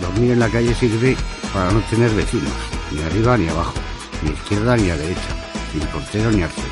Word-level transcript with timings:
dormir 0.00 0.32
en 0.32 0.40
la 0.40 0.48
calle 0.48 0.74
sirve 0.74 1.16
para 1.52 1.70
no 1.70 1.80
tener 1.90 2.10
vecinos, 2.10 2.52
ni 2.90 3.02
arriba 3.02 3.36
ni 3.36 3.48
abajo, 3.48 3.74
ni 4.22 4.30
izquierda 4.30 4.76
ni 4.76 4.90
a 4.90 4.96
derecha, 4.96 5.30
ni 5.74 5.84
portero 5.86 6.30
ni 6.30 6.42
ascensor. 6.42 6.69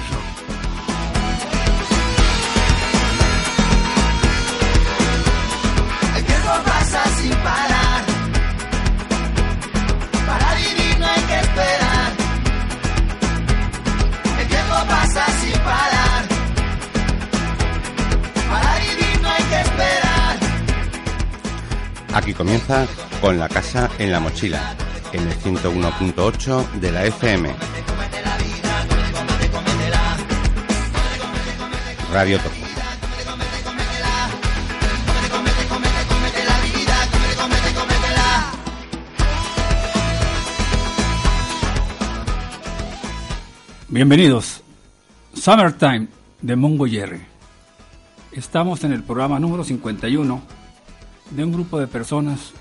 Comienza 22.49 22.87
con 23.21 23.39
la 23.39 23.47
casa 23.47 23.91
en 23.99 24.11
la 24.11 24.21
mochila, 24.21 24.75
en 25.13 25.21
el 25.29 25.39
101.8 25.39 26.71
de 26.81 26.93
la 26.93 27.05
FM. 27.05 27.55
Radio 32.11 32.39
Topo. 32.39 32.55
Bienvenidos. 43.89 44.63
Summertime 45.35 46.09
de 46.41 46.57
Mongo 46.57 46.87
Jerry. 46.87 47.21
Estamos 48.33 48.85
en 48.85 48.93
el 48.93 49.03
programa 49.03 49.39
número 49.39 49.65
51 49.65 50.58
de 51.31 51.45
un 51.45 51.53
grupo 51.53 51.79
de 51.79 51.87
personas 51.87 52.53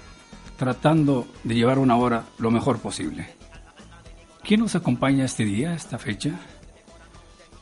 tratando 0.58 1.28
de 1.44 1.56
llevar 1.56 1.80
una 1.80 1.96
hora 1.96 2.26
lo 2.40 2.52
mejor 2.52 2.80
posible. 2.80 3.28
¿Quién 4.44 4.62
nos 4.62 4.76
acompaña 4.76 5.26
este 5.26 5.46
día, 5.46 5.73
esta 5.73 5.98
fecha? 5.98 6.32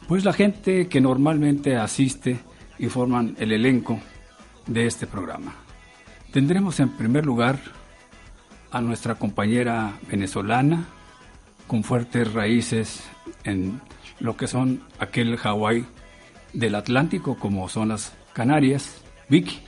Pues 0.08 0.24
la 0.24 0.34
gente 0.34 0.88
que 0.88 1.02
normalmente 1.02 1.78
asiste 1.78 2.40
y 2.78 2.88
forman 2.88 3.36
el 3.40 3.52
elenco 3.52 4.00
de 4.68 4.86
este 4.86 5.08
programa. 5.08 5.56
Tendremos 6.32 6.80
en 6.80 6.90
primer 6.90 7.26
lugar 7.26 7.60
a 8.72 8.82
nuestra 8.82 9.16
compañera 9.16 9.94
venezolana 10.10 10.86
con 11.68 11.84
fuertes 11.84 12.34
raíces 12.34 13.04
en 13.44 13.82
lo 14.20 14.38
que 14.38 14.48
son 14.48 14.82
aquel 15.00 15.38
Hawái 15.38 15.86
del 16.54 16.76
Atlántico, 16.76 17.36
como 17.38 17.68
son 17.70 17.90
las 17.90 18.14
Canarias, 18.34 19.02
Vicky, 19.30 19.62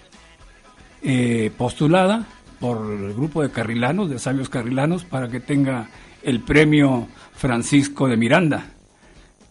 eh, 1.02 1.52
postulada 1.58 2.26
por 2.60 2.92
el 2.92 3.14
grupo 3.14 3.42
de 3.42 3.52
carrilanos, 3.52 4.10
de 4.10 4.20
sabios 4.20 4.50
carrilanos, 4.50 5.06
para 5.06 5.30
que 5.30 5.40
tenga 5.40 5.90
el 6.24 6.42
premio 6.42 7.08
Francisco 7.34 8.08
de 8.08 8.18
Miranda. 8.18 8.72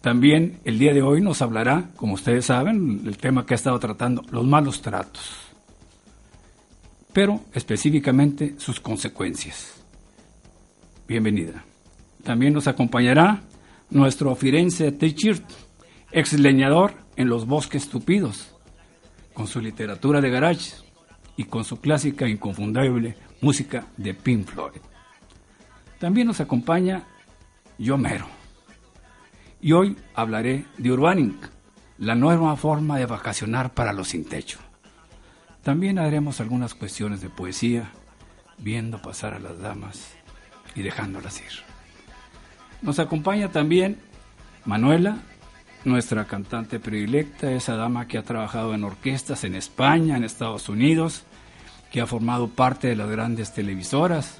También 0.01 0.61
el 0.65 0.79
día 0.79 0.93
de 0.93 1.03
hoy 1.03 1.21
nos 1.21 1.43
hablará, 1.43 1.91
como 1.97 2.15
ustedes 2.15 2.47
saben, 2.47 3.03
el 3.07 3.17
tema 3.17 3.47
que 3.47 3.55
ha 3.55 3.57
estado 3.57 3.79
tratando, 3.79 4.23
los 4.31 4.45
malos 4.45 4.83
tratos, 4.83 5.31
pero 7.13 7.41
específicamente 7.55 8.55
sus 8.59 8.81
consecuencias. 8.81 9.75
Bienvenida. 11.09 11.65
También 12.23 12.53
nos 12.53 12.67
acompañará 12.67 13.43
nuestro 13.91 14.35
Firenze 14.35 14.91
Teichert, 14.93 15.45
ex 16.11 16.33
leñador 16.35 16.95
en 17.17 17.29
los 17.29 17.47
bosques 17.47 17.89
tupidos, 17.89 18.49
con 19.33 19.47
su 19.47 19.61
literatura 19.61 20.21
de 20.21 20.31
garage 20.31 20.86
y 21.37 21.45
con 21.45 21.65
su 21.65 21.81
clásica 21.81 22.25
e 22.25 22.31
inconfundible 22.31 23.17
música 23.41 23.87
de 23.97 24.15
Pink 24.15 24.49
Floyd. 24.49 24.81
También 25.99 26.27
nos 26.27 26.41
acompaña 26.41 27.05
Yo 27.79 27.97
Mero. 27.99 28.27
Y 29.61 29.73
hoy 29.73 29.97
hablaré 30.15 30.67
de 30.79 30.93
Urbaning, 30.93 31.39
la 31.99 32.15
nueva 32.15 32.57
forma 32.57 32.99
de 32.99 33.07
vacacionar 33.07 33.73
para 33.73 33.93
los 33.93 34.09
sin 34.09 34.25
techo. 34.25 34.59
También 35.63 35.99
haremos 35.99 36.41
algunas 36.41 36.75
cuestiones 36.75 37.21
de 37.21 37.31
poesía, 37.31 37.91
viendo 38.59 39.03
pasar 39.03 39.35
a 39.35 39.39
las 39.39 39.59
damas 39.59 40.13
y 40.75 40.83
dejándolas 40.83 41.41
ir. 41.41 41.53
Nos 42.83 42.99
acompaña 42.99 43.51
también 43.51 43.99
Manuela, 44.65 45.19
nuestra 45.87 46.25
cantante 46.25 46.81
predilecta, 46.81 47.53
esa 47.53 47.77
dama 47.77 48.09
que 48.09 48.19
ha 48.19 48.23
trabajado 48.25 48.75
en 48.75 48.83
orquestas 48.83 49.45
en 49.45 49.55
España, 49.55 50.17
en 50.17 50.25
Estados 50.25 50.69
Unidos, 50.69 51.23
que 51.93 52.01
ha 52.01 52.07
formado 52.07 52.49
parte 52.49 52.89
de 52.89 52.97
las 52.97 53.09
grandes 53.09 53.55
televisoras, 53.55 54.39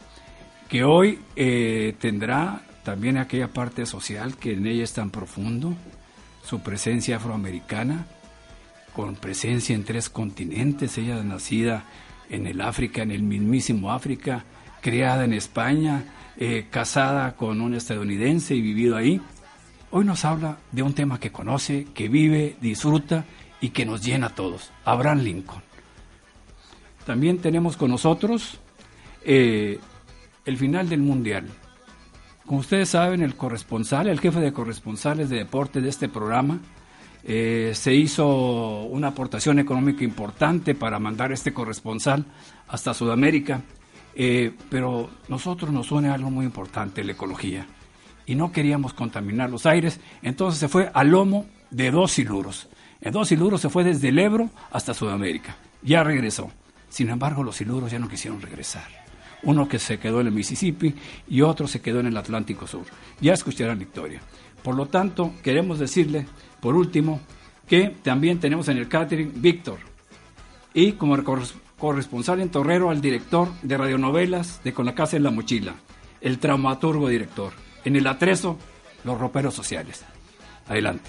que 0.69 0.83
hoy 0.83 1.21
eh, 1.37 1.95
tendrá 2.01 2.63
también 2.83 3.17
aquella 3.17 3.49
parte 3.49 3.87
social 3.87 4.37
que 4.37 4.55
en 4.55 4.67
ella 4.67 4.83
es 4.83 4.93
tan 4.93 5.11
profundo, 5.11 5.75
su 6.45 6.61
presencia 6.61 7.17
afroamericana, 7.17 8.07
con 8.93 9.15
presencia 9.15 9.75
en 9.75 9.85
tres 9.85 10.09
continentes, 10.09 10.99
ella 10.99 11.23
nacida 11.23 11.85
en 12.29 12.49
el 12.49 12.61
África, 12.61 13.03
en 13.03 13.13
el 13.13 13.23
mismísimo 13.23 13.93
África, 13.93 14.45
criada 14.81 15.25
en 15.25 15.33
España, 15.33 16.03
eh, 16.39 16.67
casada 16.71 17.37
con 17.37 17.61
un 17.61 17.75
estadounidense 17.75 18.55
y 18.55 18.61
vivido 18.61 18.97
ahí. 18.97 19.21
Hoy 19.91 20.05
nos 20.05 20.25
habla 20.25 20.59
de 20.73 20.83
un 20.83 20.95
tema 20.95 21.21
que 21.21 21.31
conoce, 21.31 21.87
que 21.95 22.09
vive, 22.09 22.57
disfruta 22.61 23.25
y 23.61 23.71
que 23.71 23.87
nos 23.87 24.05
llena 24.05 24.29
a 24.29 24.35
todos, 24.35 24.73
Abraham 24.85 25.21
Lincoln. 25.21 25.63
También 27.07 27.39
tenemos 27.39 27.77
con 27.77 27.93
nosotros 27.93 28.59
eh, 29.25 29.79
el 30.45 30.57
final 30.57 30.89
del 30.89 31.01
Mundial. 31.01 31.49
Como 32.45 32.61
ustedes 32.61 32.91
saben, 32.91 33.23
el 33.23 33.37
corresponsal, 33.37 34.09
el 34.09 34.21
jefe 34.21 34.41
de 34.41 34.53
corresponsales 34.53 35.31
de 35.31 35.37
deporte 35.37 35.81
de 35.81 35.89
este 35.89 36.09
programa, 36.09 36.59
eh, 37.23 37.71
se 37.75 37.95
hizo 37.95 38.83
una 38.83 39.09
aportación 39.09 39.61
económica 39.61 40.05
importante 40.05 40.75
para 40.75 40.99
mandar 40.99 41.31
este 41.31 41.53
corresponsal 41.53 42.25
hasta 42.69 42.93
Sudamérica, 42.93 43.63
eh, 44.17 44.53
pero 44.69 45.11
nosotros 45.29 45.71
nos 45.71 45.93
une 45.93 46.09
algo 46.09 46.31
muy 46.31 46.45
importante, 46.45 47.05
la 47.05 47.13
ecología, 47.13 47.67
y 48.27 48.35
no 48.35 48.53
queríamos 48.53 48.93
contaminar 48.93 49.49
los 49.51 49.67
aires, 49.67 50.01
entonces 50.23 50.61
se 50.61 50.69
fue 50.69 50.91
al 50.93 51.11
lomo 51.11 51.47
de 51.71 51.91
dos 51.91 52.13
siluros. 52.13 52.69
En 53.01 53.13
dos 53.13 53.29
siluros 53.29 53.61
se 53.61 53.69
fue 53.71 53.85
desde 53.85 54.09
el 54.09 54.19
Ebro 54.19 54.51
hasta 54.71 54.95
Sudamérica, 54.95 55.57
ya 55.83 56.03
regresó. 56.03 56.51
Sin 56.89 57.09
embargo, 57.11 57.43
los 57.43 57.57
siluros 57.57 57.91
ya 57.91 57.99
no 57.99 58.09
quisieron 58.09 58.41
regresar. 58.41 58.89
Uno 59.43 59.69
que 59.69 59.79
se 59.79 59.99
quedó 59.99 60.21
en 60.21 60.29
el 60.29 60.33
Mississippi 60.33 60.95
y 61.29 61.43
otro 61.43 61.69
se 61.69 61.81
quedó 61.81 62.01
en 62.01 62.07
el 62.07 62.17
Atlántico 62.17 62.67
Sur. 62.67 62.85
Ya 63.21 63.35
escucharán 63.35 63.79
Victoria. 63.79 64.21
Por 64.63 64.75
lo 64.75 64.87
tanto, 64.87 65.35
queremos 65.43 65.79
decirle, 65.79 66.27
por 66.61 66.75
último, 66.75 67.21
que 67.69 67.95
también 68.03 68.41
tenemos 68.41 68.69
en 68.69 68.79
el 68.79 68.89
catering 68.89 69.33
Víctor. 69.37 69.79
Y 70.73 70.93
como 70.93 71.17
corres- 71.19 71.55
corresponsal 71.79 72.41
en 72.41 72.49
Torrero 72.49 72.91
al 72.91 73.01
director 73.01 73.49
de 73.63 73.77
radionovelas 73.77 74.63
de 74.65 74.73
Con 74.73 74.87
la 74.87 74.95
Casa 74.95 75.17
en 75.17 75.23
la 75.25 75.31
Mochila, 75.31 75.75
el 76.21 76.39
traumaturgo 76.39 77.09
director. 77.09 77.53
En 77.87 77.95
el 77.95 78.05
atrezo, 78.09 78.59
los 79.05 79.17
roperos 79.17 79.55
sociales. 79.55 80.05
Adelante. 80.67 81.09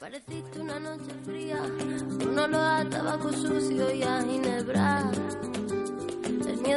Pareciste 0.00 0.60
una 0.60 0.80
noche 0.80 1.12
fría, 1.26 1.60
uno 2.26 2.48
lo 2.48 2.58
ataba 2.58 3.18
con 3.18 3.34
sucio 3.34 3.92
y 3.92 4.02
a 4.02 4.22
ginebra. 4.22 5.25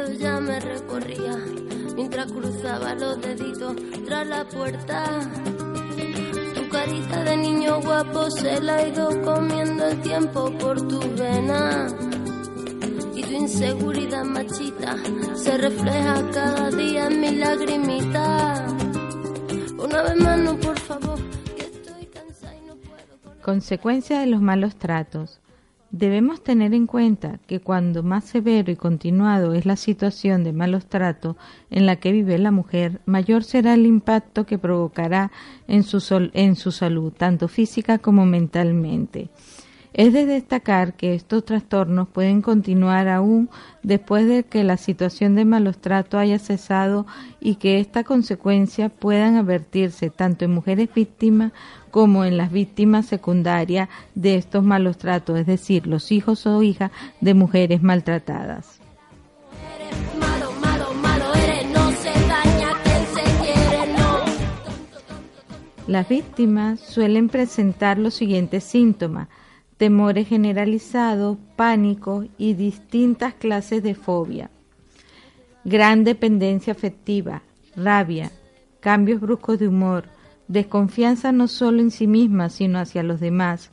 Ya 0.08 0.40
me 0.40 0.58
recorría 0.58 1.36
mientras 1.94 2.32
cruzaba 2.32 2.94
los 2.94 3.20
deditos 3.20 3.76
tras 4.06 4.26
la 4.26 4.44
puerta. 4.48 5.04
Tu 6.54 6.68
carita 6.70 7.24
de 7.24 7.36
niño 7.36 7.80
guapo 7.80 8.30
se 8.30 8.60
la 8.62 8.76
ha 8.76 8.88
ido 8.88 9.20
comiendo 9.22 9.86
el 9.86 10.00
tiempo 10.00 10.50
por 10.58 10.88
tu 10.88 11.00
vena. 11.16 11.86
Y 13.14 13.22
tu 13.22 13.30
inseguridad 13.30 14.24
machita 14.24 14.96
se 15.34 15.58
refleja 15.58 16.30
cada 16.32 16.70
día 16.70 17.06
en 17.06 17.20
mi 17.20 17.34
lagrimita. 17.36 18.66
Una 19.78 20.02
vez 20.02 20.16
más, 20.16 20.38
no, 20.38 20.56
por 20.58 20.78
favor, 20.78 21.18
que 21.56 21.62
estoy 21.62 22.06
cansada 22.06 22.56
y 22.56 22.66
no 22.66 22.74
puedo 22.76 23.18
con 23.22 23.38
Consecuencia 23.42 24.20
de 24.20 24.26
los 24.26 24.40
malos 24.40 24.76
tratos. 24.76 25.40
Debemos 25.92 26.44
tener 26.44 26.72
en 26.72 26.86
cuenta 26.86 27.40
que 27.48 27.58
cuando 27.58 28.04
más 28.04 28.24
severo 28.24 28.70
y 28.70 28.76
continuado 28.76 29.54
es 29.54 29.66
la 29.66 29.74
situación 29.74 30.44
de 30.44 30.52
malos 30.52 30.86
tratos 30.86 31.34
en 31.68 31.84
la 31.84 31.96
que 31.96 32.12
vive 32.12 32.38
la 32.38 32.52
mujer, 32.52 33.00
mayor 33.06 33.42
será 33.42 33.74
el 33.74 33.86
impacto 33.86 34.46
que 34.46 34.56
provocará 34.56 35.32
en 35.66 35.82
su, 35.82 36.30
en 36.32 36.54
su 36.54 36.70
salud, 36.70 37.12
tanto 37.12 37.48
física 37.48 37.98
como 37.98 38.24
mentalmente. 38.24 39.30
Es 39.92 40.12
de 40.12 40.24
destacar 40.24 40.94
que 40.94 41.14
estos 41.14 41.44
trastornos 41.44 42.08
pueden 42.08 42.42
continuar 42.42 43.08
aún 43.08 43.50
después 43.82 44.28
de 44.28 44.44
que 44.44 44.62
la 44.62 44.76
situación 44.76 45.34
de 45.34 45.44
malos 45.44 45.78
tratos 45.78 46.20
haya 46.20 46.38
cesado 46.38 47.06
y 47.40 47.56
que 47.56 47.80
esta 47.80 48.04
consecuencia 48.04 48.88
puedan 48.88 49.36
advertirse 49.36 50.10
tanto 50.10 50.44
en 50.44 50.52
mujeres 50.52 50.88
víctimas 50.94 51.52
como 51.90 52.24
en 52.24 52.36
las 52.36 52.52
víctimas 52.52 53.06
secundarias 53.06 53.88
de 54.14 54.36
estos 54.36 54.64
malos 54.64 54.98
tratos, 54.98 55.38
es 55.38 55.46
decir, 55.46 55.86
los 55.86 56.12
hijos 56.12 56.46
o 56.46 56.62
hijas 56.62 56.90
de 57.20 57.34
mujeres 57.34 57.82
maltratadas. 57.82 58.80
Las 65.86 66.08
víctimas 66.08 66.78
suelen 66.78 67.28
presentar 67.28 67.98
los 67.98 68.14
siguientes 68.14 68.62
síntomas, 68.62 69.26
temores 69.76 70.28
generalizados, 70.28 71.36
pánico 71.56 72.26
y 72.38 72.54
distintas 72.54 73.34
clases 73.34 73.82
de 73.82 73.96
fobia. 73.96 74.50
Gran 75.64 76.04
dependencia 76.04 76.72
afectiva, 76.72 77.42
rabia, 77.74 78.30
cambios 78.78 79.20
bruscos 79.20 79.58
de 79.58 79.66
humor, 79.66 80.04
desconfianza 80.50 81.30
no 81.30 81.46
solo 81.46 81.80
en 81.80 81.92
sí 81.92 82.08
misma, 82.08 82.48
sino 82.48 82.80
hacia 82.80 83.04
los 83.04 83.20
demás, 83.20 83.70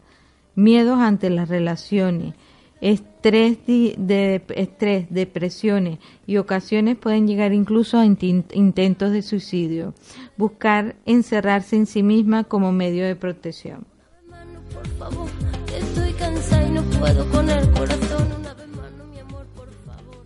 miedos 0.55 0.99
ante 0.99 1.31
las 1.31 1.49
relaciones, 1.49 2.35
estrés, 2.81 3.57
de, 3.65 5.07
depresiones 5.09 5.97
y 6.27 6.37
ocasiones 6.37 6.95
pueden 6.95 7.27
llegar 7.27 7.51
incluso 7.51 7.97
a 7.97 8.05
intentos 8.05 9.11
de 9.11 9.23
suicidio. 9.23 9.95
Buscar 10.37 10.95
encerrarse 11.05 11.75
en 11.75 11.87
sí 11.87 12.03
misma 12.03 12.43
como 12.43 12.71
medio 12.71 13.05
de 13.05 13.15
protección. 13.15 13.85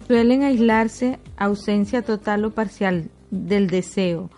Suelen 0.05 0.43
aislarse, 0.43 1.19
ausencia 1.37 2.01
total 2.01 2.43
o 2.43 2.51
parcial 2.51 3.09
del 3.29 3.67
deseo, 3.67 4.29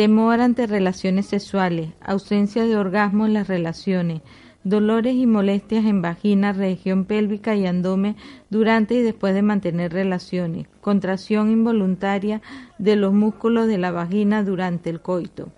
temor 0.00 0.40
ante 0.40 0.66
relaciones 0.66 1.26
sexuales, 1.26 1.90
ausencia 2.00 2.64
de 2.64 2.74
orgasmo 2.74 3.26
en 3.26 3.34
las 3.34 3.48
relaciones, 3.48 4.22
dolores 4.64 5.14
y 5.14 5.26
molestias 5.26 5.84
en 5.84 6.00
vagina, 6.00 6.54
región 6.54 7.04
pélvica 7.04 7.54
y 7.54 7.66
abdomen 7.66 8.16
durante 8.48 8.94
y 8.94 9.02
después 9.02 9.34
de 9.34 9.42
mantener 9.42 9.92
relaciones, 9.92 10.68
contracción 10.80 11.50
involuntaria 11.50 12.40
de 12.78 12.96
los 12.96 13.12
músculos 13.12 13.66
de 13.66 13.76
la 13.76 13.90
vagina 13.90 14.42
durante 14.42 14.88
el 14.88 15.02
coito 15.02 15.50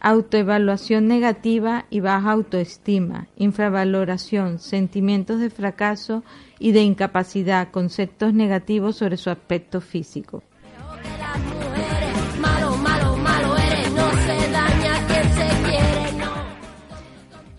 autoevaluación 0.00 1.06
negativa 1.06 1.86
y 1.88 2.00
baja 2.00 2.32
autoestima, 2.32 3.28
infravaloración, 3.36 4.58
sentimientos 4.58 5.38
de 5.38 5.48
fracaso 5.48 6.24
y 6.58 6.72
de 6.72 6.82
incapacidad, 6.82 7.70
conceptos 7.70 8.34
negativos 8.34 8.96
sobre 8.96 9.16
su 9.16 9.30
aspecto 9.30 9.80
físico. 9.80 10.42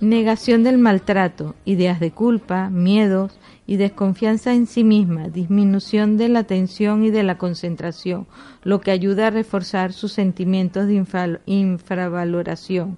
Negación 0.04 0.64
del 0.64 0.80
maltrato, 0.80 1.56
ideas 1.64 2.02
de 2.02 2.12
culpa, 2.12 2.70
miedos 2.70 3.40
y 3.66 3.78
desconfianza 3.78 4.54
en 4.54 4.68
sí 4.68 4.84
misma, 4.84 5.30
disminución 5.30 6.18
de 6.18 6.28
la 6.28 6.40
atención 6.40 7.06
y 7.06 7.10
de 7.10 7.24
la 7.24 7.38
concentración, 7.38 8.28
lo 8.64 8.82
que 8.82 8.92
ayuda 8.92 9.28
a 9.28 9.30
reforzar 9.30 9.94
sus 9.94 10.12
sentimientos 10.12 10.88
de 10.88 10.96
infra- 10.96 11.40
infravaloración. 11.46 12.98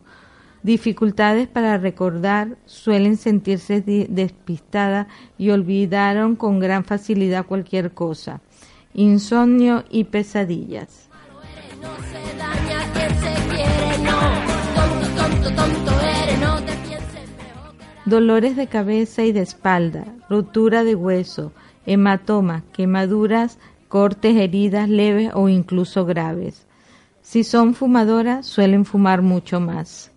Dificultades 0.63 1.47
para 1.47 1.77
recordar, 1.77 2.57
suelen 2.65 3.17
sentirse 3.17 3.81
despistadas 3.81 5.05
y 5.37 5.51
olvidaron 5.51 6.35
con 6.35 6.59
gran 6.59 6.85
facilidad 6.85 7.45
cualquier 7.45 7.91
cosa. 7.93 8.41
Insomnio 8.95 9.83
y 9.91 10.05
pesadillas. 10.05 11.07
No 11.79 12.84
dolores 18.05 18.55
de 18.55 18.67
cabeza 18.67 19.23
y 19.23 19.31
de 19.31 19.41
espalda, 19.41 20.05
rotura 20.29 20.83
de 20.83 20.95
hueso, 20.95 21.51
hematomas, 21.85 22.63
quemaduras, 22.71 23.57
cortes, 23.87 24.35
heridas 24.35 24.89
leves 24.89 25.31
o 25.33 25.49
incluso 25.49 26.05
graves. 26.05 26.67
Si 27.21 27.43
son 27.43 27.73
fumadoras, 27.73 28.45
suelen 28.45 28.85
fumar 28.85 29.23
mucho 29.23 29.59
más. 29.59 30.11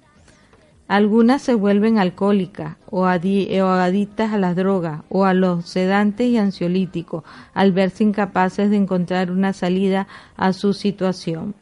Algunas 0.89 1.43
se 1.43 1.55
vuelven 1.55 1.99
alcohólicas 1.99 2.77
o, 2.91 3.03
o 3.03 3.07
adictas 3.07 4.33
a 4.33 4.39
las 4.39 4.57
drogas 4.57 5.03
o 5.09 5.25
a 5.25 5.35
los 5.35 5.67
sedantes 5.67 6.29
y 6.29 6.39
ansiolíticos 6.39 7.25
al 7.53 7.73
verse 7.73 8.05
incapaces 8.05 8.71
de 8.71 8.77
encontrar 8.77 9.31
una 9.31 9.53
salida 9.53 10.07
a 10.37 10.53
su 10.53 10.73
situación. 10.73 11.55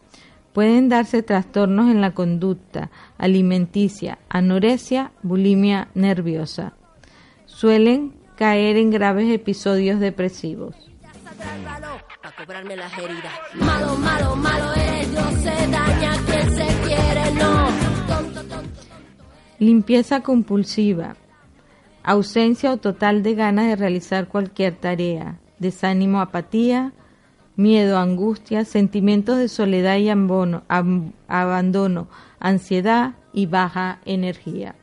Pueden 0.57 0.89
darse 0.89 1.23
trastornos 1.23 1.91
en 1.91 2.01
la 2.01 2.15
conducta 2.15 2.91
alimenticia, 3.19 4.19
anorexia, 4.31 5.13
bulimia 5.23 5.89
nerviosa. 5.93 6.73
Suelen 7.45 8.15
caer 8.37 8.79
en 8.79 8.91
graves 8.91 9.31
episodios 9.31 10.01
depresivos. 10.01 10.75
Limpieza 19.59 20.23
compulsiva. 20.23 21.17
Ausencia 22.03 22.73
o 22.73 22.79
total 22.79 23.23
de 23.23 23.35
ganas 23.35 23.67
de 23.67 23.77
realizar 23.77 24.29
cualquier 24.29 24.75
tarea. 24.75 25.39
Desánimo, 25.59 26.23
apatía, 26.23 26.95
miedo, 27.57 27.99
angustia, 27.99 28.65
sentimientos 28.65 29.39
de 29.39 29.49
soledad 29.49 29.97
y 29.97 30.09
ambono- 30.11 30.63
am- 30.69 31.13
abandono, 31.29 32.09
ansiedad 32.39 33.15
y 33.33 33.47
baja 33.47 33.99
energía. 34.05 34.75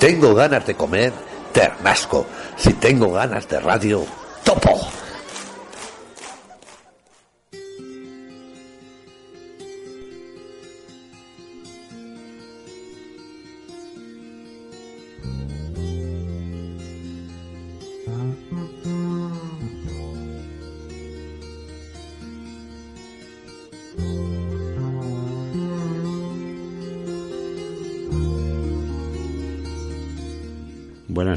Tengo 0.00 0.34
ganas 0.34 0.66
de 0.66 0.74
comer, 0.74 1.12
ternasco. 1.52 2.26
Si 2.56 2.72
tengo 2.72 3.12
ganas 3.12 3.46
de 3.46 3.60
radio, 3.60 4.04
topo. 4.42 4.99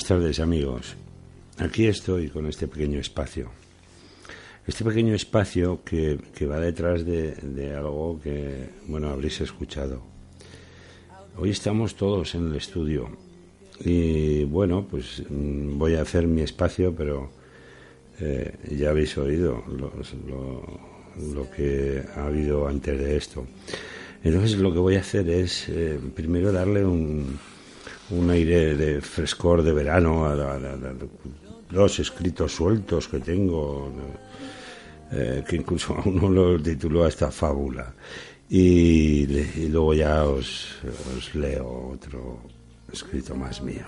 Buenas 0.04 0.22
tardes 0.22 0.40
amigos. 0.42 0.96
Aquí 1.60 1.86
estoy 1.86 2.28
con 2.28 2.46
este 2.48 2.68
pequeño 2.68 3.00
espacio. 3.00 3.50
Este 4.68 4.84
pequeño 4.84 5.16
espacio 5.16 5.80
que, 5.86 6.20
que 6.36 6.46
va 6.46 6.60
detrás 6.60 7.06
de, 7.06 7.74
algo 7.74 8.20
que, 8.22 8.68
bueno, 8.88 9.08
habréis 9.12 9.40
escuchado. 9.40 10.02
Hoy 11.38 11.52
estamos 11.52 11.96
todos 11.96 12.36
en 12.36 12.48
el 12.50 12.56
estudio 12.58 13.12
y 13.80 14.44
bueno, 14.44 14.86
pues 14.92 15.24
mm, 15.30 15.78
voy 15.78 15.96
a 15.96 16.02
hacer 16.02 16.28
mi 16.28 16.42
espacio, 16.42 16.94
pero 16.94 17.32
eh, 18.20 18.56
ya 18.76 18.90
habéis 18.90 19.18
oído 19.18 19.64
los- 19.70 20.14
lo, 20.28 20.64
lo 21.34 21.50
que 21.50 22.04
ha 22.18 22.26
habido 22.26 22.68
antes 22.68 23.00
de 23.00 23.16
esto. 23.16 23.48
Entonces 24.22 24.58
lo 24.58 24.74
que 24.74 24.80
voy 24.80 24.96
a 24.98 25.00
hacer 25.00 25.30
es 25.30 25.70
eh, 25.70 25.98
primero 26.14 26.52
darle 26.52 26.84
un, 26.84 27.40
un 28.12 28.30
aire 28.30 28.76
de 28.76 29.02
frescor 29.02 29.64
de 29.64 29.74
verano 29.74 30.26
a, 30.26 30.36
los 31.70 32.00
escritos 32.00 32.54
sueltos 32.54 33.08
que 33.08 33.20
tengo, 33.20 33.92
eh, 35.12 35.44
que 35.48 35.56
incluso 35.56 35.96
uno 36.06 36.30
lo 36.30 36.62
tituló 36.62 37.06
hasta 37.06 37.32
fábula. 37.32 37.94
Y, 38.50 39.26
luego 39.68 39.94
ya 39.94 40.26
os, 40.26 40.76
leo 41.34 41.94
otro 41.94 42.42
escrito 42.92 43.36
más 43.36 43.62
mío. 43.62 43.86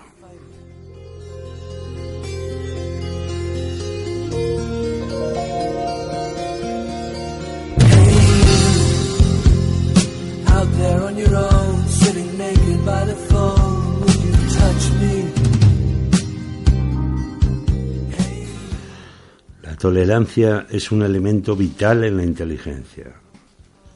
Tolerancia 19.86 20.66
es 20.68 20.90
un 20.90 21.02
elemento 21.02 21.54
vital 21.54 22.02
en 22.02 22.16
la 22.16 22.24
inteligencia. 22.24 23.12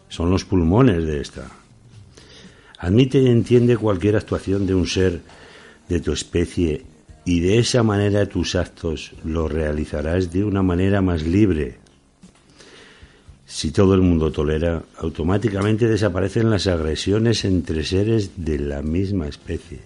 Son 0.08 0.30
los 0.30 0.44
pulmones 0.44 1.04
de 1.04 1.20
esta. 1.20 1.50
Admite 2.78 3.18
y 3.18 3.26
entiende 3.26 3.76
cualquier 3.76 4.14
actuación 4.14 4.68
de 4.68 4.74
un 4.76 4.86
ser 4.86 5.20
de 5.88 5.98
tu 5.98 6.12
especie 6.12 6.86
y 7.24 7.40
de 7.40 7.58
esa 7.58 7.82
manera 7.82 8.26
tus 8.26 8.54
actos 8.54 9.14
los 9.24 9.50
realizarás 9.50 10.32
de 10.32 10.44
una 10.44 10.62
manera 10.62 11.02
más 11.02 11.24
libre. 11.24 11.78
Si 13.44 13.72
todo 13.72 13.94
el 13.94 14.02
mundo 14.02 14.30
tolera, 14.30 14.84
automáticamente 14.98 15.88
desaparecen 15.88 16.50
las 16.50 16.68
agresiones 16.68 17.44
entre 17.44 17.82
seres 17.82 18.30
de 18.36 18.60
la 18.60 18.80
misma 18.82 19.26
especie. 19.26 19.80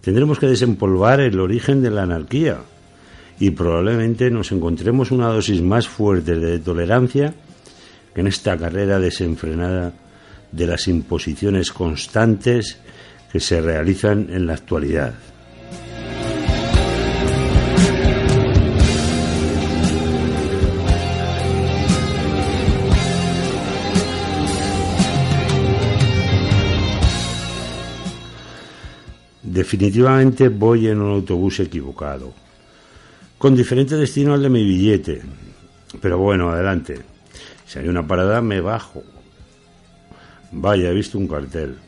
Tendremos 0.00 0.38
que 0.38 0.46
desempolvar 0.46 1.18
el 1.18 1.40
origen 1.40 1.82
de 1.82 1.90
la 1.90 2.04
anarquía 2.04 2.58
y 3.40 3.50
probablemente 3.50 4.30
nos 4.30 4.52
encontremos 4.52 5.10
una 5.10 5.28
dosis 5.28 5.62
más 5.62 5.88
fuerte 5.88 6.36
de 6.36 6.58
tolerancia 6.58 7.34
que 8.14 8.20
en 8.20 8.26
esta 8.26 8.56
carrera 8.56 9.00
desenfrenada 9.00 9.94
de 10.52 10.66
las 10.66 10.86
imposiciones 10.88 11.72
constantes 11.72 12.78
que 13.32 13.40
se 13.40 13.62
realizan 13.62 14.28
en 14.30 14.46
la 14.46 14.54
actualidad. 14.54 15.14
Definitivamente 29.42 30.48
voy 30.48 30.88
en 30.88 31.00
un 31.00 31.12
autobús 31.12 31.58
equivocado, 31.60 32.32
con 33.40 33.56
diferente 33.56 33.96
destino 33.96 34.34
al 34.34 34.42
de 34.42 34.50
mi 34.50 34.62
billete. 34.62 35.22
Pero 36.02 36.18
bueno, 36.18 36.50
adelante. 36.50 37.00
Si 37.64 37.78
hay 37.78 37.88
una 37.88 38.06
parada, 38.06 38.42
me 38.42 38.60
bajo. 38.60 39.02
Vaya, 40.52 40.90
he 40.90 40.94
visto 40.94 41.16
un 41.16 41.26
cartel. 41.26 41.78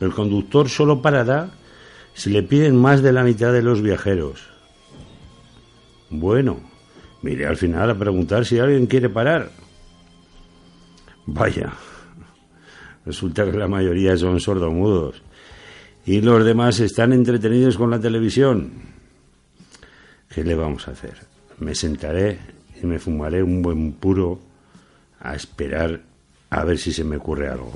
El 0.00 0.12
conductor 0.12 0.68
solo 0.68 1.02
parará 1.02 1.50
si 2.14 2.30
le 2.30 2.44
piden 2.44 2.76
más 2.76 3.02
de 3.02 3.12
la 3.12 3.24
mitad 3.24 3.52
de 3.52 3.62
los 3.62 3.82
viajeros. 3.82 4.46
Bueno, 6.08 6.60
miré 7.22 7.48
al 7.48 7.56
final 7.56 7.90
a 7.90 7.98
preguntar 7.98 8.46
si 8.46 8.60
alguien 8.60 8.86
quiere 8.86 9.08
parar. 9.08 9.50
Vaya, 11.26 11.72
resulta 13.04 13.50
que 13.50 13.58
la 13.58 13.66
mayoría 13.66 14.16
son 14.16 14.38
sordomudos 14.38 15.20
y 16.06 16.20
los 16.20 16.44
demás 16.44 16.78
están 16.78 17.12
entretenidos 17.12 17.76
con 17.76 17.90
la 17.90 17.98
televisión. 17.98 18.91
¿Qué 20.34 20.42
le 20.44 20.54
vamos 20.54 20.88
a 20.88 20.92
hacer? 20.92 21.14
Me 21.58 21.74
sentaré 21.74 22.38
y 22.82 22.86
me 22.86 22.98
fumaré 22.98 23.42
un 23.42 23.60
buen 23.60 23.92
puro 23.92 24.40
a 25.20 25.34
esperar 25.34 26.00
a 26.48 26.64
ver 26.64 26.78
si 26.78 26.90
se 26.90 27.04
me 27.04 27.16
ocurre 27.16 27.48
algo. 27.48 27.70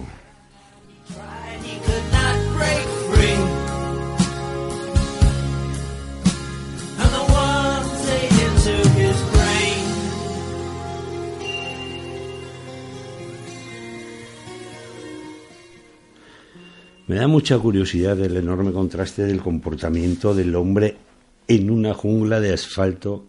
Me 17.07 17.17
da 17.17 17.29
mucha 17.29 17.59
curiosidad 17.59 18.19
el 18.21 18.37
enorme 18.37 18.73
contraste 18.73 19.25
del 19.25 19.41
comportamiento 19.41 20.35
del 20.35 20.57
hombre 20.57 21.06
en 21.49 21.71
una 21.71 21.95
jungla 21.95 22.41
de 22.41 22.53
asfalto 22.53 23.26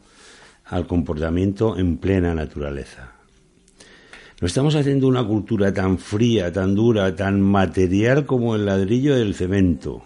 al 0.65 0.87
comportamiento 0.87 1.77
en 1.77 1.97
plena 1.97 2.33
naturaleza. 2.33 3.13
No 4.39 4.47
estamos 4.47 4.75
haciendo 4.75 5.07
una 5.07 5.25
cultura 5.25 5.73
tan 5.73 5.97
fría, 5.97 6.51
tan 6.51 6.75
dura, 6.75 7.15
tan 7.15 7.41
material 7.41 8.25
como 8.25 8.55
el 8.55 8.65
ladrillo 8.65 9.15
del 9.15 9.33
cemento. 9.33 10.03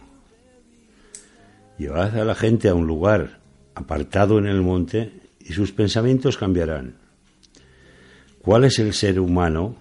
Llevad 1.78 2.18
a 2.18 2.24
la 2.24 2.36
gente 2.36 2.70
a 2.70 2.76
un 2.76 2.88
lugar 2.88 3.40
apartado 3.76 4.38
en 4.38 4.46
el 4.46 4.62
monte 4.62 5.12
y 5.40 5.54
sus 5.54 5.72
pensamientos 5.72 6.38
cambiarán. 6.38 6.96
¿Cuál 8.42 8.64
es 8.66 8.80
el 8.80 8.94
ser 8.94 9.20
humano? 9.20 9.76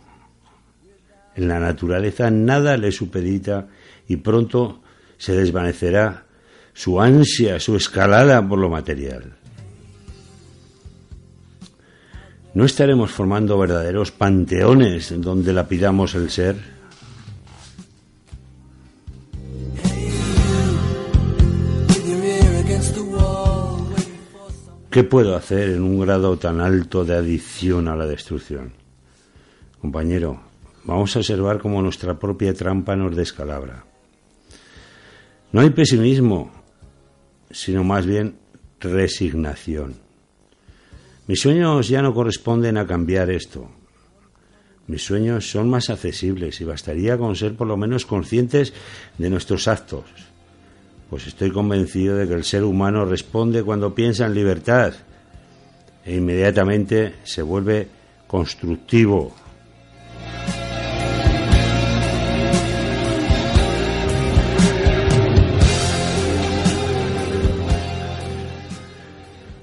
En 1.36 1.46
la 1.46 1.60
naturaleza 1.60 2.30
nada 2.30 2.76
le 2.76 2.90
supedita 2.90 3.68
y 4.08 4.16
pronto 4.16 4.82
se 5.16 5.36
desvanecerá 5.36 6.26
su 6.72 7.00
ansia, 7.00 7.60
su 7.60 7.76
escalada 7.76 8.46
por 8.46 8.58
lo 8.58 8.68
material. 8.68 9.36
¿No 12.52 12.64
estaremos 12.64 13.10
formando 13.10 13.58
verdaderos 13.58 14.10
panteones 14.10 15.14
donde 15.20 15.52
lapidamos 15.52 16.14
el 16.14 16.30
ser? 16.30 16.56
¿Qué 24.90 25.04
puedo 25.04 25.36
hacer 25.36 25.70
en 25.70 25.82
un 25.82 26.00
grado 26.00 26.36
tan 26.36 26.60
alto 26.60 27.04
de 27.04 27.14
adicción 27.14 27.86
a 27.86 27.94
la 27.94 28.06
destrucción? 28.06 28.72
Compañero, 29.80 30.40
vamos 30.82 31.14
a 31.14 31.20
observar 31.20 31.60
cómo 31.60 31.80
nuestra 31.80 32.18
propia 32.18 32.52
trampa 32.52 32.96
nos 32.96 33.14
descalabra. 33.14 33.84
No 35.52 35.60
hay 35.60 35.70
pesimismo, 35.70 36.50
sino 37.50 37.84
más 37.84 38.06
bien 38.06 38.36
resignación. 38.80 39.94
Mis 41.26 41.40
sueños 41.40 41.88
ya 41.88 42.02
no 42.02 42.14
corresponden 42.14 42.76
a 42.76 42.86
cambiar 42.86 43.30
esto. 43.30 43.70
Mis 44.86 45.04
sueños 45.04 45.48
son 45.48 45.70
más 45.70 45.88
accesibles 45.88 46.60
y 46.60 46.64
bastaría 46.64 47.16
con 47.16 47.36
ser 47.36 47.54
por 47.54 47.68
lo 47.68 47.76
menos 47.76 48.06
conscientes 48.06 48.72
de 49.18 49.30
nuestros 49.30 49.68
actos. 49.68 50.04
Pues 51.08 51.26
estoy 51.26 51.52
convencido 51.52 52.16
de 52.16 52.26
que 52.26 52.34
el 52.34 52.44
ser 52.44 52.64
humano 52.64 53.04
responde 53.04 53.62
cuando 53.62 53.94
piensa 53.94 54.26
en 54.26 54.34
libertad 54.34 54.94
e 56.04 56.16
inmediatamente 56.16 57.14
se 57.24 57.42
vuelve 57.42 57.88
constructivo. 58.26 59.34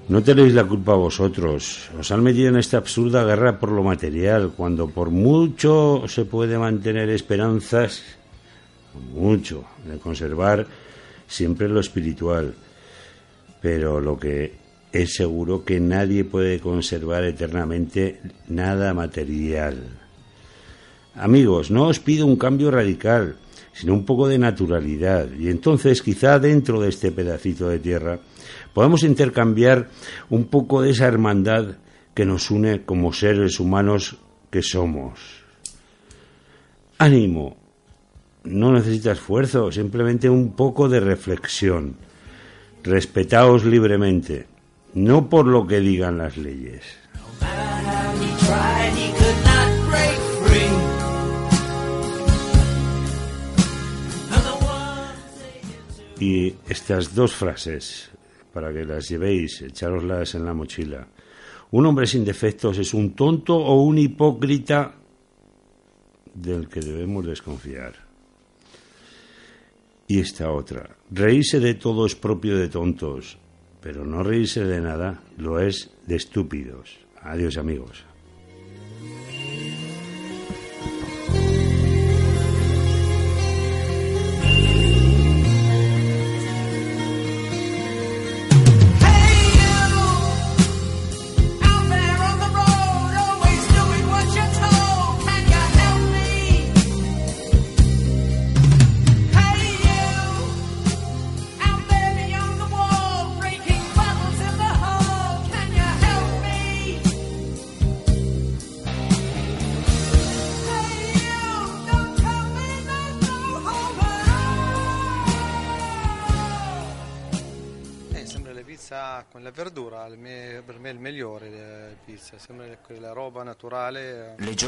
No 0.08 0.24
tenéis 0.24 0.54
la 0.54 0.64
culpa 0.64 0.96
vosotros. 0.96 1.92
Os 2.00 2.12
han 2.12 2.24
metido 2.24 2.48
en 2.48 2.56
esta 2.56 2.78
absurda 2.78 3.26
guerra 3.26 3.60
por 3.60 3.74
lo 3.74 3.84
material, 3.84 4.54
cuando 4.56 4.88
por 4.88 5.10
mucho 5.12 6.04
se 6.08 6.24
puede 6.24 6.58
mantener 6.58 7.10
esperanzas, 7.10 8.04
mucho, 9.14 9.66
de 9.84 9.98
conservar 10.00 10.66
siempre 11.28 11.68
lo 11.68 11.82
espiritual. 11.82 12.54
Pero 13.62 14.00
lo 14.00 14.18
que 14.18 14.54
es 14.94 15.14
seguro 15.14 15.66
que 15.66 15.82
nadie 15.82 16.24
puede 16.24 16.62
conservar 16.62 17.26
eternamente 17.26 18.22
nada 18.48 18.94
material. 18.94 19.84
Amigos, 21.16 21.70
no 21.70 21.88
os 21.88 22.00
pido 22.00 22.26
un 22.26 22.38
cambio 22.38 22.72
radical, 22.72 23.36
sino 23.78 23.94
un 23.94 24.06
poco 24.06 24.28
de 24.28 24.40
naturalidad. 24.40 25.30
Y 25.38 25.50
entonces, 25.50 26.02
quizá 26.02 26.40
dentro 26.40 26.82
de 26.82 26.90
este 26.90 27.12
pedacito 27.12 27.70
de 27.70 27.78
tierra, 27.78 28.20
podamos 28.74 29.04
intercambiar 29.04 29.90
un 30.32 30.46
poco 30.46 30.82
de 30.82 30.90
esa 30.90 31.06
hermandad 31.06 31.76
que 32.16 32.26
nos 32.26 32.50
une 32.50 32.84
como 32.86 33.14
seres 33.14 33.60
humanos 33.60 34.18
que 34.50 34.64
somos. 34.64 35.20
Ánimo, 36.98 37.56
no 38.46 38.72
necesita 38.72 39.12
esfuerzo, 39.12 39.72
simplemente 39.72 40.28
un 40.28 40.54
poco 40.54 40.90
de 40.90 41.00
reflexión. 41.00 41.98
Respetaos 42.84 43.64
libremente, 43.64 44.48
no 44.96 45.30
por 45.30 45.46
lo 45.46 45.68
que 45.68 45.80
digan 45.82 46.18
las 46.18 46.36
leyes. 46.36 46.84
Y 56.20 56.56
estas 56.68 57.14
dos 57.14 57.36
frases, 57.36 58.10
para 58.54 58.74
que 58.74 58.86
las 58.86 59.08
llevéis, 59.08 59.62
echároslas 59.62 60.34
en 60.36 60.46
la 60.46 60.54
mochila. 60.54 61.08
Un 61.72 61.86
hombre 61.86 62.08
sin 62.08 62.26
defectos 62.26 62.78
es 62.80 62.94
un 62.94 63.14
tonto 63.14 63.56
o 63.56 63.84
un 63.84 63.98
hipócrita 63.98 64.96
del 66.34 66.68
que 66.68 66.80
debemos 66.80 67.26
desconfiar. 67.26 67.94
Y 70.08 70.20
esta 70.20 70.52
otra, 70.52 70.98
reírse 71.12 71.60
de 71.60 71.74
todo 71.74 72.06
es 72.06 72.16
propio 72.16 72.58
de 72.58 72.70
tontos, 72.70 73.38
pero 73.82 74.06
no 74.06 74.24
reírse 74.24 74.64
de 74.64 74.80
nada 74.80 75.22
lo 75.38 75.60
es 75.60 75.92
de 76.06 76.16
estúpidos. 76.16 76.98
Adiós 77.22 77.58
amigos. 77.58 78.06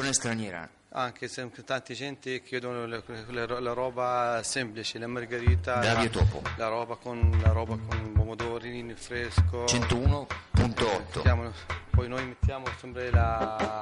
Eh. 0.10 0.14
Legione 0.14 0.14
straniera. 0.14 0.70
Anche 0.92 1.28
se 1.28 1.48
tanta 1.64 1.94
gente 1.94 2.42
chiedono 2.42 2.86
le- 2.88 3.04
le- 3.28 3.60
la 3.62 3.74
roba 3.74 4.42
semplice, 4.44 4.98
la 4.98 5.06
margherita, 5.06 5.76
Davide 5.76 6.18
la, 6.18 6.26
Topo. 6.26 6.42
la 6.58 6.68
roba 6.68 6.96
con 6.96 7.40
la 7.44 7.52
roba 7.52 7.78
con 7.88 8.12
pomodorini 8.14 8.94
fresco. 8.96 9.66
101.8. 9.66 11.12
Mettiamo- 11.14 11.52
poi 11.92 12.08
noi 12.08 12.26
mettiamo 12.26 12.66
sempre 12.80 13.12
la, 13.12 13.80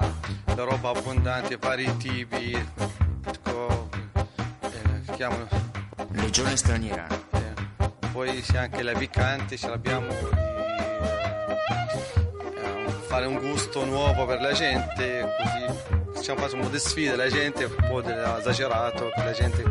la 0.54 0.62
roba 0.64 0.90
abbondante, 0.90 1.56
vari 1.56 1.96
tipi. 1.96 2.52
co- 3.42 3.88
eh, 4.62 5.12
chiamano- 5.14 5.48
Legione 6.10 6.56
straniera. 6.56 7.06
poi 8.12 8.40
c'è 8.42 8.58
anche 8.58 8.82
la 8.82 8.92
piccante, 8.92 9.56
ce 9.56 9.68
l'abbiamo 9.68 10.08
di 10.08 10.14
eh, 12.56 12.90
fare 13.06 13.26
un 13.26 13.38
gusto 13.38 13.84
nuovo 13.84 14.26
per 14.26 14.40
la 14.40 14.52
gente, 14.52 15.26
così 15.40 15.97
facciamo 16.28 16.46
fare 16.46 16.56
un 16.56 16.60
po' 16.60 16.68
di 16.68 16.78
sfida, 16.78 17.16
la 17.16 17.28
gente 17.28 17.64
un 17.64 17.74
po' 17.88 18.02
esagerato, 18.38 19.08
che 19.14 19.24
la 19.24 19.32
gente 19.32 19.62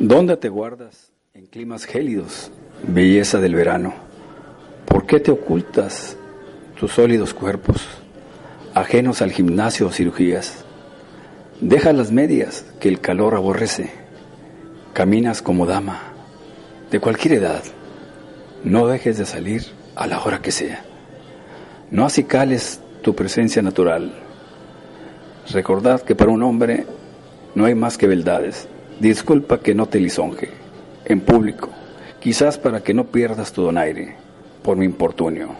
¿Dónde 0.00 0.36
te 0.36 0.48
guardas 0.48 1.12
en 1.32 1.46
climas 1.46 1.84
gélidos, 1.84 2.50
belleza 2.86 3.40
del 3.40 3.54
verano? 3.54 3.94
¿Por 4.86 5.06
qué 5.06 5.20
te 5.20 5.30
ocultas 5.30 6.16
tus 6.78 6.92
sólidos 6.92 7.32
cuerpos, 7.32 7.86
ajenos 8.74 9.22
al 9.22 9.30
gimnasio 9.30 9.86
o 9.86 9.92
cirugías? 9.92 10.65
Deja 11.60 11.94
las 11.94 12.12
medias 12.12 12.66
que 12.80 12.88
el 12.88 13.00
calor 13.00 13.34
aborrece. 13.34 13.90
Caminas 14.92 15.40
como 15.40 15.64
dama, 15.64 16.02
de 16.90 17.00
cualquier 17.00 17.34
edad. 17.34 17.62
No 18.62 18.86
dejes 18.86 19.16
de 19.16 19.24
salir 19.24 19.64
a 19.94 20.06
la 20.06 20.22
hora 20.22 20.42
que 20.42 20.52
sea. 20.52 20.84
No 21.90 22.04
acicales 22.04 22.80
tu 23.00 23.14
presencia 23.14 23.62
natural. 23.62 24.12
Recordad 25.50 26.02
que 26.02 26.14
para 26.14 26.30
un 26.30 26.42
hombre 26.42 26.84
no 27.54 27.64
hay 27.64 27.74
más 27.74 27.96
que 27.96 28.06
beldades. 28.06 28.68
Disculpa 29.00 29.60
que 29.60 29.74
no 29.74 29.86
te 29.86 29.98
lisonje 29.98 30.50
en 31.06 31.22
público, 31.22 31.70
quizás 32.20 32.58
para 32.58 32.82
que 32.82 32.92
no 32.92 33.04
pierdas 33.06 33.52
tu 33.52 33.62
donaire 33.62 34.14
por 34.62 34.76
mi 34.76 34.84
importunio. 34.84 35.50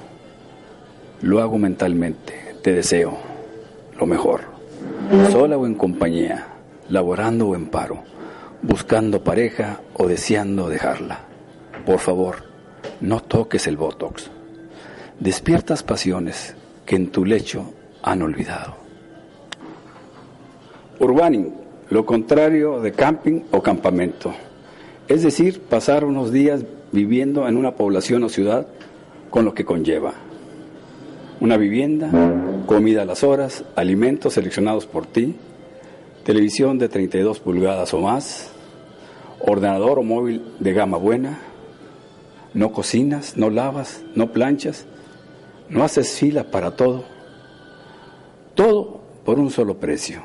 Lo 1.23 1.41
hago 1.41 1.57
mentalmente, 1.57 2.57
te 2.63 2.75
deseo 2.75 3.17
lo 3.99 4.05
mejor, 4.05 4.56
sola 5.31 5.57
o 5.57 5.67
en 5.67 5.75
compañía, 5.75 6.47
laborando 6.89 7.49
o 7.49 7.55
en 7.55 7.67
paro, 7.67 8.03
buscando 8.63 9.23
pareja 9.23 9.81
o 9.95 10.09
deseando 10.09 10.69
dejarla. 10.69 11.21
Por 11.85 11.99
favor, 11.99 12.37
no 13.01 13.21
toques 13.21 13.67
el 13.67 13.77
botox. 13.77 14.31
Despiertas 15.21 15.83
pasiones 15.83 16.55
que 16.85 16.97
en 16.97 17.11
tu 17.11 17.25
lecho 17.25 17.73
han 18.03 18.23
olvidado. 18.23 18.75
Urbaning, 20.99 21.55
lo 21.91 22.05
contrario 22.05 22.81
de 22.81 22.93
camping 22.93 23.43
o 23.53 23.63
campamento. 23.63 24.33
Es 25.09 25.23
decir, 25.23 25.61
pasar 25.61 26.05
unos 26.05 26.33
días 26.33 26.65
viviendo 26.91 27.47
en 27.47 27.57
una 27.57 27.77
población 27.77 28.25
o 28.25 28.29
ciudad 28.29 28.67
con 29.31 29.45
lo 29.45 29.55
que 29.55 29.65
conlleva. 29.65 30.15
Una 31.39 31.59
vivienda, 31.59 32.11
comida 32.65 33.03
a 33.03 33.05
las 33.05 33.23
horas, 33.23 33.65
alimentos 33.77 34.35
seleccionados 34.35 34.87
por 34.87 35.07
ti, 35.07 35.37
televisión 36.25 36.79
de 36.79 36.89
32 36.89 37.41
pulgadas 37.41 37.93
o 37.93 38.01
más, 38.01 38.51
ordenador 39.41 39.99
o 39.99 40.03
móvil 40.03 40.43
de 40.61 40.73
gama 40.73 40.97
buena, 40.97 41.39
no 42.55 42.73
cocinas, 42.73 43.37
no 43.37 43.51
lavas, 43.51 44.03
no 44.15 44.33
planchas, 44.33 44.87
no 45.69 45.85
haces 45.85 46.19
fila 46.19 46.51
para 46.51 46.75
todo, 46.75 47.05
todo 48.55 49.03
por 49.25 49.39
un 49.39 49.51
solo 49.51 49.79
precio. 49.79 50.23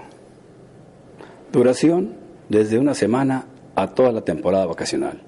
Duración 1.51 2.13
desde 2.47 2.79
una 2.79 2.93
semana 2.93 3.47
a 3.75 3.87
toda 3.87 4.13
la 4.13 4.21
temporada 4.21 4.65
vacacional. 4.65 5.21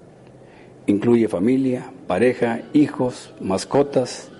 Incluye 0.87 1.27
familia, 1.27 1.91
pareja, 2.07 2.61
hijos, 2.71 3.33
mascotas, 3.41 4.31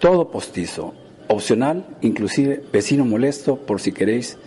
todo 0.00 0.30
postizo, 0.30 0.94
opcional, 1.28 1.84
inclusive 2.00 2.64
vecino 2.72 3.04
molesto 3.04 3.56
por 3.56 3.80
si 3.80 3.92
queréis. 3.92 4.38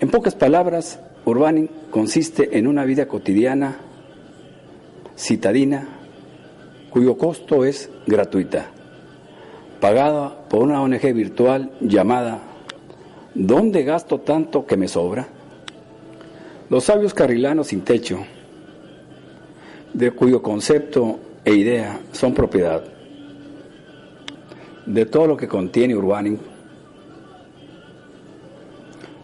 En 0.00 0.08
pocas 0.08 0.34
palabras, 0.34 1.00
Urbaning 1.24 1.68
consiste 1.90 2.56
en 2.56 2.66
una 2.68 2.84
vida 2.84 3.06
cotidiana, 3.06 3.78
citadina, 5.16 5.88
cuyo 6.88 7.18
costo 7.18 7.64
es 7.64 7.90
gratuita. 8.06 8.70
pagada 9.80 10.48
por 10.48 10.62
una 10.62 10.80
ONG 10.82 11.12
virtual 11.12 11.70
llamada 11.80 12.40
¿Dónde 13.34 13.84
gasto 13.84 14.20
tanto 14.20 14.66
que 14.66 14.76
me 14.76 14.88
sobra? 14.88 15.28
Los 16.70 16.84
sabios 16.84 17.14
carrilanos 17.14 17.68
sin 17.68 17.82
techo, 17.82 18.18
de 19.92 20.10
cuyo 20.10 20.42
concepto 20.42 21.20
e 21.44 21.54
idea 21.54 22.00
son 22.12 22.34
propiedad 22.34 22.97
de 24.88 25.04
todo 25.06 25.26
lo 25.26 25.36
que 25.36 25.46
contiene 25.48 25.94
Urbaning, 25.94 26.38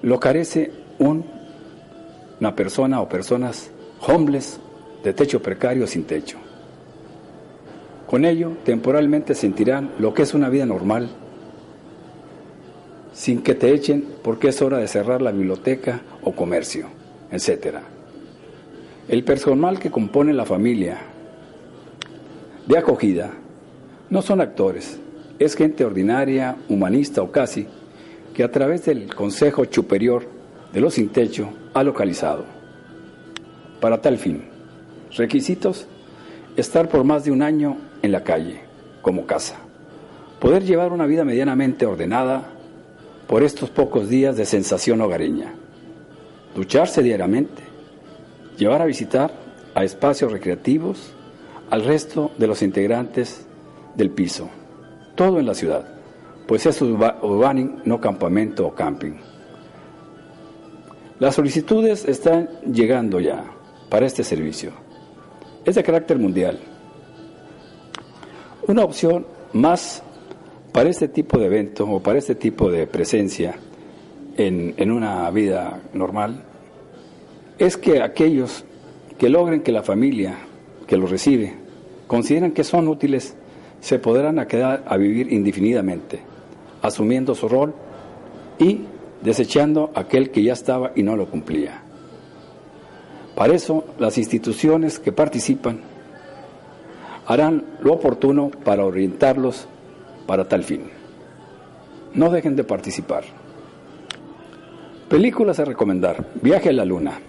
lo 0.03 0.21
carece 0.21 0.71
un- 0.99 1.25
una 2.39 2.55
persona 2.55 3.01
o 3.01 3.09
personas 3.09 3.71
homeless 4.07 4.61
de 5.03 5.13
techo 5.15 5.41
precario 5.41 5.87
sin 5.87 6.05
techo. 6.05 6.37
Con 8.07 8.25
ello, 8.27 8.53
temporalmente 8.65 9.35
sentirán 9.35 9.93
lo 9.99 10.13
que 10.13 10.23
es 10.23 10.35
una 10.35 10.51
vida 10.51 10.67
normal, 10.67 11.09
sin 13.15 13.43
que 13.43 13.55
te 13.55 13.73
echen 13.73 14.05
porque 14.23 14.49
es 14.49 14.61
hora 14.61 14.79
de 14.79 14.89
cerrar 14.89 15.23
la 15.23 15.33
biblioteca 15.33 16.03
o 16.23 16.33
comercio, 16.33 16.89
etc. 17.31 17.79
El 19.09 19.25
personal 19.25 19.79
que 19.79 19.91
compone 19.91 20.35
la 20.35 20.45
familia 20.45 20.99
de 22.67 22.77
acogida 22.79 23.31
no 24.11 24.21
son 24.21 24.41
actores, 24.43 24.99
es 25.39 25.57
gente 25.57 25.85
ordinaria, 25.85 26.57
humanista 26.69 27.23
o 27.23 27.31
casi, 27.31 27.67
que 28.35 28.45
a 28.45 28.51
través 28.51 28.85
del 28.85 29.15
Consejo 29.15 29.65
Superior 29.71 30.27
de 30.73 30.81
los 30.81 30.95
Sin 30.95 31.09
Techo 31.09 31.51
ha 31.73 31.83
localizado. 31.83 32.45
Para 33.81 34.01
tal 34.01 34.19
fin, 34.19 34.45
requisitos, 35.17 35.87
estar 36.57 36.89
por 36.89 37.05
más 37.05 37.25
de 37.25 37.31
un 37.31 37.43
año 37.43 37.77
en 38.03 38.13
la 38.13 38.25
calle, 38.25 38.61
como 39.03 39.27
casa, 39.27 39.57
poder 40.41 40.65
llevar 40.65 40.93
una 40.93 41.07
vida 41.07 41.25
medianamente 41.25 41.87
ordenada 41.87 42.51
por 43.27 43.43
estos 43.43 43.71
pocos 43.71 44.09
días 44.09 44.37
de 44.37 44.45
sensación 44.47 45.01
hogareña, 45.01 45.55
ducharse 46.55 47.03
diariamente, 47.03 47.63
llevar 48.57 48.83
a 48.83 48.87
visitar 48.87 49.33
a 49.75 49.85
espacios 49.85 50.31
recreativos 50.31 51.13
al 51.71 51.85
resto 51.85 52.31
de 52.39 52.47
los 52.47 52.63
integrantes 52.63 53.47
del 53.97 54.11
piso, 54.11 54.49
todo 55.15 55.39
en 55.39 55.47
la 55.47 55.55
ciudad, 55.55 55.87
pues 56.47 56.67
es 56.67 56.81
urba- 56.83 57.19
urbaning, 57.23 57.81
no 57.85 58.01
campamento 58.01 58.67
o 58.67 58.75
camping. 58.75 59.15
Las 61.19 61.37
solicitudes 61.37 62.05
están 62.05 62.49
llegando 62.71 63.21
ya 63.21 63.45
para 63.89 64.07
este 64.07 64.25
servicio. 64.25 64.73
Es 65.65 65.77
de 65.77 65.83
carácter 65.83 66.19
mundial. 66.19 66.59
Una 68.67 68.85
opción 68.85 69.27
más 69.53 70.03
para 70.73 70.89
este 70.91 71.09
tipo 71.09 71.39
de 71.39 71.47
evento 71.47 71.89
o 71.89 72.03
para 72.03 72.19
este 72.19 72.35
tipo 72.35 72.71
de 72.71 72.87
presencia 72.87 73.55
en, 74.37 74.75
en 74.77 74.91
una 74.91 75.31
vida 75.31 75.81
normal 75.93 76.43
es 77.59 77.77
que 77.77 78.03
aquellos 78.03 78.65
que 79.19 79.29
logren 79.29 79.63
que 79.63 79.71
la 79.71 79.83
familia 79.85 80.35
que 80.89 80.97
los 80.97 81.11
recibe 81.11 81.55
consideren 82.09 82.53
que 82.53 82.65
son 82.65 82.89
útiles 82.89 83.37
se 83.85 83.99
podrán 83.99 84.39
a 84.39 84.49
quedar 84.49 84.83
a 84.87 84.97
vivir 84.97 85.31
indefinidamente, 85.31 86.19
asumiendo 86.81 87.35
su 87.35 87.51
rol 87.51 87.75
y 88.59 88.81
desechando 89.21 89.91
aquel 89.95 90.31
que 90.31 90.43
ya 90.43 90.55
estaba 90.55 90.93
y 90.95 91.03
no 91.03 91.17
lo 91.17 91.27
cumplía. 91.27 91.83
Para 93.37 93.55
eso, 93.55 93.85
las 93.99 94.17
instituciones 94.17 94.99
que 94.99 95.13
participan 95.13 95.81
harán 97.27 97.63
lo 97.83 97.93
oportuno 97.93 98.51
para 98.65 98.87
orientarlos 98.87 99.69
para 100.27 100.49
tal 100.49 100.65
fin. 100.65 100.85
No 102.15 102.31
dejen 102.31 102.57
de 102.57 102.65
participar. 102.65 103.25
Películas 105.11 105.61
a 105.61 105.67
recomendar. 105.67 106.25
Viaje 106.41 106.71
a 106.71 106.73
la 106.73 106.87
Luna. 106.87 107.21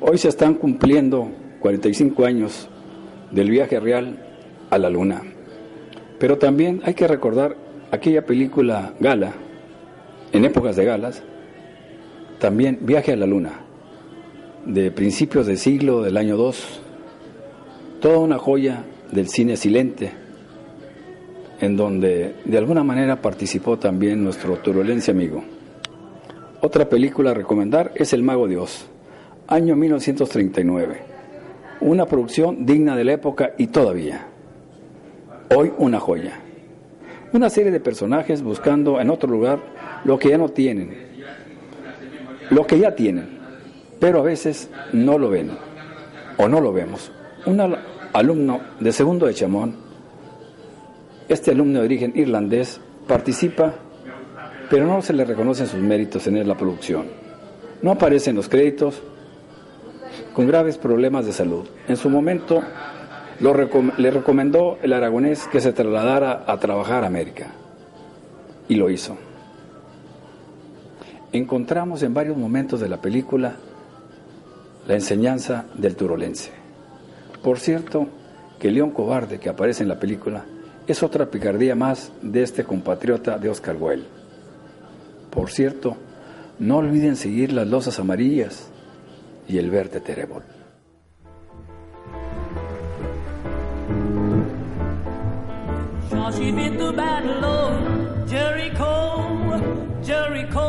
Hoy 0.00 0.16
se 0.16 0.28
están 0.28 0.54
cumpliendo 0.54 1.28
45 1.60 2.24
años 2.24 2.70
del 3.30 3.50
viaje 3.50 3.78
real 3.78 4.18
a 4.70 4.78
la 4.78 4.88
Luna. 4.88 5.29
Pero 6.20 6.36
también 6.36 6.82
hay 6.84 6.92
que 6.92 7.08
recordar 7.08 7.56
aquella 7.90 8.26
película 8.26 8.92
Gala, 9.00 9.32
en 10.32 10.44
épocas 10.44 10.76
de 10.76 10.84
galas, 10.84 11.22
también 12.38 12.78
Viaje 12.82 13.12
a 13.12 13.16
la 13.16 13.26
Luna, 13.26 13.60
de 14.66 14.90
principios 14.90 15.46
del 15.46 15.56
siglo 15.56 16.02
del 16.02 16.18
año 16.18 16.36
2, 16.36 16.82
toda 18.00 18.18
una 18.18 18.38
joya 18.38 18.84
del 19.10 19.28
cine 19.28 19.56
silente, 19.56 20.12
en 21.58 21.76
donde 21.76 22.34
de 22.44 22.58
alguna 22.58 22.84
manera 22.84 23.22
participó 23.22 23.78
también 23.78 24.22
nuestro 24.22 24.56
turulense 24.58 25.10
amigo. 25.10 25.42
Otra 26.60 26.86
película 26.86 27.30
a 27.30 27.34
recomendar 27.34 27.92
es 27.94 28.12
El 28.12 28.22
Mago 28.22 28.46
de 28.46 28.58
Oz, 28.58 28.86
año 29.48 29.74
1939, 29.74 31.00
una 31.80 32.04
producción 32.04 32.66
digna 32.66 32.94
de 32.94 33.04
la 33.04 33.14
época 33.14 33.54
y 33.56 33.68
todavía, 33.68 34.29
hoy 35.54 35.72
una 35.78 36.00
joya. 36.00 36.38
Una 37.32 37.48
serie 37.50 37.70
de 37.70 37.80
personajes 37.80 38.42
buscando 38.42 39.00
en 39.00 39.10
otro 39.10 39.30
lugar 39.30 39.60
lo 40.04 40.18
que 40.18 40.30
ya 40.30 40.38
no 40.38 40.48
tienen, 40.48 40.96
lo 42.50 42.66
que 42.66 42.78
ya 42.78 42.94
tienen, 42.96 43.38
pero 44.00 44.20
a 44.20 44.22
veces 44.22 44.68
no 44.92 45.16
lo 45.18 45.30
ven 45.30 45.50
o 46.38 46.48
no 46.48 46.60
lo 46.60 46.72
vemos. 46.72 47.12
Un 47.46 47.60
al- 47.60 47.78
alumno 48.12 48.60
de 48.80 48.92
segundo 48.92 49.26
de 49.26 49.34
Chamón, 49.34 49.76
este 51.28 51.52
alumno 51.52 51.78
de 51.80 51.84
origen 51.84 52.12
irlandés, 52.16 52.80
participa, 53.06 53.74
pero 54.68 54.86
no 54.86 55.00
se 55.02 55.12
le 55.12 55.24
reconocen 55.24 55.66
sus 55.68 55.80
méritos 55.80 56.26
en 56.26 56.46
la 56.48 56.56
producción. 56.56 57.06
No 57.82 57.92
aparecen 57.92 58.34
los 58.34 58.48
créditos 58.48 59.00
con 60.34 60.46
graves 60.48 60.78
problemas 60.78 61.26
de 61.26 61.32
salud. 61.32 61.64
En 61.86 61.96
su 61.96 62.10
momento 62.10 62.62
le 63.40 64.10
recomendó 64.10 64.78
el 64.82 64.92
aragonés 64.92 65.46
que 65.46 65.60
se 65.60 65.72
trasladara 65.72 66.44
a 66.46 66.58
trabajar 66.58 67.04
a 67.04 67.06
América 67.06 67.52
y 68.68 68.74
lo 68.74 68.90
hizo. 68.90 69.16
Encontramos 71.32 72.02
en 72.02 72.12
varios 72.12 72.36
momentos 72.36 72.80
de 72.80 72.88
la 72.88 73.00
película 73.00 73.56
la 74.86 74.94
enseñanza 74.94 75.64
del 75.74 75.96
turolense. 75.96 76.50
Por 77.42 77.58
cierto, 77.58 78.08
que 78.58 78.68
el 78.68 78.74
león 78.74 78.90
cobarde 78.90 79.38
que 79.38 79.48
aparece 79.48 79.82
en 79.82 79.88
la 79.88 79.98
película 79.98 80.44
es 80.86 81.02
otra 81.02 81.30
picardía 81.30 81.74
más 81.74 82.12
de 82.20 82.42
este 82.42 82.64
compatriota 82.64 83.38
de 83.38 83.48
Oscar 83.48 83.76
Wilde. 83.78 84.06
Por 85.30 85.50
cierto, 85.50 85.96
no 86.58 86.78
olviden 86.78 87.16
seguir 87.16 87.52
las 87.52 87.66
losas 87.66 87.98
amarillas 87.98 88.68
y 89.48 89.58
el 89.58 89.70
verde 89.70 90.00
terébol. 96.30 96.30
Joshua 96.30 96.52
did 96.52 96.78
the 96.78 96.92
battle 96.92 97.44
of 97.44 98.28
Jericho, 98.28 98.92
Jericho, 100.00 100.66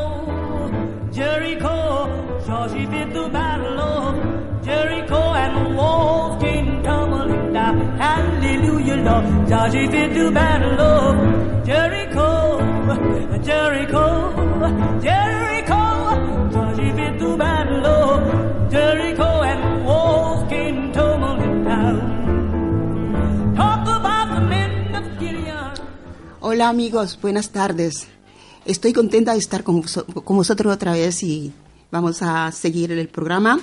Jericho. 1.12 2.42
Joshua 2.48 2.86
did 2.88 3.14
the 3.14 3.30
battle 3.30 3.80
of 3.80 4.64
Jericho, 4.64 5.22
and 5.34 5.56
the 5.58 5.76
walls 5.76 6.42
came 6.42 6.82
tumbling 6.82 7.54
down. 7.54 7.80
Hallelujah, 8.00 8.98
Lord. 8.98 9.48
Joshua 9.48 9.88
did 9.88 10.14
the 10.16 10.32
battle 10.32 10.82
of 10.82 11.66
Jericho, 11.66 12.58
Jericho, 13.44 14.06
Jericho. 15.00 15.84
Joshua 16.52 16.92
did 16.96 17.20
the 17.20 17.38
battle 17.38 17.86
of 17.86 18.72
Jericho, 18.72 19.11
Hola 26.44 26.70
amigos, 26.70 27.20
buenas 27.22 27.52
tardes. 27.52 28.08
Estoy 28.66 28.94
contenta 28.94 29.34
de 29.34 29.38
estar 29.38 29.64
con, 29.64 29.84
con 29.84 30.38
vosotros 30.38 30.74
otra 30.74 30.94
vez 30.94 31.22
y 31.22 31.54
vamos 31.92 32.24
a 32.24 32.52
seguir 32.52 32.92
el 32.92 33.08
programa 33.10 33.60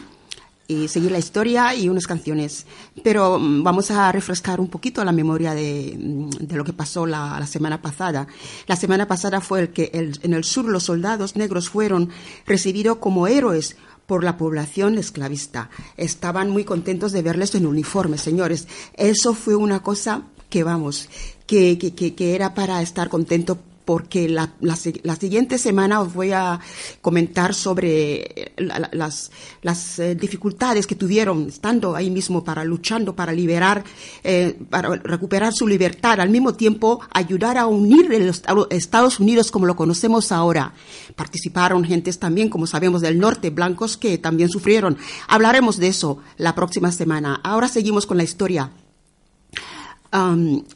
y 0.69 0.87
seguir 0.87 1.11
la 1.11 1.19
historia 1.19 1.75
y 1.75 1.88
unas 1.88 2.07
canciones. 2.07 2.67
Pero 3.03 3.37
mm, 3.37 3.64
vamos 3.64 3.91
a 3.91 4.12
refrescar 4.12 4.61
un 4.61 4.69
poquito 4.69 5.05
la 5.05 5.11
memoria 5.11 5.55
de, 5.55 5.97
mm, 5.99 6.31
de 6.47 6.55
lo 6.55 6.62
que 6.62 6.73
pasó 6.73 7.05
la, 7.05 7.45
semana 7.49 7.83
pasada. 7.83 8.29
La 8.69 8.77
semana 8.77 9.09
pasada 9.09 9.41
fue 9.41 9.62
el 9.62 9.69
que 9.71 9.91
en 9.93 10.33
el 10.33 10.45
sur 10.45 10.67
los 10.67 10.85
soldados 10.85 11.35
negros 11.35 11.71
fueron 11.71 12.11
recibidos 12.47 12.99
como 12.99 13.27
héroes 13.27 13.77
por 14.07 14.23
la 14.23 14.37
población 14.37 14.99
esclavista. 14.99 15.69
Estaban 15.97 16.49
muy 16.51 16.62
contentos 16.62 17.11
de 17.11 17.23
verles 17.23 17.57
en 17.57 17.67
uniforme, 17.67 18.19
señores. 18.19 18.69
Eso 18.95 19.35
fue 19.35 19.57
una 19.57 19.83
cosa 19.83 20.23
que, 20.49 20.62
vamos, 20.62 21.09
que, 21.49 21.77
que, 21.79 21.95
que, 21.97 22.15
que 22.15 22.37
era 22.37 22.55
para 22.55 22.81
estar 22.83 23.09
contento 23.09 23.59
porque 23.85 24.29
la, 24.29 24.53
la 24.61 24.77
la 25.03 25.17
siguiente 25.17 25.57
semana 25.57 26.03
os 26.03 26.13
voy 26.13 26.33
a 26.33 26.61
comentar 27.01 27.55
sobre 27.55 28.17
eh, 28.21 28.53
la- 28.59 28.79
la- 28.81 28.91
las, 28.93 29.31
las 29.63 29.99
eh, 29.99 30.15
dificultades 30.15 30.87
que 30.87 30.95
tuvieron 30.95 31.49
estando 31.49 31.97
ahí 31.97 32.11
mismo 32.11 32.45
para 32.45 32.65
luchando 32.65 33.17
para 33.17 33.33
liberar, 33.33 33.83
eh, 34.25 34.59
para 34.69 34.91
recuperar 34.97 35.55
su 35.55 35.67
libertad, 35.67 36.21
al 36.21 36.29
mismo 36.29 36.53
tiempo 36.53 37.01
ayudar 37.15 37.57
a 37.57 37.65
unir 37.67 38.11
los 38.11 38.43
Estados 38.69 39.21
Unidos 39.21 39.51
como 39.51 39.65
lo 39.65 39.75
conocemos 39.75 40.33
ahora. 40.33 40.75
Participaron 41.17 41.83
gentes 41.83 42.19
también, 42.19 42.51
como 42.51 42.67
sabemos, 42.67 43.01
del 43.01 43.19
norte, 43.19 43.49
blancos 43.49 43.97
que 43.97 44.19
también 44.19 44.51
sufrieron. 44.51 44.99
Hablaremos 45.29 45.79
de 45.79 45.89
eso 45.89 46.19
la 46.37 46.55
próxima 46.55 46.93
semana. 46.93 47.41
Ahora 47.43 47.69
seguimos 47.69 48.05
con 48.05 48.19
la 48.19 48.25
historia. 48.25 48.71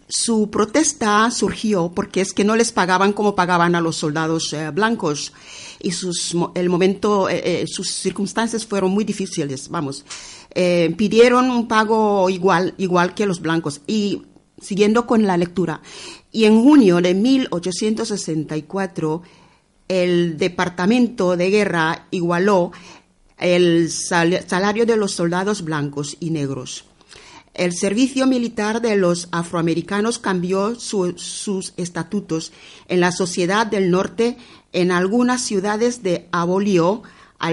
Su 0.09 0.51
protesta 0.51 1.31
surgió 1.31 1.91
porque 1.95 2.21
es 2.21 2.33
que 2.35 2.45
no 2.45 2.55
les 2.55 2.71
pagaban 2.73 3.13
como 3.15 3.35
pagaban 3.35 3.75
a 3.75 3.81
los 3.81 3.97
soldados 3.97 4.53
eh, 4.53 4.69
blancos. 4.71 5.33
Y 5.81 5.93
sus 5.93 6.37
el 6.55 6.69
momento 6.69 7.29
eh, 7.29 7.63
eh, 7.63 7.67
sus 7.67 7.91
circunstancias 7.93 8.67
fueron 8.67 8.91
muy 8.93 9.05
difíciles 9.05 9.69
vamos. 9.69 10.05
Pidieron 10.99 11.51
un 11.51 11.67
pago 11.67 12.29
igual 12.29 12.75
igual 12.77 13.15
que 13.15 13.25
los 13.27 13.41
blancos. 13.41 13.81
Y 13.87 14.23
siguiendo 14.61 15.07
con 15.07 15.27
la 15.27 15.39
lectura 15.39 15.81
y 16.31 16.45
en 16.45 16.63
junio 16.63 17.01
de 17.01 17.15
1864 17.15 19.23
el 19.89 20.37
departamento 20.39 21.37
de 21.37 21.51
guerra 21.51 22.07
igualó 22.11 22.71
el 23.39 23.91
sal- 23.91 24.45
salario 24.47 24.87
de 24.87 24.97
los 24.97 25.13
soldados 25.13 25.63
blancos 25.63 26.17
y 26.21 26.31
negros 26.31 26.85
el 27.55 27.73
servicio 27.75 28.27
militar 28.27 28.81
de 28.81 28.97
los 28.97 29.29
afroamericanos 29.31 30.19
cambió 30.19 30.75
su- 30.75 31.15
sus 31.19 31.75
estatutos 31.77 32.53
en 32.89 33.01
la 33.01 33.13
sociedad 33.13 33.67
del 33.67 33.91
norte. 33.91 34.37
En 34.73 34.91
algunas 34.91 35.43
ciudades 35.43 36.03
de 36.03 36.29
abolió 36.33 37.03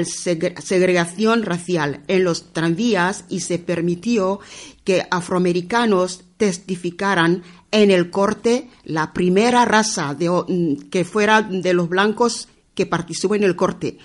segre- 0.05 0.55
segregación 0.61 1.43
racial 1.43 2.01
en 2.07 2.23
los 2.23 2.53
tranvías 2.53 3.25
y 3.27 3.41
se 3.41 3.59
permitió 3.59 4.39
que 4.85 5.05
afroamericanos 5.11 6.23
testificaran 6.37 7.43
en 7.71 7.91
el 7.91 8.09
corte 8.09 8.69
la 8.85 9.13
primera 9.13 9.65
raza 9.65 10.13
de 10.13 10.29
mm, 10.29 10.89
que 10.89 11.03
fuera 11.05 11.41
de 11.41 11.73
los 11.73 11.89
blancos 11.89 12.47
que 12.73 12.85
participó 12.85 13.35
en 13.35 13.43
el 13.43 13.55
corte 13.55 13.97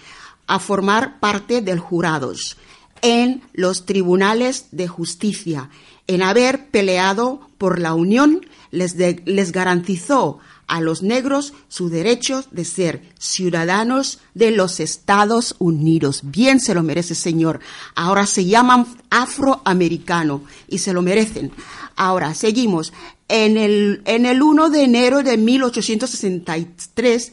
a 0.46 0.58
formar 0.58 1.20
parte 1.20 1.60
del 1.62 1.78
jurados 1.78 2.56
en 3.04 3.42
los 3.52 3.86
tribunales 3.86 4.66
de 4.72 4.88
justicia, 4.88 5.70
en 6.08 6.22
haber 6.22 6.68
peleado 6.70 7.48
por 7.58 7.78
la 7.78 7.94
unión, 7.94 8.44
les, 8.72 8.96
de- 8.96 9.22
les 9.26 9.52
garantizó 9.52 10.38
a 10.66 10.80
los 10.80 11.02
negros 11.02 11.52
su 11.68 11.90
derecho 11.90 12.42
de 12.50 12.64
ser 12.64 13.02
ciudadanos 13.18 14.18
de 14.32 14.50
los 14.50 14.80
Estados 14.80 15.54
Unidos. 15.58 16.20
Bien 16.24 16.58
se 16.58 16.74
lo 16.74 16.82
merece, 16.82 17.14
señor. 17.14 17.60
Ahora 17.94 18.26
se 18.26 18.46
llaman 18.46 18.86
afroamericano 19.10 20.42
y 20.66 20.78
se 20.78 20.92
lo 20.94 21.02
merecen. 21.02 21.52
Ahora, 21.96 22.34
seguimos. 22.34 22.92
En 23.28 23.56
el, 23.58 24.00
en 24.06 24.24
el 24.26 24.42
1 24.42 24.70
de 24.70 24.82
enero 24.84 25.22
de 25.22 25.36
1863 25.36 27.32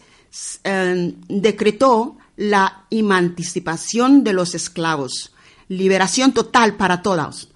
eh, 0.63 1.13
decretó 1.27 2.17
la 2.37 2.85
emancipación 2.89 4.23
de 4.23 4.33
los 4.33 4.55
esclavos, 4.55 5.30
liberación 5.71 6.33
total 6.33 6.75
para 6.75 7.01
todos, 7.01 7.49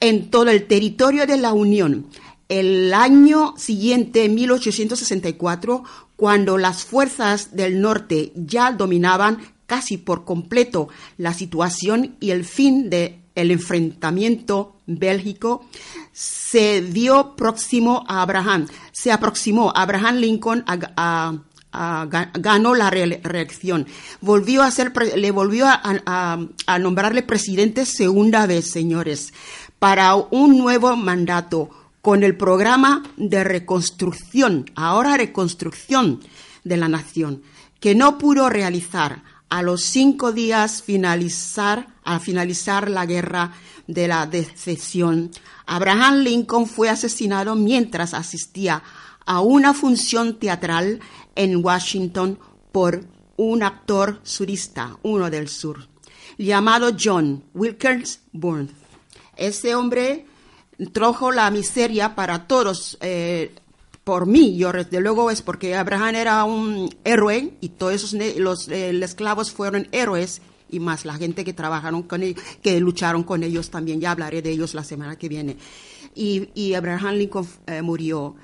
en 0.00 0.30
todo 0.30 0.50
el 0.50 0.66
territorio 0.66 1.26
de 1.26 1.38
la 1.38 1.52
Unión. 1.52 2.06
El 2.48 2.92
año 2.92 3.54
siguiente, 3.56 4.28
1864, 4.28 5.82
cuando 6.16 6.58
las 6.58 6.84
fuerzas 6.84 7.56
del 7.56 7.80
norte 7.80 8.32
ya 8.34 8.72
dominaban 8.72 9.38
casi 9.66 9.96
por 9.96 10.24
completo 10.24 10.88
la 11.16 11.32
situación 11.32 12.16
y 12.20 12.30
el 12.30 12.44
fin 12.44 12.90
del 12.90 13.16
enfrentamiento 13.34 14.76
bélgico, 14.86 15.64
se 16.12 16.82
dio 16.82 17.34
próximo 17.36 18.04
a 18.06 18.20
Abraham, 18.20 18.66
se 18.92 19.10
aproximó 19.12 19.72
Abraham 19.74 20.16
Lincoln 20.16 20.62
a, 20.66 20.78
a- 20.96 21.38
ga- 21.72 22.30
ganó 22.34 22.74
la 22.74 22.90
re- 22.90 23.20
reelección. 23.22 23.86
Volvió 24.20 24.62
a 24.62 24.70
ser, 24.70 24.92
le 25.16 25.30
volvió 25.30 25.66
a, 25.66 25.80
a- 26.06 26.38
a 26.66 26.78
nombrarle 26.78 27.22
presidente 27.22 27.86
segunda 27.86 28.46
vez, 28.46 28.70
señores, 28.70 29.32
para 29.78 30.14
un 30.14 30.58
nuevo 30.58 30.94
mandato 30.96 31.70
con 32.00 32.22
el 32.24 32.36
programa 32.36 33.02
de 33.16 33.44
reconstrucción, 33.44 34.70
ahora 34.74 35.16
reconstrucción 35.16 36.20
de 36.64 36.76
la 36.76 36.88
nación, 36.88 37.42
que 37.80 37.94
no 37.94 38.18
pudo 38.18 38.48
realizar 38.48 39.22
a 39.48 39.62
los 39.62 39.82
cinco 39.82 40.32
días 40.32 40.82
finalizar, 40.82 41.88
a 42.04 42.18
finalizar 42.18 42.90
la 42.90 43.06
guerra 43.06 43.52
de 43.86 44.08
la 44.08 44.26
decesión. 44.26 45.30
Abraham 45.66 46.20
Lincoln 46.20 46.66
fue 46.66 46.88
asesinado 46.88 47.54
mientras 47.54 48.14
asistía 48.14 48.82
a 49.26 49.40
una 49.40 49.74
función 49.74 50.38
teatral 50.38 51.00
en 51.34 51.64
Washington 51.64 52.38
por 52.72 53.04
un 53.36 53.62
actor 53.62 54.20
surista, 54.22 54.96
uno 55.02 55.30
del 55.30 55.48
sur, 55.48 55.88
llamado 56.38 56.90
John 56.98 57.44
Wilkes 57.54 58.20
Booth. 58.32 58.70
Ese 59.36 59.74
hombre 59.74 60.26
trajo 60.92 61.32
la 61.32 61.50
miseria 61.50 62.14
para 62.14 62.46
todos. 62.46 62.98
eh, 63.00 63.54
por 64.04 64.26
mí, 64.26 64.56
yo 64.56 64.72
desde 64.72 65.00
luego 65.00 65.30
es 65.30 65.42
porque 65.42 65.76
Abraham 65.76 66.16
era 66.16 66.42
un 66.42 66.92
héroe 67.04 67.54
y 67.60 67.68
todos 67.68 67.94
esos 67.94 68.14
ne- 68.14 68.34
los 68.34 68.66
eh, 68.68 68.90
esclavos 69.00 69.52
fueron 69.52 69.86
héroes 69.92 70.42
y 70.68 70.80
más 70.80 71.04
la 71.04 71.14
gente 71.14 71.44
que 71.44 71.52
trabajaron 71.52 72.02
con 72.02 72.24
ellos, 72.24 72.42
que 72.62 72.80
lucharon 72.80 73.22
con 73.22 73.44
ellos 73.44 73.70
también. 73.70 74.00
Ya 74.00 74.10
hablaré 74.10 74.42
de 74.42 74.50
ellos 74.50 74.74
la 74.74 74.82
semana 74.82 75.16
que 75.16 75.28
viene. 75.28 75.56
Y, 76.16 76.48
y 76.54 76.74
Abraham 76.74 77.14
Lincoln 77.14 77.46
eh, 77.66 77.80
murió. 77.80 78.34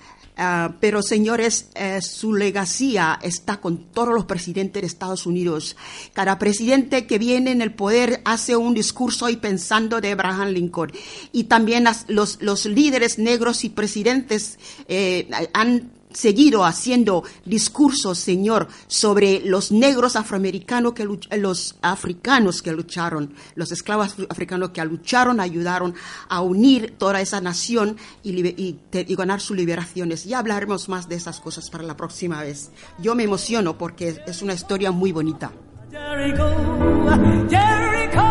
Ah, 0.41 0.77
pero 0.79 1.03
señores, 1.03 1.67
eh, 1.75 2.01
su 2.01 2.33
legacía 2.33 3.19
está 3.21 3.61
con 3.61 3.91
todos 3.91 4.15
los 4.15 4.25
presidentes 4.25 4.83
de 4.83 4.87
Estados 4.87 5.27
Unidos. 5.27 5.77
Cada 6.13 6.39
presidente 6.39 7.09
que 7.09 7.19
viene 7.19 7.51
en 7.51 7.61
el 7.61 7.75
poder 7.75 8.23
hace 8.25 8.55
un 8.55 8.73
discurso 8.73 9.29
y 9.29 9.37
pensando 9.37 10.01
de 10.01 10.13
Abraham 10.13 10.51
Lincoln. 10.51 10.93
Y 11.33 11.45
también 11.45 11.87
los, 12.07 12.41
los 12.41 12.67
líderes 12.67 13.19
negros 13.19 13.65
y 13.65 13.71
presidentes 13.71 14.61
eh, 14.87 15.29
han 15.55 15.91
seguido 16.13 16.65
haciendo 16.65 17.25
discursos, 17.45 18.19
señor, 18.19 18.69
sobre 18.87 19.41
los 19.45 19.73
negros 19.73 20.17
afroamericanos 20.17 20.95
que 20.95 21.07
luch- 21.07 21.29
los 21.37 21.77
africanos 21.83 22.63
que 22.63 22.73
lucharon, 22.73 23.35
los 23.55 23.73
esclavos 23.73 24.17
afri- 24.17 24.27
africanos 24.31 24.71
que 24.71 24.85
lucharon, 24.85 25.41
ayudaron 25.41 25.95
a 26.29 26.41
unir 26.41 26.95
toda 26.99 27.21
esa 27.21 27.41
nación 27.41 27.97
y 28.23 28.77
ganar 29.17 29.41
sus 29.41 29.57
liberaciones. 29.57 30.25
Ya 30.25 30.39
hablaremos 30.39 30.89
más 30.89 31.09
de 31.09 31.17
esas 31.17 31.41
cosas 31.41 31.69
para 31.71 31.85
la 31.85 31.97
próxima 31.97 32.43
vez. 32.43 32.71
Yo 32.99 33.15
me 33.15 33.25
emociono 33.25 33.77
porque 33.77 34.23
es 34.27 34.43
una 34.43 34.55
historia 34.55 34.91
muy 34.93 35.13
bonita. 35.13 35.51
Jericho, 35.91 36.49
Jericho, 37.51 38.29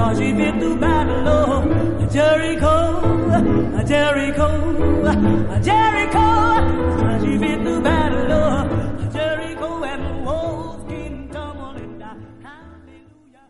Cause 0.00 0.18
she 0.18 0.32
been 0.32 0.58
through 0.58 0.78
battle, 0.80 1.28
oh, 1.28 2.08
Jericho, 2.10 3.00
Jericho, 3.86 4.48
Jericho. 5.62 6.18
Cause 7.00 7.22
she 7.22 7.36
been 7.36 7.62
through 7.64 7.82
battle, 7.82 8.32
oh, 8.32 9.10
Jericho 9.12 9.84
and 9.84 10.24
walls 10.24 10.82
came 10.88 11.28
tumbling 11.28 11.98
down. 11.98 12.18
Hallelujah. 12.42 13.46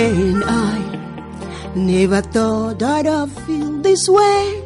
I 0.00 1.72
never 1.74 2.20
thought 2.20 2.82
I'd 2.82 3.30
feel 3.44 3.78
this 3.82 4.08
way. 4.08 4.62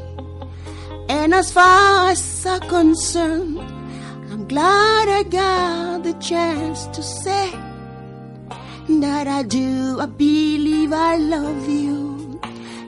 And 1.08 1.32
as 1.32 1.50
far 1.50 2.10
as 2.10 2.46
I'm 2.46 2.60
concerned, 2.68 3.58
I'm 4.30 4.46
glad 4.46 5.08
I 5.08 5.22
got 5.22 6.02
the 6.02 6.12
chance 6.14 6.86
to 6.88 7.02
say 7.02 7.50
that 9.00 9.26
I 9.26 9.42
do. 9.42 10.00
I 10.00 10.06
believe 10.06 10.92
I 10.92 11.16
love 11.16 11.66
you. 11.66 12.38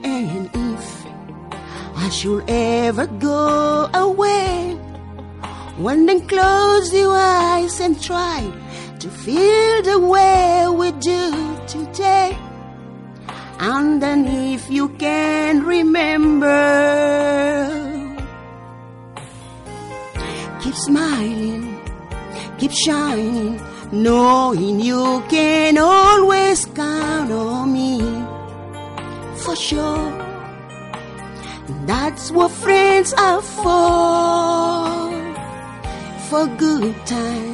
And 0.03 0.51
if 0.53 1.07
I 1.97 2.11
should 2.11 2.45
ever 2.47 3.07
go 3.07 3.89
away, 3.95 4.75
one 5.79 6.05
then 6.05 6.27
close 6.29 6.93
your 6.93 7.17
eyes 7.17 7.81
and 7.81 8.01
try 8.03 8.53
to 9.01 9.09
feel 9.11 9.83
the 9.83 9.99
way 9.99 10.67
we 10.69 10.93
do 10.93 11.59
today. 11.67 12.37
And 13.59 14.03
then 14.03 14.27
if 14.27 14.71
you 14.71 14.89
can 14.91 15.65
remember, 15.65 16.51
keep 20.61 20.75
smiling, 20.75 21.81
keep 22.59 22.73
shining, 22.73 23.61
knowing 23.93 24.81
you 24.81 25.23
can 25.29 25.79
always 25.79 26.65
count 26.67 27.31
on 27.31 27.73
me. 27.73 28.01
For 29.37 29.57
sure, 29.57 30.13
that's 31.87 32.31
what 32.31 32.51
friends 32.51 33.13
are 33.15 33.43
for. 33.43 34.95
For 36.29 36.47
good 36.57 36.95
times 37.07 37.54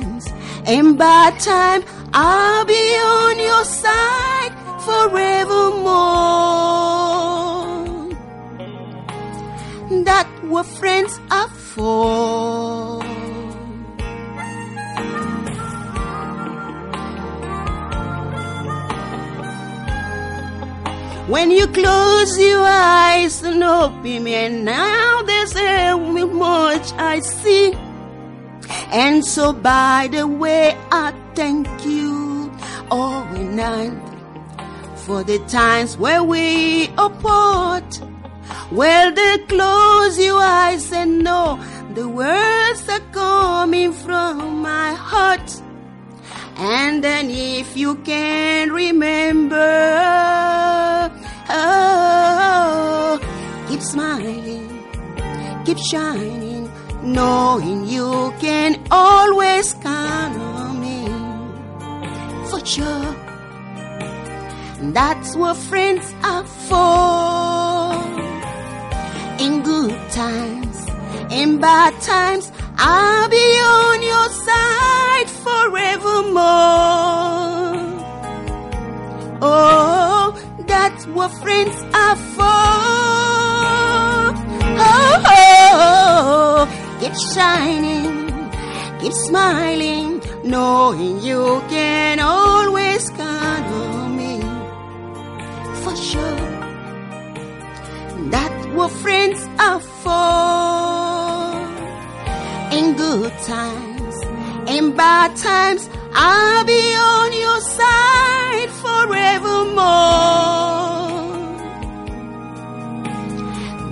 and 0.66 0.99
bad 0.99 1.38
time 1.40 1.83
I'll 2.12 2.64
be 2.64 2.75
on 2.75 3.38
your 3.38 3.64
side 3.64 4.53
forevermore. 4.85 5.61
That's 10.05 10.29
what 10.42 10.66
friends 10.66 11.20
are 11.31 11.49
for. 11.49 13.01
When 21.29 21.53
you 21.53 21.68
close 21.68 22.37
your 22.37 22.66
eyes 22.66 23.42
and 23.44 23.62
open 23.62 24.25
me, 24.25 24.35
and 24.35 24.64
now 24.64 25.23
there's 25.23 25.55
a 25.55 25.96
much 26.27 26.92
I 26.94 27.20
see. 27.20 27.80
And 28.92 29.24
so, 29.24 29.53
by 29.53 30.09
the 30.11 30.26
way, 30.26 30.76
I 30.90 31.12
thank 31.35 31.68
you 31.87 32.53
all 32.90 33.24
night 33.35 33.96
for 34.96 35.22
the 35.22 35.38
times 35.46 35.96
where 35.96 36.24
we 36.24 36.88
apart. 36.98 38.00
Well, 38.72 39.12
they 39.12 39.38
close 39.46 40.18
your 40.18 40.40
eyes 40.40 40.92
and 40.92 41.22
know 41.22 41.59
the 41.94 42.09
words 42.09 42.88
are 42.88 43.00
coming 43.12 43.92
from 43.92 44.62
my 44.62 44.92
heart. 44.94 45.62
And 46.57 47.03
then 47.03 47.31
if 47.31 47.76
you 47.76 47.94
can 47.96 48.72
remember, 48.72 49.57
oh, 51.48 53.18
keep 53.68 53.83
smiling, 53.83 54.68
keep 55.64 55.79
shining, 55.79 56.50
knowing 57.12 57.87
you 57.87 58.33
can 58.40 58.81
always 58.90 59.75
count 59.75 60.37
on 60.37 60.81
me. 60.81 61.07
For 62.49 62.64
sure, 62.64 63.14
that's 64.92 65.37
what 65.37 65.57
friends 65.57 66.14
are 66.23 66.44
for. 66.68 67.94
In 69.44 69.62
good 69.62 69.96
times, 70.11 70.77
in 71.31 71.59
bad 71.59 72.01
times, 72.03 72.53
I'll 72.77 73.29
be 73.29 73.49
on 73.79 74.03
your 74.03 74.29
side 74.46 75.29
forevermore. 75.44 76.40
Oh, 79.42 80.38
that's 80.66 81.07
what 81.07 81.31
friends 81.42 81.77
are 81.94 82.16
for. 82.37 82.70
Oh, 84.83 84.87
oh, 84.87 85.25
oh. 85.27 86.68
oh. 86.68 86.80
Keep 87.01 87.15
shining, 87.35 88.29
keep 89.01 89.13
smiling, 89.13 90.21
knowing 90.45 91.21
you 91.21 91.63
can 91.69 92.21
always 92.21 93.09
count 93.11 93.67
on 93.73 94.17
me. 94.17 94.41
For 95.83 95.97
sure, 95.97 96.47
that's 98.31 98.67
what 98.77 98.91
friends 99.03 99.49
are 99.59 99.81
for. 100.03 100.91
In 102.77 102.95
good 102.97 103.33
times, 103.45 104.17
in 104.69 104.95
bad 104.95 105.35
times, 105.37 105.89
I'll 106.13 106.65
be 106.67 106.95
on 106.95 107.33
your 107.33 107.61
side 107.79 108.71
forevermore. 108.85 110.21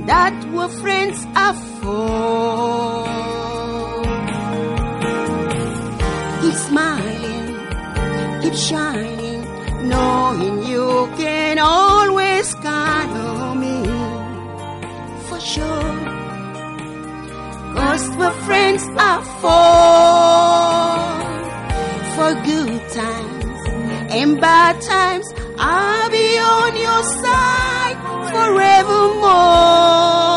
That's 0.06 0.44
what 0.46 0.70
friends 0.72 1.26
are 1.34 1.54
for. 1.54 2.87
Shining, 8.58 9.40
knowing 9.88 10.62
you 10.64 11.08
can 11.16 11.58
always 11.58 12.54
count 12.56 13.12
on 13.16 13.60
me. 13.60 13.76
For 15.28 15.40
sure. 15.40 15.94
Cause 17.76 18.08
what 18.16 18.34
friends 18.46 18.82
are 19.08 19.24
for. 19.42 19.68
For 22.16 22.30
good 22.50 22.82
times 22.90 23.60
and 24.10 24.40
bad 24.40 24.80
times, 24.82 25.26
I'll 25.56 26.10
be 26.10 26.38
on 26.38 26.76
your 26.86 27.02
side 27.22 27.96
forevermore. 28.32 30.27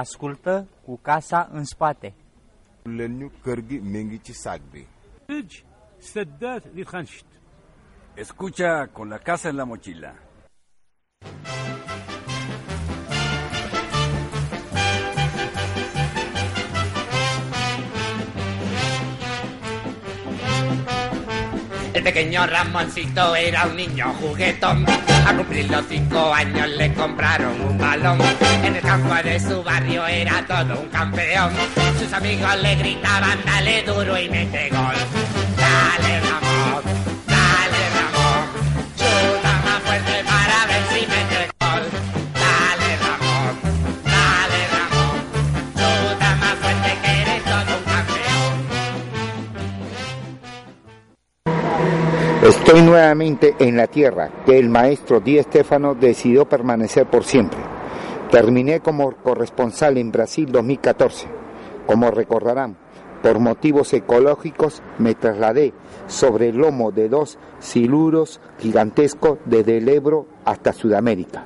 ascultă 0.00 0.66
cu 0.84 0.98
casa 1.02 1.48
în 1.52 1.64
spate. 1.64 2.14
Lenniu 2.82 3.32
kergi 3.42 3.78
mengici 3.78 4.30
sagbi. 4.30 4.86
Deci, 5.26 5.64
sădat 5.98 6.64
de 6.74 6.82
Escucha 8.14 8.86
con 8.92 9.08
la 9.08 9.18
casa 9.18 9.48
en 9.48 9.56
la 9.56 9.64
mochila. 9.64 10.14
El 22.00 22.04
pequeño 22.04 22.46
Ramoncito 22.46 23.36
era 23.36 23.66
un 23.66 23.76
niño 23.76 24.06
juguetón. 24.18 24.86
A 24.88 25.34
cumplir 25.36 25.70
los 25.70 25.84
cinco 25.86 26.32
años 26.32 26.66
le 26.70 26.94
compraron 26.94 27.60
un 27.60 27.76
balón. 27.76 28.18
En 28.64 28.74
el 28.74 28.80
campo 28.80 29.14
de 29.16 29.38
su 29.38 29.62
barrio 29.62 30.06
era 30.06 30.42
todo 30.46 30.80
un 30.80 30.88
campeón. 30.88 31.52
Sus 31.98 32.10
amigos 32.14 32.56
le 32.62 32.74
gritaban, 32.76 33.38
dale 33.44 33.82
duro 33.82 34.18
y 34.18 34.30
mete 34.30 34.70
gol. 34.70 34.94
Dale 35.58 36.20
Ramón, 36.20 36.99
Estoy 52.50 52.82
nuevamente 52.82 53.54
en 53.60 53.76
la 53.76 53.86
tierra 53.86 54.42
que 54.44 54.58
el 54.58 54.68
maestro 54.68 55.20
Di 55.20 55.40
Stefano 55.40 55.94
decidió 55.94 56.48
permanecer 56.48 57.06
por 57.06 57.22
siempre. 57.22 57.60
Terminé 58.28 58.80
como 58.80 59.12
corresponsal 59.12 59.98
en 59.98 60.10
Brasil 60.10 60.50
2014. 60.50 61.28
Como 61.86 62.10
recordarán, 62.10 62.76
por 63.22 63.38
motivos 63.38 63.92
ecológicos 63.92 64.82
me 64.98 65.14
trasladé 65.14 65.72
sobre 66.08 66.48
el 66.48 66.56
lomo 66.56 66.90
de 66.90 67.08
dos 67.08 67.38
siluros 67.60 68.40
gigantescos 68.58 69.38
desde 69.44 69.78
el 69.78 69.88
Ebro 69.88 70.26
hasta 70.44 70.72
Sudamérica. 70.72 71.44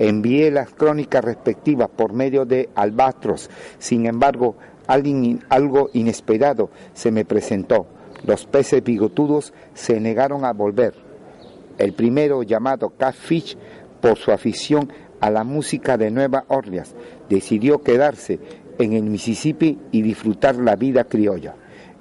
Envié 0.00 0.50
las 0.50 0.70
crónicas 0.70 1.24
respectivas 1.24 1.88
por 1.88 2.14
medio 2.14 2.46
de 2.46 2.68
Albatros. 2.74 3.48
Sin 3.78 4.06
embargo, 4.06 4.56
algo 4.88 5.90
inesperado 5.92 6.70
se 6.94 7.12
me 7.12 7.24
presentó. 7.24 7.86
Los 8.24 8.46
peces 8.46 8.82
bigotudos 8.82 9.52
se 9.74 10.00
negaron 10.00 10.44
a 10.44 10.52
volver. 10.52 10.94
El 11.78 11.92
primero, 11.92 12.42
llamado 12.42 12.90
Catfish, 12.90 13.56
por 14.00 14.18
su 14.18 14.30
afición 14.30 14.92
a 15.20 15.30
la 15.30 15.44
música 15.44 15.96
de 15.96 16.10
Nueva 16.10 16.44
Orleans, 16.48 16.94
decidió 17.28 17.82
quedarse 17.82 18.38
en 18.78 18.92
el 18.92 19.04
Mississippi 19.04 19.78
y 19.90 20.02
disfrutar 20.02 20.56
la 20.56 20.76
vida 20.76 21.04
criolla. 21.04 21.54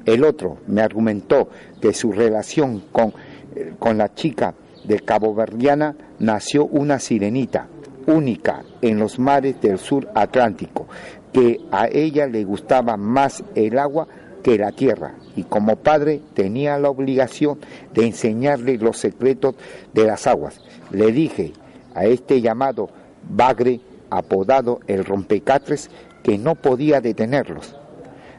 El 0.05 0.24
otro 0.24 0.57
me 0.67 0.82
argumentó 0.82 1.49
que 1.80 1.93
su 1.93 2.11
relación 2.11 2.84
con, 2.91 3.13
eh, 3.55 3.74
con 3.78 3.97
la 3.97 4.13
chica 4.13 4.55
de 4.84 4.99
Cabo 4.99 5.36
Verdiana 5.36 5.95
nació 6.19 6.65
una 6.65 6.99
sirenita, 6.99 7.67
única 8.07 8.63
en 8.82 8.97
los 8.97 9.19
mares 9.19 9.61
del 9.61 9.78
sur 9.78 10.09
Atlántico, 10.15 10.88
que 11.32 11.59
a 11.72 11.88
ella 11.88 12.26
le 12.28 12.43
gustaba 12.43 12.97
más 12.97 13.43
el 13.55 13.78
agua 13.78 14.07
que 14.41 14.57
la 14.57 14.71
tierra 14.71 15.15
y 15.35 15.43
como 15.43 15.77
padre 15.77 16.21
tenía 16.33 16.77
la 16.77 16.89
obligación 16.89 17.59
de 17.93 18.05
enseñarle 18.05 18.77
los 18.77 18.97
secretos 18.97 19.55
de 19.93 20.05
las 20.05 20.27
aguas. 20.27 20.61
Le 20.91 21.11
dije 21.11 21.53
a 21.93 22.05
este 22.05 22.41
llamado 22.41 22.89
Bagre, 23.29 23.79
apodado 24.09 24.79
el 24.87 25.05
rompecatres, 25.05 25.89
que 26.23 26.37
no 26.37 26.55
podía 26.55 27.01
detenerlos. 27.01 27.75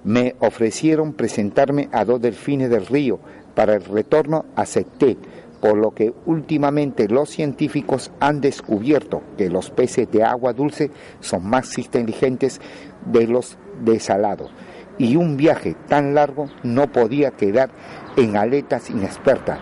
Me 0.05 0.35
ofrecieron 0.41 1.13
presentarme 1.13 1.89
a 1.93 2.05
dos 2.05 2.21
delfines 2.21 2.71
del 2.71 2.87
río. 2.87 3.21
Para 3.55 3.75
el 3.75 3.85
retorno 3.85 4.45
acepté, 4.57 5.17
por 5.61 5.77
lo 5.77 5.93
que 5.93 6.13
últimamente 6.27 7.07
los 7.07 7.31
científicos 7.31 8.11
han 8.19 8.41
descubierto 8.41 9.23
que 9.39 9.49
los 9.49 9.71
peces 9.71 10.11
de 10.11 10.25
agua 10.25 10.53
dulce 10.53 10.91
son 11.21 11.47
más 11.47 11.79
inteligentes 11.79 12.61
de 13.07 13.29
los 13.29 13.57
desalados. 13.85 14.51
Y 14.99 15.17
un 15.17 15.37
viaje 15.37 15.75
tan 15.89 16.15
largo 16.15 16.49
no 16.63 16.91
podía 16.93 17.33
quedar 17.33 17.71
en 18.17 18.37
aletas 18.37 18.91
inexpertas. 18.91 19.59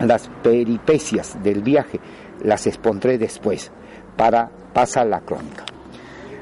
Las 0.00 0.28
peripecias 0.42 1.42
del 1.42 1.62
viaje 1.62 2.00
las 2.42 2.66
expondré 2.66 3.18
después 3.18 3.70
para 4.16 4.50
pasar 4.72 5.06
la 5.06 5.20
crónica. 5.20 5.64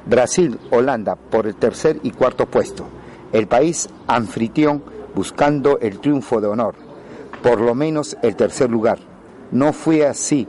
Brasil, 0.07 0.59
Holanda 0.71 1.17
por 1.17 1.47
el 1.47 1.57
tercer 1.57 1.99
y 2.03 2.11
cuarto 2.11 2.47
puesto. 2.47 2.87
El 3.33 3.47
país 3.47 3.89
anfitrión 4.07 4.83
buscando 5.15 5.79
el 5.79 5.99
triunfo 6.01 6.41
de 6.41 6.49
honor, 6.49 6.75
por 7.43 7.61
lo 7.61 7.75
menos 7.75 8.17
el 8.23 8.37
tercer 8.37 8.71
lugar. 8.71 8.99
No 9.51 9.73
fue 9.73 10.07
así. 10.07 10.49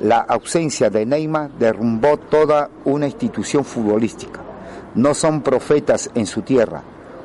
La 0.00 0.18
ausencia 0.18 0.90
de 0.90 1.06
Neymar 1.06 1.50
derrumbó 1.58 2.16
toda 2.16 2.70
una 2.84 3.06
institución 3.06 3.64
futbolística. 3.64 4.41
No 4.94 5.14
son 5.14 5.42
profetas 5.42 6.10
en 6.14 6.26
su 6.26 6.42
tierra. 6.42 6.82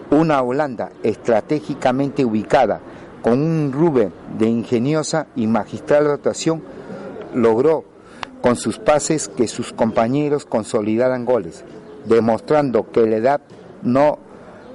Una 0.09 0.41
Holanda 0.41 0.89
estratégicamente 1.03 2.23
ubicada, 2.23 2.79
con 3.21 3.41
un 3.41 3.71
Rubén 3.73 4.13
de 4.37 4.47
ingeniosa 4.47 5.27
y 5.35 5.47
magistral 5.47 6.09
actuación, 6.09 6.63
logró 7.33 7.83
con 8.41 8.55
sus 8.55 8.79
pases 8.79 9.27
que 9.27 9.47
sus 9.47 9.73
compañeros 9.73 10.45
consolidaran 10.45 11.25
goles, 11.25 11.65
demostrando 12.05 12.89
que 12.91 13.05
la 13.05 13.17
edad 13.17 13.41
no 13.83 14.17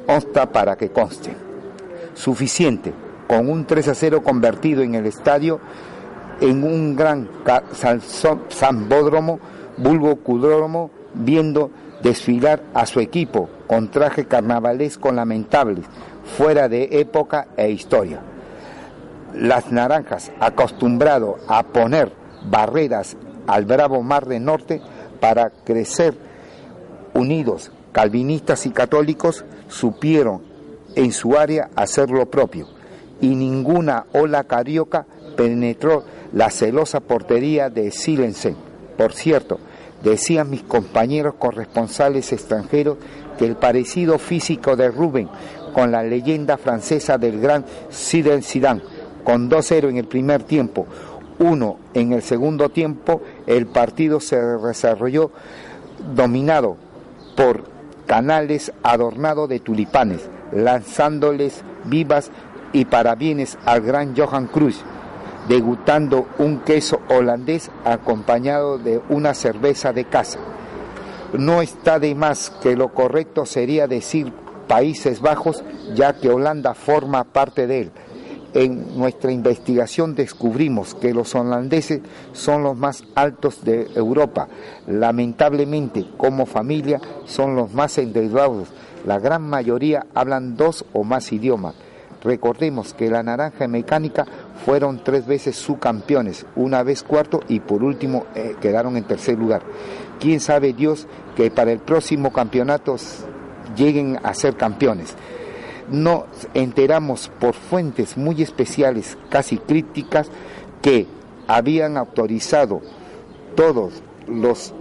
obsta 0.07 0.53
para 0.53 0.77
que 0.77 0.91
conste. 0.91 1.35
Suficiente, 2.15 2.93
con 3.27 3.49
un 3.49 3.65
3 3.65 3.89
a 3.89 3.95
0 3.95 4.23
convertido 4.23 4.83
en 4.83 4.95
el 4.95 5.07
estadio 5.07 5.61
en 6.41 6.65
un 6.65 6.97
gran 6.97 7.29
zambódromo, 8.51 9.39
vulgo 9.79 10.17
cudródromo, 10.17 10.91
viendo 11.15 11.71
desfilar 12.03 12.63
a 12.75 12.87
su 12.87 13.01
equipo 13.01 13.49
con 13.67 13.91
traje 13.91 14.27
carnavalesco 14.27 15.13
lamentables, 15.13 15.85
fuera 16.37 16.69
de 16.69 16.89
época 17.01 17.49
e 17.57 17.71
historia. 17.71 18.21
Las 19.35 19.73
naranjas, 19.73 20.31
acostumbrado 20.41 21.39
a 21.49 21.63
poner 21.63 22.13
barreras 22.45 23.17
al 23.47 23.65
bravo 23.65 24.03
mar 24.03 24.27
del 24.27 24.45
norte 24.45 24.81
para 25.21 25.51
crecer 25.51 26.15
unidos, 27.15 27.71
calvinistas 27.93 28.67
y 28.67 28.71
católicos, 28.71 29.45
supieron 29.69 30.43
en 30.95 31.13
su 31.13 31.39
área 31.39 31.71
hacer 31.77 32.11
lo 32.11 32.27
propio 32.27 32.67
y 33.21 33.35
ninguna 33.35 34.07
ola 34.13 34.45
carioca 34.45 35.07
penetró 35.37 36.05
la 36.33 36.51
celosa 36.51 37.01
portería 37.01 37.71
de 37.71 37.91
Silensen. 37.91 38.57
Por 38.99 39.13
cierto, 39.13 39.59
decían 40.03 40.51
mis 40.51 40.63
compañeros 40.63 41.35
corresponsales 41.39 42.33
extranjeros 42.33 42.99
que 43.39 43.47
el 43.47 43.57
parecido 43.57 44.19
físico 44.19 44.77
de 44.77 44.91
Rubén 44.91 45.29
con 45.73 45.91
la 45.91 46.03
leyenda 46.03 46.57
francesa 46.57 47.19
del 47.19 47.41
gran 47.41 47.65
Zidane 47.91 48.43
Zidane, 48.43 48.83
con 49.25 49.49
2-0 49.51 49.89
en 49.89 49.97
el 49.97 50.07
primer 50.07 50.43
tiempo, 50.43 50.87
uno 51.39 51.79
en 51.95 52.13
el 52.13 52.23
segundo 52.23 52.69
tiempo, 52.69 53.23
el 53.47 53.67
partido 53.67 54.21
se 54.21 54.37
desarrolló 54.37 55.31
dominado 56.15 56.77
por 57.37 57.65
canales 58.07 58.73
adornados 58.83 59.49
de 59.49 59.61
tulipanes, 59.61 60.29
lanzándoles 60.53 61.63
vivas 61.85 62.31
y 62.73 62.85
parabienes 62.85 63.59
al 63.65 63.81
gran 63.81 64.17
Johan 64.17 64.47
Cruyff, 64.47 64.83
degustando 65.49 66.27
un 66.39 66.61
queso 66.61 67.01
holandés 67.09 67.71
acompañado 67.85 68.79
de 68.79 69.01
una 69.09 69.35
cerveza 69.35 69.93
de 69.93 70.05
casa. 70.05 70.39
No 71.37 71.63
está 71.63 71.99
de 71.99 72.15
más 72.15 72.51
que 72.63 72.77
lo 72.77 72.89
correcto 72.89 73.47
sería 73.47 73.87
decir 73.87 74.33
Países 74.69 75.21
Bajos, 75.21 75.63
ya 75.95 76.15
que 76.15 76.29
Holanda 76.29 76.75
forma 76.75 77.25
parte 77.25 77.67
de 77.67 77.81
él. 77.81 77.91
En 78.55 78.99
nuestra 78.99 79.33
investigación 79.33 80.15
descubrimos 80.15 80.95
que 80.95 81.15
los 81.15 81.35
holandeses 81.35 82.03
son 82.33 82.63
los 82.63 82.77
más 82.77 83.03
altos 83.15 83.65
de 83.65 83.89
Europa. 83.95 84.49
Lamentablemente, 84.87 86.07
como 86.19 86.45
familia, 86.45 87.01
son 87.25 87.57
los 87.57 87.73
más 87.73 87.97
endeudados. 87.97 88.69
La 89.07 89.19
gran 89.19 89.43
mayoría 89.43 90.07
hablan 90.15 90.57
dos 90.57 90.85
o 90.93 91.03
más 91.03 91.33
idiomas. 91.33 91.75
Recordemos 92.25 92.95
que 92.95 93.11
la 93.11 93.23
Naranja 93.23 93.67
Mecánica 93.67 94.27
fueron 94.65 95.03
tres 95.03 95.27
veces 95.27 95.57
subcampeones, 95.57 96.47
una 96.55 96.83
vez 96.83 97.03
cuarto 97.03 97.41
y 97.49 97.61
por 97.61 97.83
último 97.83 98.27
eh, 98.35 98.55
quedaron 98.61 98.97
en 98.97 99.05
tercer 99.05 99.37
lugar. 99.39 99.63
¿Quién 100.21 100.39
sabe 100.39 100.73
Dios 100.73 101.09
que 101.37 101.51
para 101.51 101.73
el 101.73 101.81
próximo 101.81 102.33
campeonato 102.33 102.97
lleguen 103.77 104.21
a 104.23 104.35
ser 104.35 104.57
campeones? 104.57 105.17
Nos 105.91 106.25
enteramos 106.55 107.31
por 107.41 107.55
fuentes 107.55 108.17
muy 108.17 108.41
especiales, 108.41 109.19
casi 109.29 109.59
críticas, 109.59 110.31
que 110.81 111.09
habían 111.49 111.97
autorizado 111.97 112.83
todos 113.57 114.03
los 114.29 114.73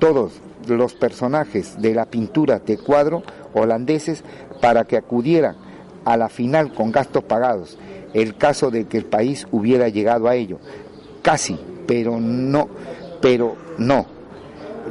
todos 0.00 0.32
los 0.66 0.94
personajes 0.94 1.80
de 1.80 1.94
la 1.94 2.06
pintura 2.06 2.58
de 2.58 2.78
cuadro 2.78 3.22
holandeses 3.54 4.24
para 4.60 4.84
que 4.84 4.96
acudieran 4.96 5.63
a 6.04 6.16
la 6.16 6.28
final 6.28 6.72
con 6.72 6.92
gastos 6.92 7.24
pagados, 7.24 7.78
el 8.12 8.36
caso 8.36 8.70
de 8.70 8.86
que 8.86 8.98
el 8.98 9.04
país 9.06 9.46
hubiera 9.50 9.88
llegado 9.88 10.28
a 10.28 10.34
ello. 10.34 10.58
Casi, 11.22 11.58
pero 11.86 12.18
no, 12.20 12.68
pero 13.20 13.56
no. 13.78 14.06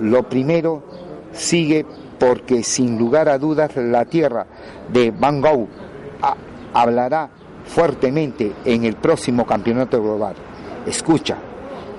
Lo 0.01 0.23
primero 0.27 0.83
sigue 1.31 1.85
porque 2.19 2.63
sin 2.63 2.97
lugar 2.97 3.29
a 3.29 3.37
dudas 3.37 3.75
la 3.75 4.05
tierra 4.05 4.45
de 4.91 5.11
Van 5.11 5.41
Gogh 5.41 5.67
ha- 6.21 6.35
hablará 6.73 7.29
fuertemente 7.65 8.51
en 8.65 8.83
el 8.85 8.95
próximo 8.95 9.45
campeonato 9.45 10.01
global. 10.01 10.35
Escucha, 10.85 11.37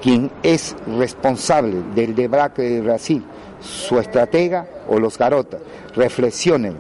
quien 0.03 0.31
es 0.43 0.77
responsable 0.99 1.77
del 1.95 2.15
debacle 2.15 2.69
de 2.69 2.81
Brasil, 2.81 3.25
su 3.61 3.99
estratega 3.99 4.67
o 4.89 4.99
los 4.99 5.17
garotas. 5.17 5.61
Reflexionen, 5.95 6.77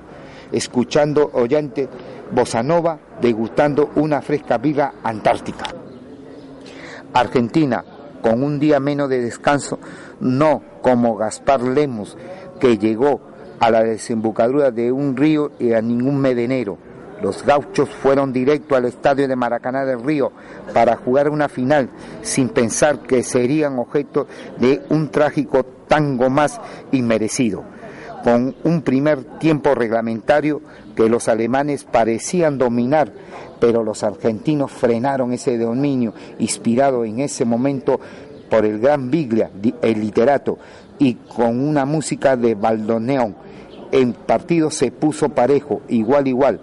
escuchando 0.52 1.30
oyente 1.32 1.88
Bossa 2.34 2.62
Nova, 2.62 2.98
degustando 3.20 3.90
una 3.96 4.20
fresca 4.20 4.58
vida 4.58 4.94
antártica. 5.02 5.66
Argentina, 7.12 7.84
con 8.20 8.42
un 8.42 8.58
día 8.58 8.80
menos 8.80 9.08
de 9.08 9.20
descanso, 9.20 9.78
no 10.20 10.62
como 10.82 11.16
Gaspar 11.16 11.62
Lemos, 11.62 12.16
que 12.58 12.76
llegó 12.78 13.20
a 13.60 13.70
la 13.70 13.84
desembocadura 13.84 14.70
de 14.70 14.90
un 14.90 15.16
río 15.16 15.52
y 15.58 15.72
a 15.72 15.80
ningún 15.80 16.20
medenero. 16.20 16.76
Los 17.22 17.44
gauchos 17.44 17.88
fueron 17.88 18.32
directo 18.32 18.74
al 18.76 18.84
estadio 18.84 19.28
de 19.28 19.36
Maracaná 19.36 19.84
del 19.84 20.02
Río 20.02 20.32
para 20.74 20.96
jugar 20.96 21.30
una 21.30 21.48
final 21.48 21.88
sin 22.22 22.48
pensar 22.48 22.98
que 22.98 23.22
serían 23.22 23.78
objeto 23.78 24.26
de 24.58 24.82
un 24.90 25.08
trágico 25.10 25.64
tango 25.86 26.28
más 26.28 26.60
inmerecido. 26.92 27.64
Con 28.24 28.54
un 28.64 28.80
primer 28.80 29.22
tiempo 29.38 29.74
reglamentario 29.74 30.62
que 30.96 31.10
los 31.10 31.28
alemanes 31.28 31.84
parecían 31.84 32.56
dominar, 32.56 33.12
pero 33.60 33.84
los 33.84 34.02
argentinos 34.02 34.72
frenaron 34.72 35.34
ese 35.34 35.58
dominio 35.58 36.14
inspirado 36.38 37.04
en 37.04 37.20
ese 37.20 37.44
momento 37.44 38.00
por 38.48 38.64
el 38.64 38.80
gran 38.80 39.10
Biglia, 39.10 39.50
el 39.82 40.00
literato, 40.00 40.56
y 40.98 41.16
con 41.16 41.60
una 41.60 41.84
música 41.84 42.34
de 42.34 42.54
Baldoneón. 42.54 43.36
El 43.92 44.14
partido 44.14 44.70
se 44.70 44.90
puso 44.90 45.28
parejo, 45.28 45.82
igual 45.88 46.26
igual. 46.26 46.60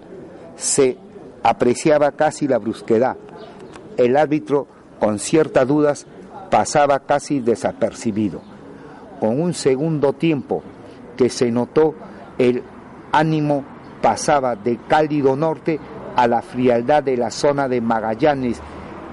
Se 0.56 0.96
apreciaba 1.44 2.10
casi 2.10 2.48
la 2.48 2.58
brusquedad. 2.58 3.16
El 3.96 4.16
árbitro, 4.16 4.66
con 4.98 5.20
ciertas 5.20 5.68
dudas, 5.68 6.06
pasaba 6.50 6.98
casi 6.98 7.38
desapercibido. 7.38 8.40
Con 9.20 9.40
un 9.40 9.54
segundo 9.54 10.12
tiempo 10.12 10.64
que 11.16 11.28
se 11.28 11.50
notó 11.50 11.94
el 12.38 12.62
ánimo 13.12 13.64
pasaba 14.00 14.56
de 14.56 14.78
cálido 14.88 15.36
norte 15.36 15.78
a 16.16 16.26
la 16.26 16.42
frialdad 16.42 17.02
de 17.02 17.16
la 17.16 17.30
zona 17.30 17.68
de 17.68 17.80
Magallanes 17.80 18.60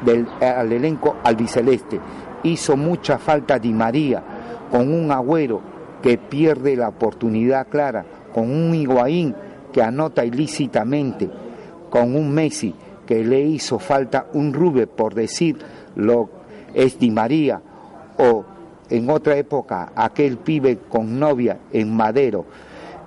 del 0.03 0.27
al 0.41 0.71
elenco 0.71 1.17
albiceleste. 1.23 1.99
Hizo 2.43 2.77
mucha 2.77 3.17
falta 3.17 3.59
Di 3.59 3.73
María 3.73 4.23
con 4.71 4.93
un 4.93 5.11
agüero 5.11 5.61
que 6.01 6.17
pierde 6.17 6.75
la 6.75 6.89
oportunidad 6.89 7.67
clara, 7.67 8.05
con 8.33 8.49
un 8.49 8.73
Higuaín 8.73 9.35
que 9.73 9.81
anota 9.81 10.23
ilícitamente, 10.23 11.29
con 11.89 12.15
un 12.15 12.31
Messi 12.31 12.73
que 13.05 13.23
le 13.23 13.41
hizo 13.41 13.79
falta 13.79 14.27
un 14.33 14.53
Rube 14.53 14.87
por 14.87 15.13
decir 15.13 15.57
lo 15.95 16.29
es 16.73 16.99
Di 16.99 17.11
María 17.11 17.61
o 18.17 18.45
en 18.89 19.09
otra 19.09 19.37
época 19.37 19.91
aquel 19.95 20.37
pibe 20.37 20.79
con 20.89 21.19
novia 21.19 21.59
en 21.71 21.95
Madero, 21.95 22.45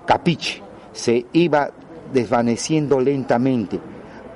Capiche, 0.07 0.63
se 0.93 1.27
iba 1.33 1.71
desvaneciendo 2.13 3.01
lentamente. 3.01 3.81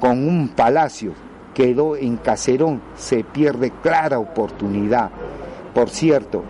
Con 0.00 0.28
un 0.28 0.50
palacio 0.50 1.12
quedó 1.54 1.96
en 1.96 2.16
Caserón, 2.16 2.82
se 2.96 3.24
pierde 3.24 3.70
clara 3.82 4.18
oportunidad. 4.18 5.10
Por 5.74 5.90
cierto, 5.90 6.44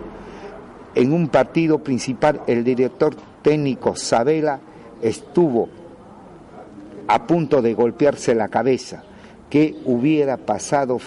en 0.95 1.13
un 1.13 1.29
partido 1.29 1.79
principal 1.79 2.41
el 2.47 2.63
director 2.63 3.15
técnico 3.41 3.95
Sabela 3.95 4.59
estuvo 5.01 5.69
a 7.07 7.25
punto 7.25 7.61
de 7.61 7.73
golpearse 7.73 8.35
la 8.35 8.49
cabeza. 8.49 9.03
¿Qué 9.49 9.75
hubiera 9.85 10.37
pasado 10.37 10.99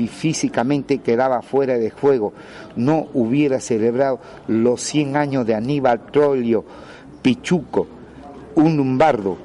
si 0.00 0.08
físicamente 0.08 0.98
quedaba 0.98 1.42
fuera 1.42 1.76
de 1.76 1.90
juego? 1.90 2.32
No 2.74 3.08
hubiera 3.12 3.60
celebrado 3.60 4.18
los 4.48 4.80
100 4.80 5.16
años 5.16 5.46
de 5.46 5.54
Aníbal 5.54 6.06
Trollio, 6.10 6.64
Pichuco, 7.20 7.86
un 8.54 8.78
lumbardo, 8.78 9.36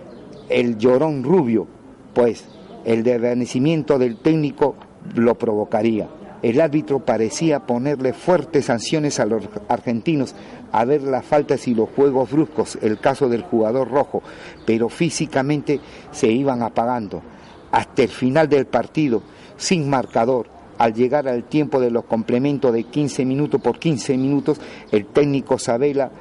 el 0.47 0.77
llorón 0.77 1.23
rubio, 1.23 1.67
pues 2.13 2.45
el 2.85 3.03
desvanecimiento 3.03 3.99
del 3.99 4.15
técnico 4.17 4.75
lo 5.15 5.35
provocaría. 5.35 6.07
El 6.41 6.61
árbitro 6.61 6.99
parecía 6.99 7.59
ponerle 7.59 8.13
fuertes 8.13 8.65
sanciones 8.65 9.19
a 9.19 9.25
los 9.25 9.43
argentinos 9.67 10.35
a 10.71 10.85
ver 10.85 11.01
las 11.01 11.25
faltas 11.25 11.67
y 11.67 11.75
los 11.75 11.89
juegos 11.89 12.31
bruscos, 12.31 12.77
el 12.81 12.99
caso 12.99 13.27
del 13.27 13.41
jugador 13.41 13.89
rojo, 13.89 14.23
pero 14.65 14.87
físicamente 14.87 15.81
se 16.11 16.27
iban 16.27 16.61
apagando. 16.61 17.21
Hasta 17.71 18.03
el 18.03 18.09
final 18.09 18.47
del 18.47 18.67
partido, 18.67 19.21
sin 19.57 19.89
marcador, 19.89 20.47
al 20.77 20.93
llegar 20.93 21.27
al 21.27 21.43
tiempo 21.45 21.79
de 21.79 21.89
los 21.91 22.03
complementos 22.05 22.73
de 22.73 22.83
15 22.83 23.23
minutos 23.25 23.61
por 23.61 23.79
15 23.79 24.17
minutos, 24.17 24.59
el 24.91 25.05
técnico 25.05 25.57
Sabela 25.57 26.11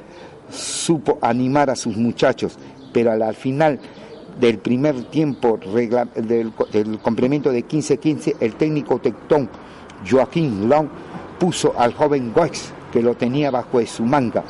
supo 0.50 1.18
animar 1.20 1.70
a 1.70 1.76
sus 1.76 1.96
muchachos, 1.96 2.56
pero 2.92 3.10
al 3.12 3.34
final 3.34 3.80
del 4.38 4.58
primer 4.58 5.04
tiempo 5.04 5.58
regla- 5.72 6.06
del, 6.14 6.52
complemento 7.02 7.50
de 7.50 7.64
15-15, 7.66 8.36
el 8.40 8.54
técnico 8.54 8.98
tectón 9.00 9.48
Joaquín 10.08 10.68
Long 10.68 10.88
puso 11.38 11.74
al 11.78 11.94
joven 11.94 12.32
Goix, 12.32 12.72
que 12.92 13.02
lo 13.02 13.16
tenía 13.16 13.50
bajo 13.50 13.78
de 13.78 13.86
su 13.86 14.04
manga. 14.04 14.44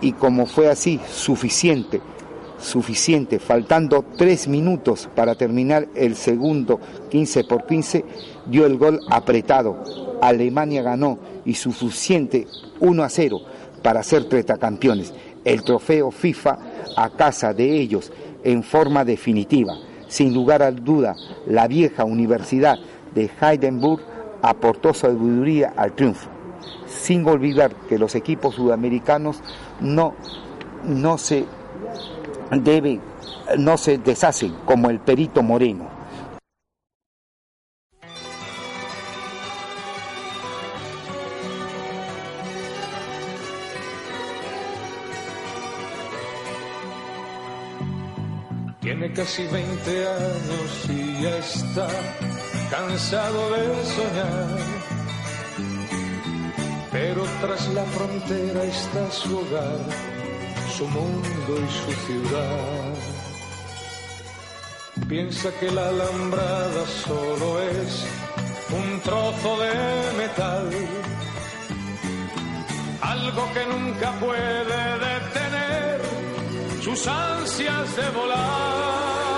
Y 0.00 0.12
como 0.12 0.46
fue 0.46 0.68
así, 0.68 1.00
suficiente, 1.08 2.00
suficiente, 2.58 3.38
faltando 3.38 4.04
tres 4.16 4.48
minutos 4.48 5.08
para 5.14 5.34
terminar 5.34 5.88
el 5.94 6.16
segundo 6.16 6.80
15 7.10 7.44
por 7.44 7.66
15, 7.66 8.04
dio 8.46 8.66
el 8.66 8.76
gol 8.78 9.00
apretado. 9.10 9.82
Alemania 10.20 10.82
ganó 10.82 11.18
y 11.44 11.54
suficiente 11.54 12.46
1 12.80 13.02
a 13.02 13.08
0 13.08 13.40
para 13.82 14.02
ser 14.02 14.28
campeones. 14.58 15.12
El 15.44 15.62
trofeo 15.62 16.10
FIFA 16.10 16.58
a 16.96 17.10
casa 17.10 17.52
de 17.52 17.78
ellos 17.78 18.10
en 18.42 18.62
forma 18.62 19.04
definitiva. 19.04 19.74
Sin 20.08 20.32
lugar 20.32 20.62
a 20.62 20.70
duda, 20.70 21.14
la 21.46 21.66
vieja 21.66 22.04
Universidad 22.04 22.78
de 23.14 23.30
Heidelberg 23.40 24.00
aportó 24.42 24.92
sabiduría 24.94 25.72
al 25.76 25.92
triunfo, 25.92 26.28
sin 26.86 27.26
olvidar 27.26 27.74
que 27.88 27.98
los 27.98 28.14
equipos 28.14 28.54
sudamericanos 28.54 29.40
no, 29.80 30.14
no 30.84 31.18
se 31.18 31.46
deben, 32.50 33.00
no 33.58 33.76
se 33.76 33.98
deshacen 33.98 34.54
como 34.64 34.90
el 34.90 35.00
Perito 35.00 35.42
Moreno. 35.42 35.94
Tiene 48.84 49.10
casi 49.14 49.44
20 49.44 50.08
años 50.08 50.90
y 50.90 51.22
ya 51.22 51.38
está 51.38 51.88
cansado 52.70 53.50
de 53.52 53.84
soñar. 53.86 54.58
Pero 56.92 57.22
tras 57.40 57.66
la 57.74 57.82
frontera 57.84 58.62
está 58.64 59.10
su 59.10 59.38
hogar, 59.38 59.78
su 60.76 60.86
mundo 60.88 61.52
y 61.66 61.68
su 61.80 61.92
ciudad. 62.06 62.94
Piensa 65.08 65.50
que 65.60 65.70
la 65.70 65.88
alambrada 65.88 66.84
solo 67.04 67.60
es 67.60 68.04
un 68.78 69.00
trozo 69.00 69.50
de 69.62 69.72
metal, 70.22 70.70
algo 73.02 73.42
que 73.54 73.66
nunca 73.66 74.10
puede 74.18 74.80
detener 75.08 76.00
sus 76.82 77.06
ansias 77.06 77.96
de 77.96 78.10
volar. 78.10 79.33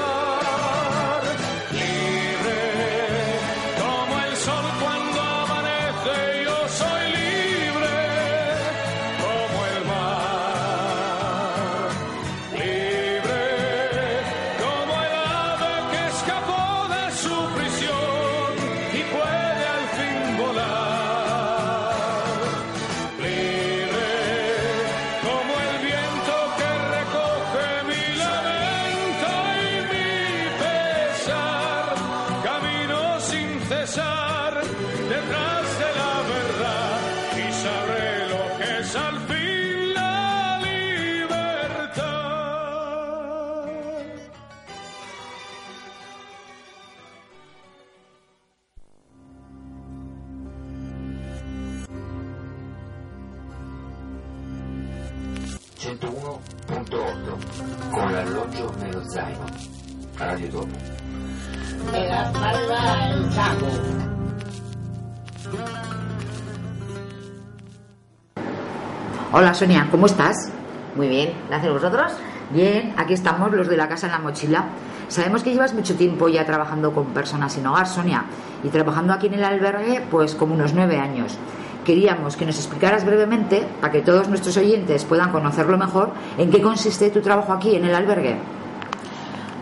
Sonia, 69.57 69.89
¿cómo 69.91 70.05
estás? 70.05 70.51
Muy 70.97 71.09
bien, 71.09 71.33
gracias 71.49 71.71
a 71.71 71.73
vosotros. 71.73 72.13
Bien, 72.51 72.93
aquí 72.99 73.15
estamos 73.15 73.51
los 73.53 73.67
de 73.69 73.79
la 73.79 73.89
casa 73.89 74.05
en 74.05 74.13
la 74.13 74.19
mochila. 74.19 74.67
Sabemos 75.09 75.43
que 75.43 75.51
llevas 75.51 75.73
mucho 75.73 75.97
tiempo 75.97 76.29
ya 76.29 76.45
trabajando 76.45 76.93
con 76.93 77.07
personas 77.07 77.55
sin 77.55 77.67
hogar, 77.67 77.87
Sonia, 77.87 78.27
y 78.63 78.69
trabajando 78.69 79.15
aquí 79.15 79.29
en 79.29 79.35
el 79.35 79.45
albergue, 79.45 80.03
pues 80.11 80.35
como 80.35 80.53
unos 80.53 80.75
nueve 80.75 80.99
años. 80.99 81.39
Queríamos 81.87 82.37
que 82.37 82.45
nos 82.45 82.57
explicaras 82.57 83.07
brevemente, 83.07 83.67
para 83.81 83.91
que 83.95 84.03
todos 84.03 84.29
nuestros 84.29 84.59
oyentes 84.59 85.07
puedan 85.07 85.33
conocerlo 85.33 85.79
mejor, 85.79 86.11
en 86.37 86.51
qué 86.51 86.61
consiste 86.61 87.09
tu 87.09 87.23
trabajo 87.23 87.55
aquí 87.55 87.77
en 87.77 87.87
el 87.87 87.95
albergue. 87.95 88.37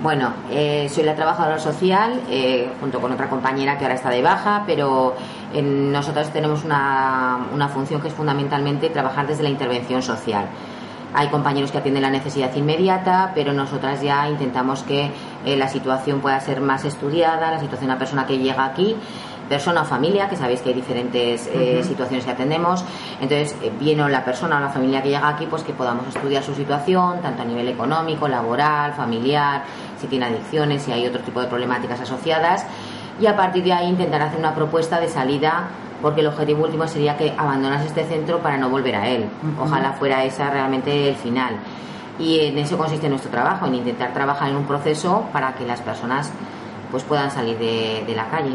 Bueno, 0.03 0.33
eh, 0.51 0.89
soy 0.93 1.05
la 1.05 1.15
trabajadora 1.15 1.59
social 1.59 2.21
eh, 2.29 2.69
junto 2.81 3.01
con 3.01 3.13
otra 3.13 3.31
compañera 3.31 3.79
que 3.79 3.85
ahora 3.85 3.95
está 3.95 4.11
de 4.11 4.23
baja, 4.23 4.65
pero 4.67 5.15
en- 5.53 5.93
nosotros 5.93 6.31
tenemos 6.31 6.65
una, 6.65 7.39
una 7.53 7.69
función 7.69 8.01
que 8.01 8.09
es 8.09 8.15
fundamentalmente 8.15 8.89
trabajar 8.91 9.27
desde 9.27 9.43
la 9.43 9.51
intervención 9.51 10.03
social. 10.03 10.47
Hay 11.17 11.29
compañeros 11.29 11.71
que 11.71 11.79
atienden 11.79 12.03
la 12.03 12.11
necesidad 12.11 12.53
inmediata, 12.57 13.31
pero 13.37 13.53
nosotras 13.53 14.03
ya 14.03 14.29
intentamos 14.29 14.83
que 14.83 15.11
eh, 15.45 15.57
la 15.57 15.69
situación 15.69 16.21
pueda 16.21 16.41
ser 16.41 16.61
más 16.61 16.85
estudiada, 16.85 17.53
la 17.53 17.61
situación 17.61 17.87
de 17.89 17.93
una 17.93 17.99
persona 17.99 18.27
que 18.27 18.37
llega 18.39 18.65
aquí, 18.65 18.97
persona 19.49 19.83
o 19.83 19.85
familia, 19.85 20.29
que 20.29 20.37
sabéis 20.37 20.61
que 20.63 20.71
hay 20.71 20.75
diferentes 20.75 21.49
eh, 21.53 21.85
situaciones 21.85 22.25
que 22.25 22.33
atendemos. 22.33 22.83
Entonces, 23.21 23.55
eh, 23.63 23.71
bien 23.79 24.01
o 24.01 24.09
la 24.09 24.25
persona 24.25 24.57
o 24.57 24.61
la 24.61 24.71
familia 24.71 25.03
que 25.03 25.11
llega 25.11 25.29
aquí, 25.29 25.47
pues 25.47 25.63
que 25.63 25.73
podamos 25.73 26.05
estudiar 26.09 26.43
su 26.43 26.53
situación, 26.55 27.21
tanto 27.21 27.43
a 27.43 27.45
nivel 27.45 27.69
económico, 27.69 28.27
laboral, 28.27 28.95
familiar, 28.95 29.63
si 30.01 30.09
tiene 30.09 30.27
adicciones, 30.27 30.83
si 30.83 30.91
hay 30.91 31.07
otro 31.07 31.21
tipo 31.21 31.41
de 31.41 31.47
problemáticas 31.47 32.01
asociadas. 32.01 32.67
Y 33.21 33.27
a 33.27 33.37
partir 33.37 33.63
de 33.65 33.73
ahí 33.73 33.89
intentar 33.89 34.23
hacer 34.23 34.39
una 34.39 34.55
propuesta 34.55 35.01
de 35.01 35.09
salida, 35.09 35.69
porque 36.03 36.21
el 36.21 36.27
objetivo 36.27 36.65
último 36.65 36.87
sería 36.87 37.17
que 37.17 37.33
abandonas 37.37 37.85
este 37.85 38.05
centro 38.05 38.41
para 38.41 38.59
no 38.59 38.69
volver 38.69 38.97
a 38.97 39.09
él. 39.09 39.27
Ojalá 39.61 39.93
fuera 39.93 40.25
esa 40.25 40.51
realmente 40.51 41.09
el 41.09 41.15
final. 41.15 41.55
Y 42.19 42.41
en 42.41 42.59
eso 42.59 42.77
consiste 42.77 43.09
nuestro 43.09 43.31
trabajo, 43.31 43.67
en 43.67 43.77
intentar 43.77 44.13
trabajar 44.13 44.51
en 44.51 44.57
un 44.57 44.65
proceso 44.65 45.25
para 45.33 45.55
que 45.55 45.65
las 45.65 45.81
personas 45.81 46.31
pues 46.91 47.03
puedan 47.05 47.31
salir 47.31 47.59
de, 47.59 48.05
de 48.07 48.15
la 48.15 48.29
calle. 48.29 48.55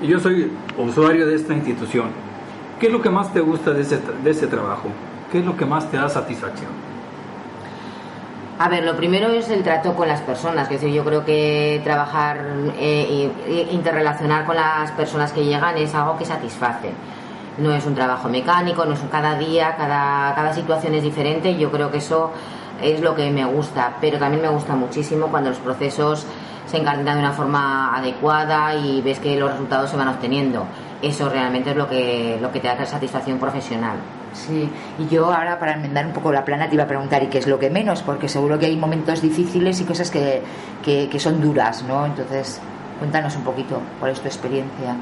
Y 0.00 0.06
Yo 0.06 0.20
soy 0.20 0.52
usuario 0.78 1.26
de 1.26 1.34
esta 1.34 1.54
institución. 1.54 2.10
¿Qué 2.80 2.86
es 2.86 2.92
lo 2.92 3.00
que 3.00 3.10
más 3.10 3.32
te 3.32 3.40
gusta 3.40 3.72
de 3.72 3.82
ese, 3.82 3.98
de 4.22 4.30
ese 4.30 4.46
trabajo? 4.46 4.88
¿Qué 5.32 5.40
es 5.40 5.44
lo 5.44 5.56
que 5.56 5.64
más 5.64 5.90
te 5.90 5.96
da 5.96 6.08
satisfacción? 6.08 6.70
A 8.58 8.70
ver, 8.70 8.84
lo 8.84 8.96
primero 8.96 9.28
es 9.28 9.50
el 9.50 9.62
trato 9.62 9.94
con 9.94 10.08
las 10.08 10.22
personas, 10.22 10.66
que 10.66 10.74
decir, 10.74 10.90
yo 10.90 11.04
creo 11.04 11.26
que 11.26 11.82
trabajar 11.84 12.40
y 12.80 13.30
interrelacionar 13.70 14.46
con 14.46 14.56
las 14.56 14.90
personas 14.92 15.30
que 15.32 15.44
llegan 15.44 15.76
es 15.76 15.94
algo 15.94 16.16
que 16.16 16.24
satisface. 16.24 16.90
No 17.58 17.74
es 17.74 17.84
un 17.84 17.94
trabajo 17.94 18.30
mecánico, 18.30 18.86
no 18.86 18.94
es 18.94 19.02
un 19.02 19.08
cada 19.08 19.36
día, 19.36 19.76
cada, 19.76 20.34
cada 20.34 20.54
situación 20.54 20.94
es 20.94 21.02
diferente 21.02 21.50
y 21.50 21.58
yo 21.58 21.70
creo 21.70 21.90
que 21.90 21.98
eso 21.98 22.32
es 22.80 23.02
lo 23.02 23.14
que 23.14 23.30
me 23.30 23.44
gusta, 23.44 23.96
pero 24.00 24.18
también 24.18 24.40
me 24.40 24.48
gusta 24.48 24.74
muchísimo 24.74 25.26
cuando 25.26 25.50
los 25.50 25.58
procesos 25.58 26.26
se 26.66 26.78
encarnan 26.78 27.04
de 27.04 27.20
una 27.20 27.32
forma 27.32 27.94
adecuada 27.94 28.74
y 28.74 29.02
ves 29.02 29.20
que 29.20 29.36
los 29.38 29.50
resultados 29.50 29.90
se 29.90 29.98
van 29.98 30.08
obteniendo. 30.08 30.64
Eso 31.02 31.28
realmente 31.28 31.70
es 31.70 31.76
lo 31.76 31.86
que, 31.88 32.38
lo 32.40 32.50
que 32.50 32.60
te 32.60 32.68
da 32.68 32.86
satisfacción 32.86 33.38
profesional. 33.38 33.96
Sí, 34.46 34.68
y 34.98 35.08
yo 35.08 35.32
ahora 35.32 35.58
para 35.58 35.72
enmendar 35.74 36.06
un 36.06 36.12
poco 36.12 36.30
la 36.30 36.44
plana 36.44 36.68
te 36.68 36.74
iba 36.74 36.84
a 36.84 36.86
preguntar, 36.86 37.22
¿y 37.22 37.26
qué 37.28 37.38
es 37.38 37.46
lo 37.46 37.58
que 37.58 37.70
menos? 37.70 38.02
Porque 38.02 38.28
seguro 38.28 38.58
que 38.58 38.66
hay 38.66 38.76
momentos 38.76 39.22
difíciles 39.22 39.80
y 39.80 39.84
cosas 39.84 40.10
que, 40.10 40.42
que, 40.84 41.08
que 41.08 41.18
son 41.18 41.40
duras, 41.40 41.82
¿no? 41.88 42.04
Entonces, 42.06 42.60
cuéntanos 42.98 43.34
un 43.36 43.42
poquito, 43.44 43.80
¿cuál 43.98 44.12
es 44.12 44.20
tu 44.20 44.28
experiencia? 44.28 44.94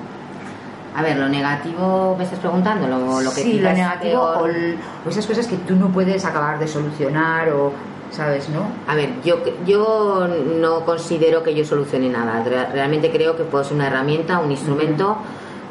A 0.96 1.02
ver, 1.02 1.16
lo 1.18 1.28
negativo 1.28 2.14
me 2.16 2.22
estás 2.24 2.38
preguntando, 2.38 2.86
lo, 2.86 3.20
lo 3.20 3.30
que 3.30 3.42
sí, 3.42 3.54
lo 3.54 3.68
negativo 3.78 4.22
o, 4.22 4.46
el- 4.46 4.78
o 5.04 5.08
esas 5.10 5.26
cosas 5.26 5.46
que 5.48 5.56
tú 5.56 5.74
no 5.74 5.88
puedes 5.88 6.24
acabar 6.24 6.58
de 6.60 6.68
solucionar 6.68 7.48
o, 7.50 7.72
¿sabes, 8.12 8.48
no? 8.48 8.60
A 8.86 8.94
ver, 8.94 9.10
yo, 9.24 9.38
yo 9.66 10.28
no 10.60 10.84
considero 10.84 11.42
que 11.42 11.52
yo 11.56 11.64
solucione 11.64 12.08
nada. 12.08 12.44
Re- 12.44 12.66
Realmente 12.72 13.10
creo 13.10 13.36
que 13.36 13.42
puedo 13.42 13.64
ser 13.64 13.74
una 13.74 13.88
herramienta, 13.88 14.38
un 14.38 14.52
instrumento, 14.52 15.16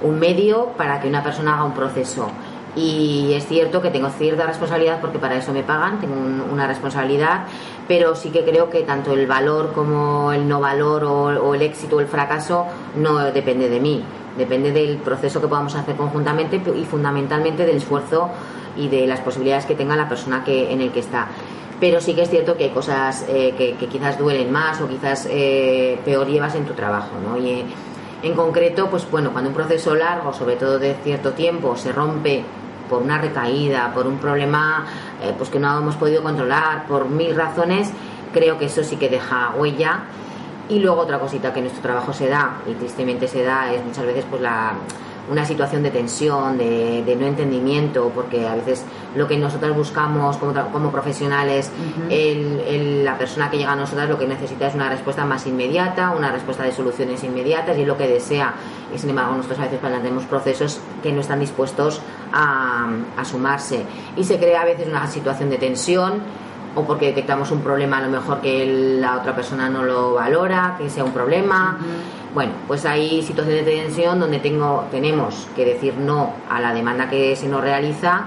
un 0.01 0.20
medio 0.20 0.68
para 0.78 0.99
que 0.99 1.07
una 1.07 1.24
persona 1.24 1.53
haga 1.53 1.64
un 1.64 1.74
proceso. 1.74 2.28
Y 2.76 3.34
es 3.34 3.45
cierto 3.47 3.82
que 3.82 3.91
tengo 3.91 4.09
cierta 4.09 4.47
responsabilidad 4.47 4.99
porque 4.99 5.19
para 5.19 5.36
eso 5.36 5.53
me 5.53 5.61
pagan, 5.61 5.99
tengo 5.99 6.15
un- 6.15 6.41
una 6.51 6.65
responsabilidad, 6.67 7.43
pero 7.88 8.15
sí 8.15 8.30
que 8.32 8.43
creo 8.43 8.69
que 8.71 8.82
tanto 8.82 9.13
el 9.13 9.28
valor 9.28 9.74
como 9.74 10.32
el 10.34 10.47
no 10.47 10.59
valor 10.59 11.03
o, 11.03 11.53
el 11.53 11.61
éxito 11.61 11.97
o 11.97 11.99
el 11.99 12.07
fracaso 12.07 12.65
no 12.95 13.17
depende 13.32 13.69
de 13.69 13.80
mí, 13.80 14.03
depende 14.38 14.71
del 14.71 14.97
proceso 14.97 15.39
que 15.39 15.47
podamos 15.47 15.76
hacer 15.76 15.95
conjuntamente 15.95 16.59
y 16.76 16.84
fundamentalmente 16.86 17.63
del 17.65 17.78
esfuerzo 17.78 18.30
y 18.76 18.88
de 18.88 19.05
las 19.05 19.19
posibilidades 19.19 19.67
que 19.67 19.76
tenga 19.76 19.95
la 19.95 20.09
persona 20.09 20.43
que, 20.43 20.71
en 20.74 20.82
el 20.82 20.91
que 20.91 20.99
está 21.01 21.28
pero 21.80 21.99
sí 21.99 22.13
que 22.13 22.21
es 22.21 22.30
cierto 22.30 22.55
que 22.55 22.65
hay 22.65 22.69
cosas 22.69 23.26
eh, 23.28 23.53
que, 23.57 23.74
que 23.76 23.88
quizás 23.88 24.17
duelen 24.17 24.49
más 24.51 24.80
o 24.80 24.88
quizás 24.88 25.28
eh, 25.30 25.99
peor 26.05 26.28
llevas 26.28 26.55
en 26.55 26.63
tu 26.65 26.74
trabajo, 26.74 27.09
¿no? 27.21 27.36
Y 27.38 27.49
eh, 27.49 27.65
en 28.21 28.34
concreto, 28.36 28.88
pues 28.89 29.09
bueno, 29.11 29.32
cuando 29.34 29.49
un 29.49 29.55
proceso 29.55 29.93
largo, 29.93 30.32
sobre 30.32 30.55
todo 30.55 30.80
de 30.80 30.95
cierto 31.03 31.32
tiempo, 31.34 31.76
se 31.76 31.91
rompe 31.91 32.41
por 32.94 33.02
una 33.02 33.18
recaída, 33.18 33.91
por 33.94 34.06
un 34.06 34.18
problema 34.18 34.86
eh, 35.22 35.34
pues 35.38 35.50
que 35.50 35.60
no 35.60 35.76
hemos 35.78 35.96
podido 35.96 36.22
controlar, 36.22 36.86
por 36.86 37.10
mil 37.10 37.36
razones, 37.36 37.89
creo 38.32 38.58
que 38.60 38.66
eso 38.66 38.84
sí 38.84 38.98
que 38.98 39.10
deja 39.10 39.52
huella. 39.58 40.02
Y 40.70 40.80
luego 40.80 41.02
otra 41.02 41.20
cosita 41.20 41.52
que 41.52 41.60
en 41.60 41.66
nuestro 41.66 41.82
trabajo 41.84 42.14
se 42.14 42.28
da, 42.30 42.58
y 42.70 42.74
tristemente 42.76 43.28
se 43.28 43.44
da, 43.44 43.74
es 43.74 43.84
muchas 43.84 44.06
veces 44.06 44.26
pues 44.30 44.41
la 44.41 44.74
una 45.32 45.46
situación 45.46 45.82
de 45.84 45.89
tensión, 45.89 46.58
de, 46.58 47.02
de 47.06 47.16
no 47.16 47.26
entendimiento, 47.26 48.12
porque 48.14 48.46
a 48.46 48.56
veces 48.56 48.84
lo 49.16 49.26
que 49.26 49.38
nosotros 49.38 49.74
buscamos 49.74 50.36
como, 50.36 50.54
como 50.72 50.91
profesionales, 50.91 51.72
Ujú. 51.72 52.08
el- 52.10 52.60
el- 52.68 53.06
la 53.06 53.18
persona 53.18 53.50
que 53.50 53.58
llega 53.58 53.72
a 53.72 53.76
nosotros 53.78 54.10
lo 54.10 54.20
que 54.20 54.28
necesita 54.28 54.68
es 54.68 54.76
una 54.76 54.89
respuesta 54.89 55.24
más 55.24 55.48
inmediata, 55.48 56.12
una 56.12 56.30
respuesta 56.30 56.64
de 56.64 56.74
soluciones 56.74 57.24
inmediatas 57.24 57.78
y 57.78 57.82
es 57.84 57.88
lo 57.88 57.96
que 57.98 58.06
desea. 58.08 58.54
Y 58.94 58.98
sin 58.98 59.12
embargo, 59.12 59.34
nosotros 59.38 59.60
a 59.60 59.64
veces 59.64 59.80
planteamos 59.80 60.26
procesos 60.26 60.82
que 61.02 61.14
no 61.14 61.22
están 61.22 61.39
dispuestos 61.39 62.02
a, 62.34 62.88
a 63.16 63.26
sumarse. 63.26 63.86
Y 64.18 64.24
se 64.24 64.38
crea 64.38 64.62
a 64.62 64.66
veces 64.66 64.88
una 64.88 65.08
situación 65.08 65.50
de 65.50 65.58
tensión 65.58 66.22
o 66.76 66.84
porque 66.84 67.08
detectamos 67.08 67.52
un 67.52 67.62
problema 67.62 68.00
a 68.00 68.02
lo 68.02 68.10
mejor 68.10 68.42
que 68.42 68.98
la 69.00 69.18
otra 69.18 69.36
persona 69.36 69.70
no 69.70 69.84
lo 69.84 70.16
valora, 70.16 70.76
que 70.78 70.90
sea 70.90 71.04
un 71.04 71.12
problema. 71.12 71.78
Bueno, 72.34 72.54
pues 72.68 72.86
hay 72.86 73.22
situaciones 73.22 73.66
de 73.66 73.72
tensión 73.72 74.20
donde 74.20 74.40
tengo, 74.40 74.86
tenemos 74.90 75.48
que 75.56 75.66
decir 75.66 75.94
no 75.96 76.34
a 76.50 76.60
la 76.60 76.74
demanda 76.74 77.10
que 77.10 77.36
se 77.36 77.48
nos 77.48 77.62
realiza 77.62 78.26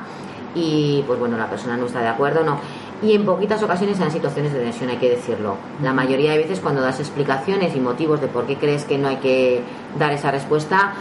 y 0.55 1.03
pues 1.07 1.19
bueno, 1.19 1.37
la 1.37 1.51
persona 1.51 1.77
no 1.77 1.87
está 1.87 2.01
de 2.01 2.09
acuerdo, 2.09 2.45
no. 2.45 2.59
Y 3.03 3.13
en 3.13 3.27
poquitas 3.27 3.63
ocasiones 3.63 4.01
en 4.01 4.11
situaciones 4.11 4.55
de 4.55 4.61
tensión, 4.61 4.89
hay 4.89 4.97
que 4.97 5.11
decirlo. 5.11 5.57
La 5.83 5.93
mayoría 5.93 6.33
de 6.33 6.39
veces 6.39 6.61
cuando 6.61 6.81
das 6.81 6.99
explicaciones 6.99 7.77
y 7.77 7.81
motivos 7.81 8.23
de 8.23 8.29
por 8.29 8.47
qué 8.47 8.57
crees 8.57 8.85
que 8.85 8.97
no 8.97 9.09
hay 9.09 9.17
que 9.17 9.63
dar 9.99 10.13
esa 10.13 10.31
respuesta, 10.31 10.95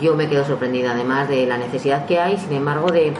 yo 0.00 0.14
me 0.16 0.28
quedo 0.28 0.44
sorprendida 0.44 0.92
además 0.92 1.28
de 1.28 1.46
la 1.46 1.58
necesidad 1.58 2.06
que 2.06 2.18
hay, 2.20 2.36
sin 2.38 2.52
embargo, 2.52 2.90
de, 2.90 3.12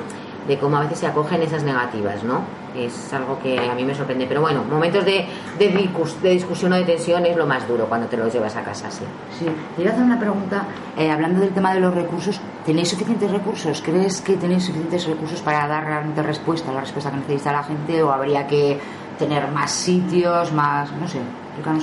de 0.46 0.58
cómo 0.58 0.76
a 0.76 0.80
veces 0.80 0.98
se 0.98 1.06
acogen 1.06 1.42
esas 1.42 1.62
negativas, 1.62 2.22
¿no? 2.22 2.40
Es 2.76 3.10
algo 3.14 3.38
que 3.38 3.58
a 3.58 3.74
mí 3.74 3.84
me 3.84 3.94
sorprende. 3.94 4.26
Pero 4.26 4.42
bueno, 4.42 4.62
momentos 4.70 5.04
de, 5.04 5.24
de, 5.58 5.90
de 6.22 6.30
discusión 6.30 6.72
o 6.72 6.76
de 6.76 6.84
tensión 6.84 7.24
es 7.24 7.34
lo 7.34 7.46
más 7.46 7.66
duro 7.66 7.86
cuando 7.86 8.06
te 8.06 8.18
los 8.18 8.30
llevas 8.32 8.54
a 8.56 8.62
casa, 8.62 8.90
sí. 8.90 9.04
Sí, 9.38 9.46
te 9.74 9.80
iba 9.82 9.90
a 9.90 9.94
hacer 9.94 10.04
una 10.04 10.20
pregunta, 10.20 10.64
eh, 10.98 11.10
hablando 11.10 11.40
del 11.40 11.50
tema 11.50 11.72
de 11.72 11.80
los 11.80 11.94
recursos, 11.94 12.38
¿tenéis 12.66 12.90
suficientes 12.90 13.30
recursos? 13.30 13.80
¿Crees 13.82 14.20
que 14.20 14.36
tenéis 14.36 14.64
suficientes 14.66 15.06
recursos 15.06 15.40
para 15.40 15.66
dar 15.66 15.84
realmente 15.84 16.22
respuesta, 16.22 16.70
la 16.72 16.80
respuesta 16.80 17.10
que 17.10 17.16
necesita 17.16 17.50
la 17.52 17.62
gente 17.62 18.02
o 18.02 18.12
habría 18.12 18.46
que 18.46 18.78
tener 19.18 19.48
más 19.50 19.70
sitios, 19.70 20.52
más, 20.52 20.92
no 20.92 21.08
sé? 21.08 21.18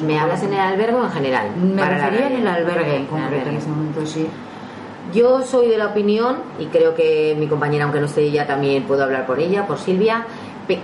¿Me 0.06 0.20
hablas 0.20 0.44
en 0.44 0.54
el 0.54 0.60
albergue 0.60 0.94
o 0.94 1.06
en 1.06 1.12
general? 1.12 1.48
Me 1.58 1.82
Para 1.82 1.98
refería 1.98 2.28
en 2.28 2.36
el 2.36 2.48
albergue 2.48 2.96
en 2.98 3.06
concreto, 3.08 3.50
en 3.50 3.56
este 3.56 3.70
momento, 3.72 4.06
sí. 4.06 4.28
Yo 5.12 5.42
soy 5.44 5.68
de 5.68 5.78
la 5.78 5.88
opinión, 5.88 6.38
y 6.60 6.68
creo 6.68 6.96
que 6.96 7.36
mi 7.38 7.48
compañera, 7.48 7.84
aunque 7.84 8.00
no 8.00 8.06
esté 8.06 8.22
ella, 8.22 8.48
también 8.48 8.84
puedo 8.84 9.04
hablar 9.04 9.26
por 9.26 9.40
ella, 9.40 9.68
por 9.68 9.78
Silvia, 9.78 10.26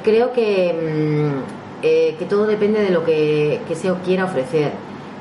creo 0.04 0.34
que, 0.34 0.74
mm, 0.74 1.84
eh, 1.84 2.16
que 2.20 2.26
todo 2.26 2.46
depende 2.46 2.82
de 2.82 2.90
lo 2.90 3.06
que, 3.06 3.62
que 3.68 3.76
se 3.76 3.92
quiera 4.06 4.26
ofrecer. 4.26 4.72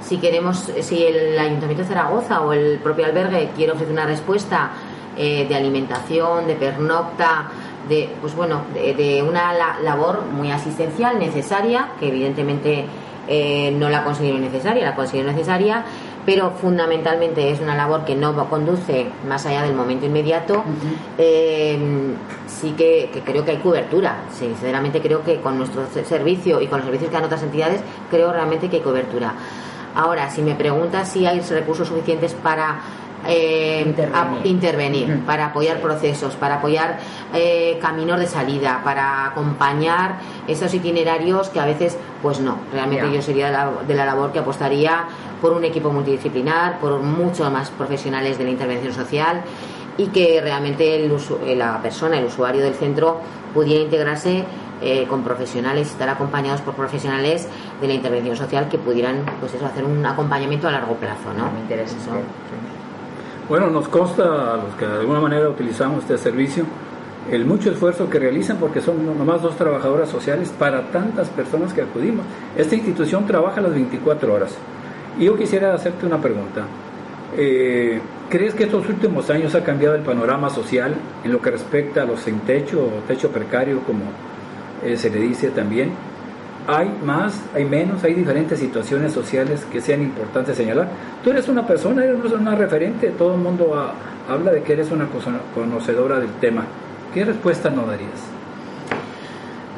Si 0.01 0.19
queremos, 0.19 0.71
si 0.81 1.05
el 1.05 1.39
Ayuntamiento 1.39 1.83
de 1.85 1.89
Zaragoza 1.89 2.41
o 2.41 2.53
el 2.53 2.79
propio 2.79 3.05
albergue 3.05 3.51
quiere 3.55 3.73
ofrecer 3.73 3.93
una 3.93 4.07
respuesta 4.07 4.71
eh, 5.17 5.47
de 5.49 5.55
alimentación, 5.55 6.47
de 6.47 6.55
pernocta, 6.55 7.49
de, 7.89 8.09
pues 8.21 8.35
bueno, 8.37 8.63
de, 8.75 8.95
de 8.95 9.23
una 9.23 9.53
la- 9.53 9.79
labor 9.83 10.23
muy 10.33 10.51
asistencial 10.53 11.19
necesaria, 11.19 11.89
que 11.99 12.09
evidentemente 12.09 12.85
eh, 13.27 13.73
no 13.77 13.89
la 13.89 14.05
considero 14.05 14.39
necesaria, 14.39 14.85
la 14.85 14.95
considero 14.95 15.31
necesaria, 15.33 15.85
pero 16.29 16.51
fundamentalmente 16.51 17.51
es 17.51 17.59
una 17.59 17.75
labor 17.75 18.05
que 18.05 18.15
no 18.15 18.35
conduce 18.51 19.07
más 19.27 19.47
allá 19.47 19.63
del 19.63 19.75
momento 19.75 20.05
inmediato. 20.05 20.63
Eh, 21.17 21.79
sí 22.47 22.73
que, 22.77 23.09
que 23.11 23.23
creo 23.23 23.47
que 23.47 23.53
hay 23.53 23.57
cobertura. 23.57 24.25
Sinceramente 24.31 25.01
creo 25.01 25.23
que 25.25 25.41
con 25.41 25.57
nuestro 25.57 25.87
se- 25.91 26.05
servicio 26.05 26.61
y 26.61 26.67
con 26.67 26.81
los 26.81 26.85
servicios 26.85 27.09
que 27.09 27.17
dan 27.17 27.25
otras 27.25 27.43
entidades, 27.43 27.81
creo 28.11 28.31
realmente 28.31 28.69
que 28.69 28.77
hay 28.77 28.83
cobertura. 28.83 29.33
Ahora, 29.95 30.29
si 30.29 30.43
me 30.43 30.55
preguntas 30.55 31.09
si 31.09 31.25
hay 31.25 31.41
recursos 31.41 31.89
suficientes 31.89 32.35
para 32.35 32.79
eh, 33.27 33.85
Intervenir. 34.45 35.21
para 35.27 35.47
apoyar 35.47 35.81
procesos, 35.81 36.37
para 36.37 36.57
apoyar 36.57 36.99
eh, 37.35 37.77
caminos 37.83 38.21
de 38.21 38.27
salida, 38.29 38.81
para 38.85 39.27
acompañar 39.27 40.19
esos 40.47 40.73
itinerarios 40.73 41.49
que 41.49 41.59
a 41.59 41.65
veces, 41.65 41.97
pues 42.23 42.39
no, 42.39 42.59
realmente 42.73 43.11
yo 43.13 43.21
sería 43.21 43.47
de 43.47 43.53
la, 43.53 43.71
de 43.89 43.95
la 43.95 44.05
labor 44.07 44.31
que 44.31 44.39
apostaría 44.39 45.07
por 45.41 45.53
un 45.53 45.65
equipo 45.65 45.91
multidisciplinar, 45.91 46.79
por 46.81 46.99
muchos 47.01 47.51
más 47.53 47.71
profesionales 47.71 48.39
de 48.39 48.45
la 48.45 48.51
intervención 48.51 48.93
social 48.93 49.43
y 49.97 50.07
que 50.09 50.41
realmente 50.41 51.05
el 51.05 51.11
usu- 51.13 51.39
eh, 51.47 51.57
la 51.57 51.81
persona, 51.83 52.19
el 52.19 52.27
usuario 52.27 52.63
del 52.63 52.75
centro, 52.75 53.19
pudiera 53.55 53.83
integrarse 53.83 54.45
eh, 54.81 55.07
con 55.09 55.23
profesionales, 55.25 55.89
estar 55.89 56.09
acompañados 56.09 56.61
por 56.61 56.75
profesionales 56.75 57.49
de 57.81 57.89
la 57.89 57.95
intervención 57.95 58.37
social 58.37 58.69
que 58.69 58.79
pudieran, 58.79 59.25
pues 59.41 59.55
eso, 59.55 59.67
hacer 59.67 59.85
un 59.85 60.05
acompañamiento 60.07 60.69
a 60.69 60.71
largo 60.73 60.95
plazo, 60.95 61.33
¿no? 61.37 61.51
Me 61.51 61.61
interesa. 61.61 61.97
Eso. 61.97 62.11
Bueno, 63.49 63.71
nos 63.71 63.89
consta 63.89 64.23
a 64.55 64.57
los 64.59 64.75
que 64.79 64.87
de 64.87 65.01
alguna 65.01 65.21
manera 65.21 65.49
utilizamos 65.49 66.01
este 66.03 66.19
servicio 66.19 66.65
el 67.31 67.45
mucho 67.45 67.71
esfuerzo 67.71 68.09
que 68.09 68.19
realizan 68.19 68.57
porque 68.59 68.81
son 68.81 69.05
nomás 69.19 69.43
dos 69.43 69.57
trabajadoras 69.57 70.09
sociales 70.09 70.51
para 70.59 70.83
tantas 70.91 71.29
personas 71.29 71.73
que 71.75 71.83
acudimos. 71.83 72.25
Esta 72.57 72.75
institución 72.75 73.27
trabaja 73.27 73.61
las 73.61 73.73
24 73.73 74.33
horas. 74.33 74.55
Yo 75.19 75.37
quisiera 75.37 75.75
hacerte 75.75 76.07
una 76.07 76.19
pregunta. 76.21 76.63
Eh, 77.37 78.01
¿Crees 78.31 78.55
que 78.55 78.65
estos 78.65 78.89
últimos 78.89 79.29
años 79.31 79.55
ha 79.55 79.65
cambiado 79.65 79.95
el 79.95 80.03
panorama 80.03 80.51
social 80.51 80.95
en 81.25 81.33
lo 81.33 81.41
que 81.41 81.51
respecta 81.51 82.03
a 82.03 82.05
los 82.05 82.21
sin 82.21 82.41
techo 82.41 82.81
o 82.85 82.89
techo 83.09 83.31
precario, 83.31 83.81
como 83.81 84.01
eh, 84.85 84.97
se 84.97 85.11
le 85.11 85.19
dice 85.21 85.49
también? 85.51 85.91
¿Hay 86.67 86.91
más, 87.03 87.41
hay 87.55 87.65
menos, 87.65 88.05
hay 88.05 88.13
diferentes 88.13 88.59
situaciones 88.59 89.13
sociales 89.13 89.65
que 89.73 89.81
sean 89.81 90.03
importantes 90.03 90.57
señalar? 90.57 90.89
Tú 91.25 91.31
eres 91.31 91.49
una 91.49 91.67
persona, 91.67 92.05
eres 92.05 92.31
una 92.33 92.55
referente, 92.55 93.09
todo 93.09 93.35
el 93.35 93.41
mundo 93.41 93.75
ha- 93.75 93.95
habla 94.33 94.53
de 94.53 94.63
que 94.63 94.75
eres 94.75 94.91
una 94.91 95.07
conocedora 95.55 96.21
del 96.21 96.31
tema. 96.41 96.65
¿Qué 97.15 97.25
respuesta 97.25 97.71
no 97.71 97.87
darías? 97.87 98.38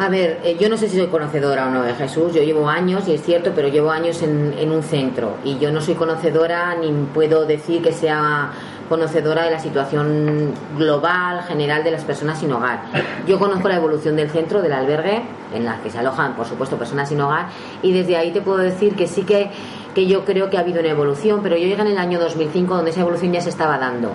A 0.00 0.08
ver, 0.08 0.40
eh, 0.44 0.56
yo 0.58 0.70
no 0.70 0.78
sé 0.78 0.88
si 0.88 0.96
soy 0.96 1.08
conocedora 1.08 1.66
o 1.66 1.70
no 1.70 1.82
de 1.82 1.92
Jesús, 1.92 2.32
yo 2.32 2.42
llevo 2.42 2.70
años, 2.70 3.06
y 3.06 3.12
es 3.12 3.22
cierto, 3.22 3.52
pero 3.54 3.68
llevo 3.68 3.90
años 3.90 4.22
en, 4.22 4.54
en 4.58 4.72
un 4.72 4.82
centro 4.82 5.36
y 5.44 5.58
yo 5.58 5.70
no 5.70 5.82
soy 5.82 5.94
conocedora 5.94 6.74
ni 6.74 6.90
puedo 7.12 7.44
decir 7.44 7.82
que 7.82 7.92
sea 7.92 8.50
conocedora 8.88 9.44
de 9.44 9.50
la 9.50 9.58
situación 9.58 10.54
global, 10.78 11.42
general 11.42 11.84
de 11.84 11.90
las 11.90 12.04
personas 12.04 12.40
sin 12.40 12.50
hogar. 12.50 12.80
Yo 13.26 13.38
conozco 13.38 13.68
la 13.68 13.76
evolución 13.76 14.16
del 14.16 14.30
centro, 14.30 14.62
del 14.62 14.72
albergue, 14.72 15.20
en 15.54 15.66
la 15.66 15.82
que 15.82 15.90
se 15.90 15.98
alojan, 15.98 16.34
por 16.34 16.46
supuesto, 16.46 16.78
personas 16.78 17.10
sin 17.10 17.20
hogar, 17.20 17.48
y 17.82 17.92
desde 17.92 18.16
ahí 18.16 18.30
te 18.30 18.40
puedo 18.40 18.56
decir 18.56 18.96
que 18.96 19.06
sí 19.06 19.24
que, 19.24 19.50
que 19.94 20.06
yo 20.06 20.24
creo 20.24 20.48
que 20.48 20.56
ha 20.56 20.60
habido 20.60 20.80
una 20.80 20.88
evolución, 20.88 21.40
pero 21.42 21.56
yo 21.56 21.66
llegué 21.66 21.82
en 21.82 21.88
el 21.88 21.98
año 21.98 22.18
2005 22.18 22.74
donde 22.74 22.92
esa 22.92 23.02
evolución 23.02 23.34
ya 23.34 23.42
se 23.42 23.50
estaba 23.50 23.76
dando. 23.76 24.12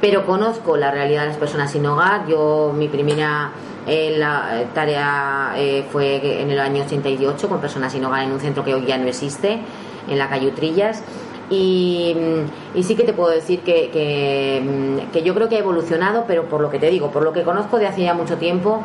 Pero 0.00 0.26
conozco 0.26 0.76
la 0.76 0.90
realidad 0.90 1.22
de 1.22 1.28
las 1.28 1.36
personas 1.36 1.72
sin 1.72 1.84
hogar. 1.86 2.26
Yo, 2.28 2.72
mi 2.76 2.86
primera 2.86 3.50
eh, 3.88 4.16
la, 4.18 4.60
eh, 4.60 4.66
tarea 4.74 5.54
eh, 5.56 5.84
fue 5.90 6.42
en 6.42 6.50
el 6.50 6.58
año 6.58 6.84
88 6.84 7.48
con 7.48 7.60
personas 7.60 7.92
sin 7.92 8.04
hogar 8.04 8.22
en 8.24 8.32
un 8.32 8.40
centro 8.40 8.62
que 8.64 8.74
hoy 8.74 8.84
ya 8.86 8.98
no 8.98 9.06
existe, 9.06 9.60
en 10.08 10.18
la 10.18 10.28
calle 10.28 10.48
Utrillas. 10.48 11.02
Y, 11.50 12.14
mm, 12.14 12.82
sí 12.82 12.94
que 12.94 13.04
te 13.04 13.14
puedo 13.14 13.30
decir 13.30 13.60
que, 13.60 13.90
que, 13.90 14.62
mm, 14.62 15.10
que 15.10 15.22
yo 15.22 15.34
creo 15.34 15.48
que 15.48 15.56
ha 15.56 15.60
evolucionado, 15.60 16.24
pero 16.26 16.44
por 16.44 16.60
lo 16.60 16.70
que 16.70 16.78
te 16.78 16.90
digo, 16.90 17.10
por 17.10 17.22
lo 17.22 17.32
que 17.32 17.42
conozco 17.42 17.78
de 17.78 17.86
hace 17.86 18.02
ya 18.02 18.12
mucho 18.12 18.36
tiempo, 18.36 18.82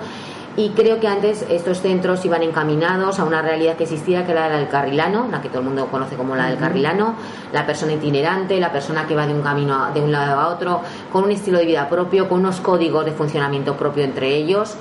y 0.56 0.70
creo 0.70 1.00
que 1.00 1.08
antes 1.08 1.46
estos 1.50 1.82
centros 1.82 2.24
iban 2.26 2.44
encaminados 2.44 3.20
a 3.20 3.24
una 3.24 3.42
realidad 3.42 3.76
que 3.76 3.84
existía, 3.84 4.24
que 4.26 4.34
era 4.34 4.50
la 4.50 4.58
del 4.58 4.68
carrilano, 4.70 5.28
la 5.32 5.42
que 5.42 5.50
todo 5.50 5.60
el 5.62 5.66
mundo 5.66 5.88
conoce 5.88 6.16
como 6.16 6.36
la 6.36 6.48
del 6.48 6.58
carrilano, 6.60 7.16
la 7.52 7.66
persona 7.66 7.94
itinerante, 7.94 8.60
la 8.60 8.72
persona 8.72 9.08
que 9.08 9.16
va 9.16 9.26
de 9.26 9.34
un 9.34 9.42
camino 9.42 9.74
a- 9.86 9.92
de 9.92 10.02
un 10.02 10.12
lado 10.12 10.40
a 10.40 10.50
otro, 10.50 10.82
con 11.12 11.24
un 11.24 11.32
estilo 11.32 11.58
de 11.58 11.66
vida 11.66 11.90
propio, 11.90 12.30
con 12.30 12.40
unos 12.42 12.60
códigos 12.62 13.04
de 13.04 13.12
funcionamiento 13.14 13.76
propio 13.76 14.04
entre 14.04 14.36
ellos. 14.36 14.76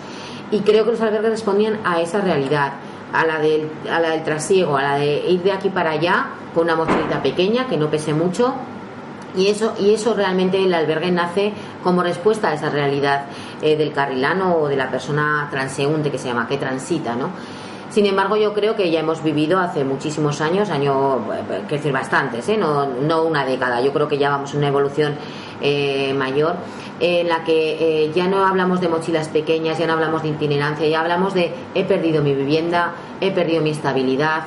Y 0.51 0.61
creo 0.61 0.85
que 0.85 0.91
los 0.91 1.01
albergues 1.01 1.31
respondían 1.31 1.79
a 1.85 2.03
esa 2.03 2.21
realidad, 2.21 2.73
a 3.15 3.25
la 3.27 3.39
del, 3.39 3.71
a 3.91 3.99
la 3.99 4.11
del 4.11 4.23
trasiego, 4.25 4.77
a 4.77 4.83
la 4.83 4.97
de 4.97 5.25
ir 5.29 5.43
de 5.43 5.53
aquí 5.53 5.71
para 5.71 5.93
allá 5.93 6.27
con 6.55 6.65
una 6.65 6.77
mochilita 6.77 7.23
pequeña 7.23 7.67
que 7.67 7.79
no 7.79 7.89
pese 7.89 8.13
mucho 8.13 8.53
y 9.37 9.49
eso, 9.49 9.75
y 9.79 9.95
eso 9.95 10.15
realmente 10.15 10.63
el 10.63 10.75
albergue 10.75 11.11
nace 11.11 11.53
como 11.83 12.03
respuesta 12.03 12.49
a 12.49 12.55
esa 12.55 12.71
realidad 12.71 13.27
eh, 13.61 13.77
del 13.77 13.93
carrilano 13.93 14.57
o 14.57 14.69
de 14.69 14.77
la 14.77 14.91
persona 14.91 15.49
transeúnte 15.51 16.11
que 16.11 16.19
se 16.19 16.29
llama, 16.29 16.47
que 16.47 16.59
transita, 16.59 17.15
¿no? 17.15 17.31
Sin 17.91 18.07
embargo, 18.07 18.37
yo 18.39 18.55
creo 18.55 18.75
que 18.75 18.91
ya 18.91 19.01
hemos 19.01 19.23
vivido 19.23 19.59
hace 19.59 19.85
muchísimos 19.85 20.41
años, 20.41 20.71
años, 20.71 21.21
eh, 21.35 21.63
que 21.69 21.77
decir 21.77 21.93
bastantes, 21.93 22.49
¿eh? 22.49 22.57
no, 22.57 22.87
no 22.87 23.25
una 23.25 23.45
década, 23.45 23.83
yo 23.83 23.93
creo 23.93 24.09
que 24.09 24.17
ya 24.17 24.31
vamos 24.31 24.53
en 24.53 24.59
una 24.59 24.69
evolución 24.69 25.15
eh, 25.61 26.15
mayor 26.15 26.57
en 27.03 27.29
la 27.29 27.43
que 27.45 28.05
eh, 28.05 28.13
ya 28.15 28.29
no 28.29 28.47
hablamos 28.47 28.81
de 28.81 28.89
mochilas 28.89 29.29
pequeñas, 29.29 29.79
ya 29.79 29.87
no 29.87 29.95
hablamos 29.95 30.23
de 30.23 30.29
itinerancia, 30.29 30.87
ya 30.87 31.01
hablamos 31.01 31.35
de 31.35 31.53
he 31.75 31.85
perdido 31.85 32.23
mi 32.23 32.35
vivienda, 32.35 32.93
he 33.21 33.33
perdido 33.33 33.61
mi 33.61 33.71
estabilidad 33.71 34.45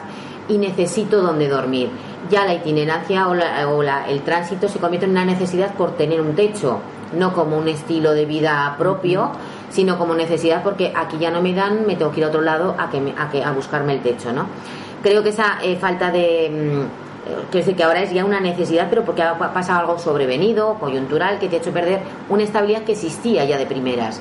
y 0.48 0.58
necesito 0.58 1.22
donde 1.22 1.50
dormir. 1.50 1.90
Ya 2.30 2.46
la 2.46 2.54
itinerancia 2.54 3.28
o, 3.28 3.34
la- 3.36 3.68
o 3.70 3.84
la- 3.84 4.08
el 4.10 4.22
tránsito 4.22 4.68
se 4.68 4.80
convierte 4.80 5.06
en 5.06 5.12
una 5.12 5.26
necesidad 5.26 5.74
por 5.76 5.92
tener 5.96 6.22
un 6.22 6.36
techo, 6.36 6.80
no 7.18 7.34
como 7.34 7.58
un 7.58 7.68
estilo 7.68 8.14
de 8.14 8.26
vida 8.26 8.76
propio, 8.78 9.30
sino 9.70 9.98
como 9.98 10.16
necesidad 10.16 10.64
porque 10.64 10.92
aquí 10.96 11.18
ya 11.20 11.30
no 11.32 11.42
me 11.42 11.54
dan, 11.54 11.86
me 11.86 11.96
tengo 11.96 12.12
que 12.12 12.20
ir 12.22 12.26
a 12.26 12.30
otro 12.30 12.42
lado 12.42 12.76
a, 12.78 12.90
que 12.90 13.14
a, 13.18 13.30
que, 13.30 13.44
a 13.44 13.52
buscarme 13.52 13.94
el 13.94 14.02
techo, 14.02 14.32
¿no? 14.32 14.48
Creo 15.04 15.22
que 15.22 15.30
esa 15.30 15.58
eh, 15.62 15.76
falta 15.76 16.10
de... 16.12 16.50
mm, 16.50 16.82
eh, 16.82 17.36
Quiero 17.52 17.66
decir 17.66 17.76
que 17.76 17.84
ahora 17.84 18.02
es 18.02 18.12
ya 18.12 18.24
una 18.26 18.40
necesidad, 18.40 18.88
pero 18.90 19.04
porque 19.04 19.22
ha 19.22 19.38
pa- 19.38 19.54
pasado 19.54 19.82
algo 19.82 20.00
sobrevenido, 20.00 20.76
coyuntural, 20.80 21.38
que 21.40 21.48
te 21.48 21.58
ha 21.58 21.60
hecho 21.60 21.72
perder 21.72 22.00
una 22.30 22.44
estabilidad 22.44 22.84
que 22.84 22.94
existía 22.94 23.46
ya 23.46 23.58
de 23.58 23.66
primeras. 23.66 24.20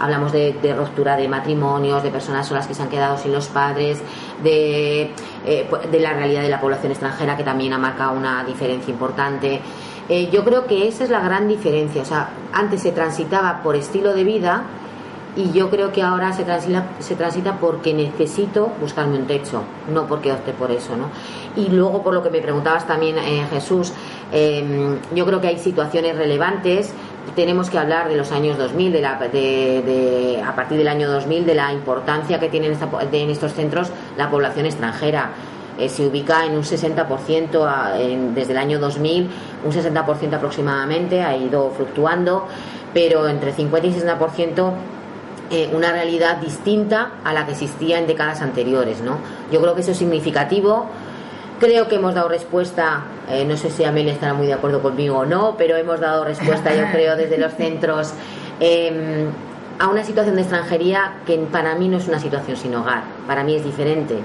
Hablamos 0.00 0.32
de, 0.32 0.52
de 0.60 0.74
ruptura 0.74 1.16
de 1.16 1.28
matrimonios, 1.28 2.02
de 2.02 2.10
personas 2.10 2.46
solas 2.46 2.66
que 2.66 2.74
se 2.74 2.82
han 2.82 2.88
quedado 2.88 3.16
sin 3.16 3.32
los 3.32 3.46
padres, 3.46 4.02
de, 4.42 5.10
eh, 5.46 5.68
pu- 5.70 5.80
de 5.88 6.00
la 6.00 6.12
realidad 6.12 6.42
de 6.42 6.48
la 6.48 6.60
población 6.60 6.92
extranjera 6.92 7.36
que 7.36 7.44
también 7.44 7.72
ha 7.72 7.78
marcado 7.78 8.12
una 8.12 8.44
diferencia 8.44 8.90
importante. 8.92 9.60
Eh, 10.08 10.28
yo 10.30 10.44
creo 10.44 10.66
que 10.66 10.88
esa 10.88 11.04
es 11.04 11.10
la 11.10 11.20
gran 11.20 11.48
diferencia. 11.48 12.02
O 12.02 12.04
sea, 12.04 12.28
antes 12.52 12.82
se 12.82 12.92
transitaba 12.92 13.62
por 13.62 13.76
estilo 13.76 14.12
de 14.12 14.24
vida 14.24 14.64
y 15.36 15.50
yo 15.52 15.70
creo 15.70 15.90
que 15.92 16.02
ahora 16.02 16.32
se 16.32 16.44
transita, 16.44 16.84
se 16.98 17.16
transita 17.16 17.58
porque 17.58 17.92
necesito 17.94 18.70
buscarme 18.80 19.16
un 19.18 19.26
techo, 19.26 19.62
no 19.92 20.06
porque 20.06 20.30
opte 20.32 20.52
por 20.52 20.70
eso, 20.70 20.96
¿no? 20.96 21.06
Y 21.56 21.68
luego, 21.70 22.02
por 22.02 22.14
lo 22.14 22.22
que 22.22 22.30
me 22.30 22.40
preguntabas 22.40 22.86
también, 22.86 23.16
eh, 23.18 23.46
Jesús, 23.50 23.92
eh, 24.32 24.96
yo 25.14 25.24
creo 25.26 25.40
que 25.40 25.48
hay 25.48 25.58
situaciones 25.58 26.16
relevantes. 26.16 26.92
Tenemos 27.36 27.68
que 27.68 27.78
hablar 27.78 28.08
de 28.08 28.16
los 28.16 28.30
años 28.30 28.56
2000, 28.58 28.92
de 28.92 29.00
la, 29.00 29.18
de, 29.18 29.28
de- 29.82 30.42
a 30.44 30.54
partir 30.54 30.78
del 30.78 30.86
año 30.88 31.10
2000, 31.10 31.44
de 31.46 31.54
la 31.54 31.72
importancia 31.72 32.38
que 32.38 32.48
tiene 32.48 32.66
en, 32.66 32.72
esta 32.74 32.86
de- 32.86 33.22
en 33.22 33.30
estos 33.30 33.52
centros 33.54 33.90
la 34.16 34.30
población 34.30 34.66
extranjera. 34.66 35.30
Eh, 35.76 35.88
se 35.88 36.06
ubica 36.06 36.44
en 36.46 36.52
un 36.56 36.62
60% 36.62 37.66
a- 37.66 38.00
en- 38.00 38.34
desde 38.34 38.52
el 38.52 38.58
año 38.58 38.78
2000, 38.78 39.28
un 39.64 39.72
60% 39.72 40.36
aproximadamente, 40.36 41.22
ha 41.22 41.36
ido 41.36 41.70
fluctuando, 41.70 42.46
pero 42.92 43.26
entre 43.26 43.52
50 43.52 43.88
y 43.88 43.92
60% 43.92 44.72
eh, 45.50 45.68
una 45.74 45.90
realidad 45.92 46.36
distinta 46.36 47.12
a 47.24 47.32
la 47.32 47.44
que 47.46 47.52
existía 47.52 47.98
en 47.98 48.06
décadas 48.06 48.40
anteriores. 48.42 49.00
¿no? 49.00 49.18
Yo 49.50 49.60
creo 49.60 49.74
que 49.74 49.80
eso 49.80 49.90
es 49.90 49.98
significativo. 49.98 50.86
Creo 51.58 51.88
que 51.88 51.96
hemos 51.96 52.14
dado 52.14 52.28
respuesta, 52.28 53.02
eh, 53.28 53.44
no 53.44 53.56
sé 53.56 53.70
si 53.70 53.84
Amelia 53.84 54.12
estará 54.12 54.34
muy 54.34 54.46
de 54.46 54.52
acuerdo 54.52 54.82
conmigo 54.82 55.18
o 55.18 55.24
no, 55.24 55.56
pero 55.56 55.76
hemos 55.76 56.00
dado 56.00 56.24
respuesta, 56.24 56.74
yo 56.74 56.84
creo, 56.92 57.16
desde 57.16 57.38
los 57.38 57.52
centros 57.54 58.12
eh, 58.60 59.26
a 59.78 59.88
una 59.88 60.04
situación 60.04 60.36
de 60.36 60.42
extranjería 60.42 61.16
que 61.26 61.36
para 61.38 61.74
mí 61.74 61.88
no 61.88 61.98
es 61.98 62.06
una 62.08 62.18
situación 62.18 62.56
sin 62.56 62.74
hogar, 62.74 63.02
para 63.26 63.42
mí 63.42 63.54
es 63.54 63.64
diferente 63.64 64.16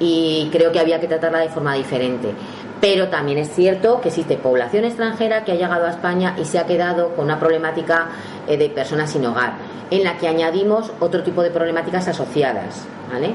y 0.00 0.48
creo 0.52 0.72
que 0.72 0.80
había 0.80 1.00
que 1.00 1.08
tratarla 1.08 1.40
de 1.40 1.48
forma 1.48 1.74
diferente. 1.74 2.32
Pero 2.80 3.08
también 3.08 3.38
es 3.38 3.50
cierto 3.52 4.00
que 4.00 4.08
existe 4.08 4.36
población 4.36 4.84
extranjera 4.84 5.44
que 5.44 5.52
ha 5.52 5.56
llegado 5.56 5.86
a 5.86 5.90
España 5.90 6.36
y 6.38 6.44
se 6.44 6.58
ha 6.58 6.66
quedado 6.66 7.14
con 7.16 7.24
una 7.24 7.40
problemática 7.40 8.08
eh, 8.46 8.56
de 8.56 8.68
personas 8.68 9.10
sin 9.10 9.26
hogar, 9.26 9.54
en 9.90 10.04
la 10.04 10.16
que 10.16 10.28
añadimos 10.28 10.92
otro 11.00 11.22
tipo 11.22 11.42
de 11.42 11.50
problemáticas 11.50 12.06
asociadas, 12.06 12.86
¿vale? 13.12 13.34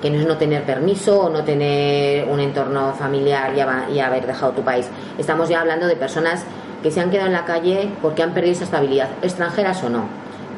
Que 0.00 0.10
no 0.10 0.18
es 0.18 0.26
no 0.26 0.36
tener 0.36 0.64
permiso 0.64 1.20
o 1.20 1.28
no 1.28 1.44
tener 1.44 2.26
un 2.28 2.40
entorno 2.40 2.92
familiar 2.94 3.52
y, 3.54 4.00
haber 4.00 4.26
dejado 4.26 4.52
tu 4.52 4.62
país. 4.62 4.88
Estamos 5.18 5.48
ya 5.48 5.60
hablando 5.60 5.86
de 5.86 5.96
personas 5.96 6.44
que 6.82 6.90
se 6.90 7.00
han 7.00 7.10
quedado 7.10 7.26
en 7.26 7.34
la 7.34 7.44
calle 7.44 7.90
porque 8.00 8.22
han 8.22 8.32
perdido 8.32 8.52
esa 8.52 8.64
estabilidad, 8.64 9.10
extranjeras 9.22 9.82
o 9.84 9.90
no. 9.90 10.04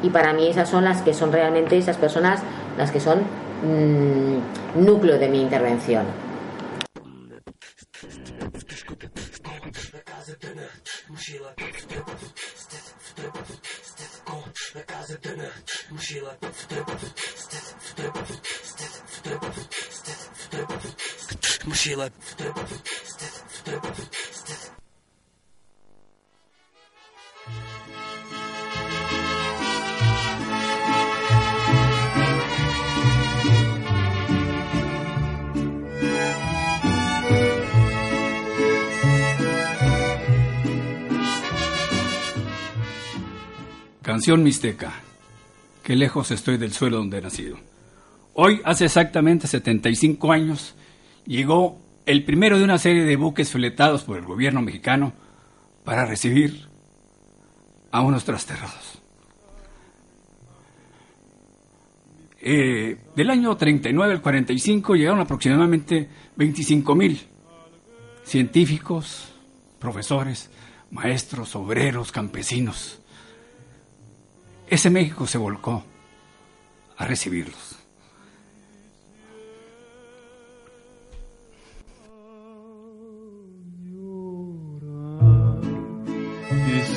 Y 0.01 0.09
para 0.09 0.33
mí 0.33 0.47
esas 0.47 0.69
son 0.69 0.85
las 0.85 1.01
que 1.01 1.13
son 1.13 1.31
realmente 1.31 1.77
esas 1.77 1.97
personas 1.97 2.41
las 2.77 2.91
que 2.91 2.99
son 2.99 3.19
mm, 3.63 4.85
núcleo 4.85 5.17
de 5.17 5.29
mi 5.29 5.41
intervención. 5.41 6.05
Mochila. 21.65 22.11
Canción 44.01 44.43
Mixteca. 44.43 44.93
Qué 45.81 45.95
lejos 45.95 46.29
estoy 46.31 46.57
del 46.57 46.73
suelo 46.73 46.97
donde 46.97 47.17
he 47.17 47.21
nacido. 47.21 47.57
Hoy, 48.33 48.61
hace 48.63 48.85
exactamente 48.85 49.47
75 49.47 50.31
años, 50.31 50.75
llegó 51.25 51.77
el 52.05 52.23
primero 52.23 52.57
de 52.57 52.63
una 52.63 52.77
serie 52.77 53.03
de 53.03 53.15
buques 53.15 53.51
fletados 53.51 54.03
por 54.03 54.17
el 54.17 54.25
gobierno 54.25 54.61
mexicano 54.61 55.13
para 55.83 56.05
recibir 56.05 56.67
a 57.91 58.01
unos 58.01 58.25
trasterrados. 58.25 59.01
Eh, 62.45 62.97
del 63.15 63.29
año 63.29 63.55
39 63.55 64.13
al 64.13 64.21
45 64.21 64.95
llegaron 64.95 65.21
aproximadamente 65.21 66.09
25 66.35 66.95
mil 66.95 67.21
científicos, 68.25 69.33
profesores, 69.79 70.49
maestros, 70.91 71.55
obreros, 71.55 72.11
campesinos. 72.11 72.99
Ese 74.67 74.89
México 74.89 75.27
se 75.27 75.37
volcó 75.37 75.83
a 76.97 77.05
recibirlos. 77.05 77.72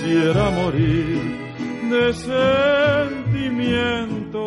Morir 0.06 1.20
de 1.90 2.14
sentimiento. 3.24 4.46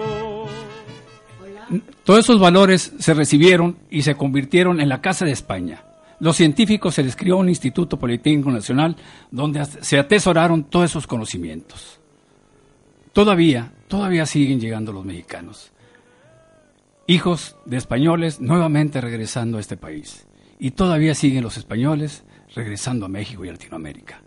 Todos 2.06 2.20
esos 2.22 2.40
valores 2.40 2.94
se 2.98 3.14
recibieron 3.14 3.76
y 3.90 4.04
se 4.04 4.16
convirtieron 4.16 4.80
en 4.80 4.88
la 4.88 5.02
Casa 5.02 5.26
de 5.26 5.32
España. 5.32 5.84
Los 6.22 6.38
científicos 6.38 6.96
se 6.96 7.04
les 7.04 7.18
crió 7.18 7.36
un 7.36 7.50
Instituto 7.50 8.00
Politécnico 8.00 8.52
Nacional 8.52 8.96
donde 9.32 9.66
se 9.66 10.00
atesoraron 10.00 10.64
todos 10.64 10.92
esos 10.92 11.06
conocimientos. 11.06 12.00
Todavía, 13.12 13.74
todavía 13.90 14.26
siguen 14.26 14.62
llegando 14.62 14.94
los 14.94 15.04
mexicanos. 15.04 15.74
Hijos 17.06 17.58
de 17.66 17.76
españoles 17.76 18.40
nuevamente 18.40 19.02
regresando 19.02 19.58
a 19.58 19.62
este 19.62 19.76
país. 19.76 20.26
Y 20.58 20.72
todavía 20.72 21.14
siguen 21.16 21.44
los 21.44 21.58
españoles 21.58 22.24
regresando 22.56 23.08
a 23.08 23.10
México 23.10 23.44
y 23.44 23.50
Latinoamérica. 23.50 24.22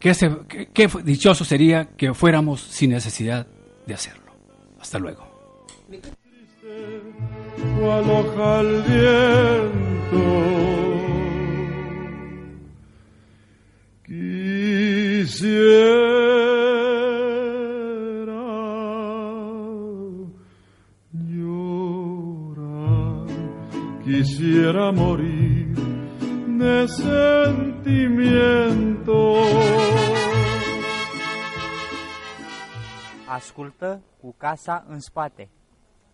Qué, 0.00 0.88
dichoso 1.04 1.44
sería 1.44 1.90
que 1.96 2.14
fuéramos 2.14 2.62
sin 2.62 2.90
necesidad 2.90 3.46
de 3.86 3.94
hacerlo. 3.94 4.32
Hasta 4.80 4.98
luego. 4.98 5.28
Quisiera 14.06 15.90
quisiera 24.02 24.90
morir 24.92 25.39
de 26.60 26.86
sentimiento. 26.86 28.38
Ascultă 33.26 34.02
cu 34.20 34.34
casa 34.36 34.84
în 34.88 35.00
spate. 35.00 35.48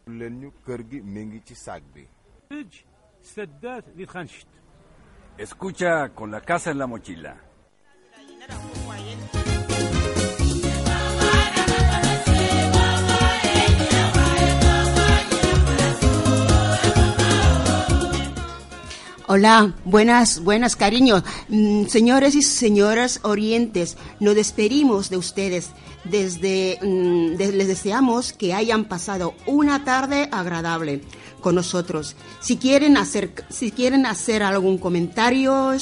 Leniu 0.05 0.53
cărgi 0.65 0.99
mengici 0.99 1.53
sagbe. 1.53 2.09
Sedat 3.21 3.85
Lidhanshit. 3.95 4.47
Escucha 5.37 6.11
con 6.15 6.31
la 6.31 6.41
casa 6.41 6.71
en 6.71 6.77
la 6.77 6.87
mochila. 6.87 7.37
Hola, 19.29 19.74
buenas, 19.85 20.45
buenas, 20.45 20.77
cariños. 20.77 21.24
Mm, 21.49 21.87
señores 21.87 22.37
y 22.37 22.43
señoras 22.43 23.18
orientes, 23.24 23.97
nos 24.20 24.37
despedimos 24.37 25.11
de 25.11 25.16
ustedes. 25.16 25.70
Desde, 26.05 26.79
mm, 26.81 27.33
les 27.37 27.66
deseamos 27.66 28.33
que 28.33 28.55
hayan 28.55 28.85
pasado 28.85 29.35
una 29.47 29.83
tarde 29.83 30.29
agradable 30.31 31.01
con 31.41 31.57
nosotros. 31.57 32.14
Si 32.39 32.57
quieren 32.57 32.97
hacer, 32.97 33.33
si 33.49 33.72
quieren 33.72 34.07
hacer 34.07 34.45
algún 34.45 34.79
comentario 34.79 35.72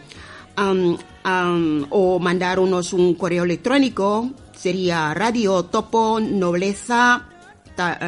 Am, 0.55 0.97
am, 1.24 1.86
o 1.91 2.18
mandarnos 2.18 2.91
un 2.91 3.14
correo 3.14 3.43
electrónico 3.43 4.32
sería 4.64 5.14
radio 5.14 5.64
topo 5.64 6.22
nobleza 6.22 7.28
ta- 7.76 7.99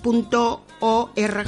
punto 0.00 0.62
org. 0.78 1.46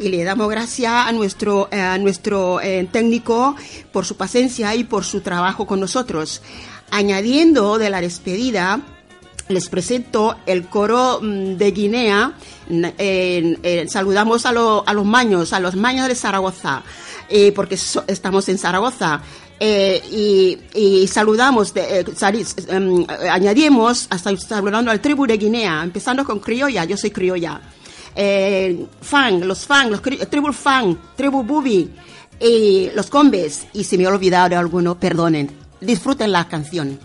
y 0.00 0.08
le 0.08 0.24
damos 0.24 0.48
gracias 0.48 0.92
a 0.92 1.12
nuestro 1.12 1.68
eh, 1.70 1.80
a 1.80 1.96
nuestro 1.98 2.60
eh, 2.60 2.88
técnico 2.90 3.54
por 3.92 4.04
su 4.04 4.16
paciencia 4.16 4.74
y 4.74 4.82
por 4.82 5.04
su 5.04 5.20
trabajo 5.20 5.66
con 5.68 5.78
nosotros 5.78 6.42
añadiendo 6.90 7.78
de 7.78 7.90
la 7.90 8.00
despedida 8.00 8.80
les 9.48 9.68
presento 9.68 10.36
el 10.46 10.66
coro 10.68 11.20
mm, 11.22 11.56
de 11.56 11.70
Guinea. 11.72 12.32
Saludamos 13.88 14.46
a, 14.46 14.52
lo- 14.52 14.84
a 14.86 14.92
los 14.92 15.04
maños, 15.04 15.52
a 15.52 15.60
los 15.60 15.74
maños 15.76 16.08
de 16.08 16.14
Zaragoza, 16.14 16.82
eh, 17.28 17.52
porque 17.52 17.78
estamos 18.06 18.48
en 18.48 18.58
Zaragoza. 18.58 19.20
Eh, 19.60 20.00
y, 20.12 20.78
y 20.78 21.06
saludamos, 21.08 21.74
de, 21.74 22.00
eh, 22.00 22.04
em, 22.68 23.04
añadimos, 23.30 24.06
hasta 24.10 24.36
saludando 24.36 24.90
al 24.90 25.00
tribu 25.00 25.26
de 25.26 25.36
Guinea, 25.36 25.82
empezando 25.82 26.24
con 26.24 26.38
criolla, 26.38 26.84
yo 26.84 26.96
soy 26.96 27.10
criolla. 27.10 27.60
Fan, 29.00 29.46
los 29.46 29.64
fan, 29.66 29.90
los 29.90 30.00
tribu 30.02 30.52
fan, 30.52 30.96
tribu 31.16 31.42
bubi, 31.42 31.90
y 32.40 32.90
los 32.94 33.06
combes, 33.10 33.66
y 33.72 33.82
si 33.84 33.96
me 33.98 34.04
he 34.04 34.06
olvidado 34.06 34.48
de 34.50 34.56
alguno, 34.56 34.98
perdonen. 34.98 35.50
Disfruten 35.80 36.30
la 36.32 36.46
canción. 36.48 36.98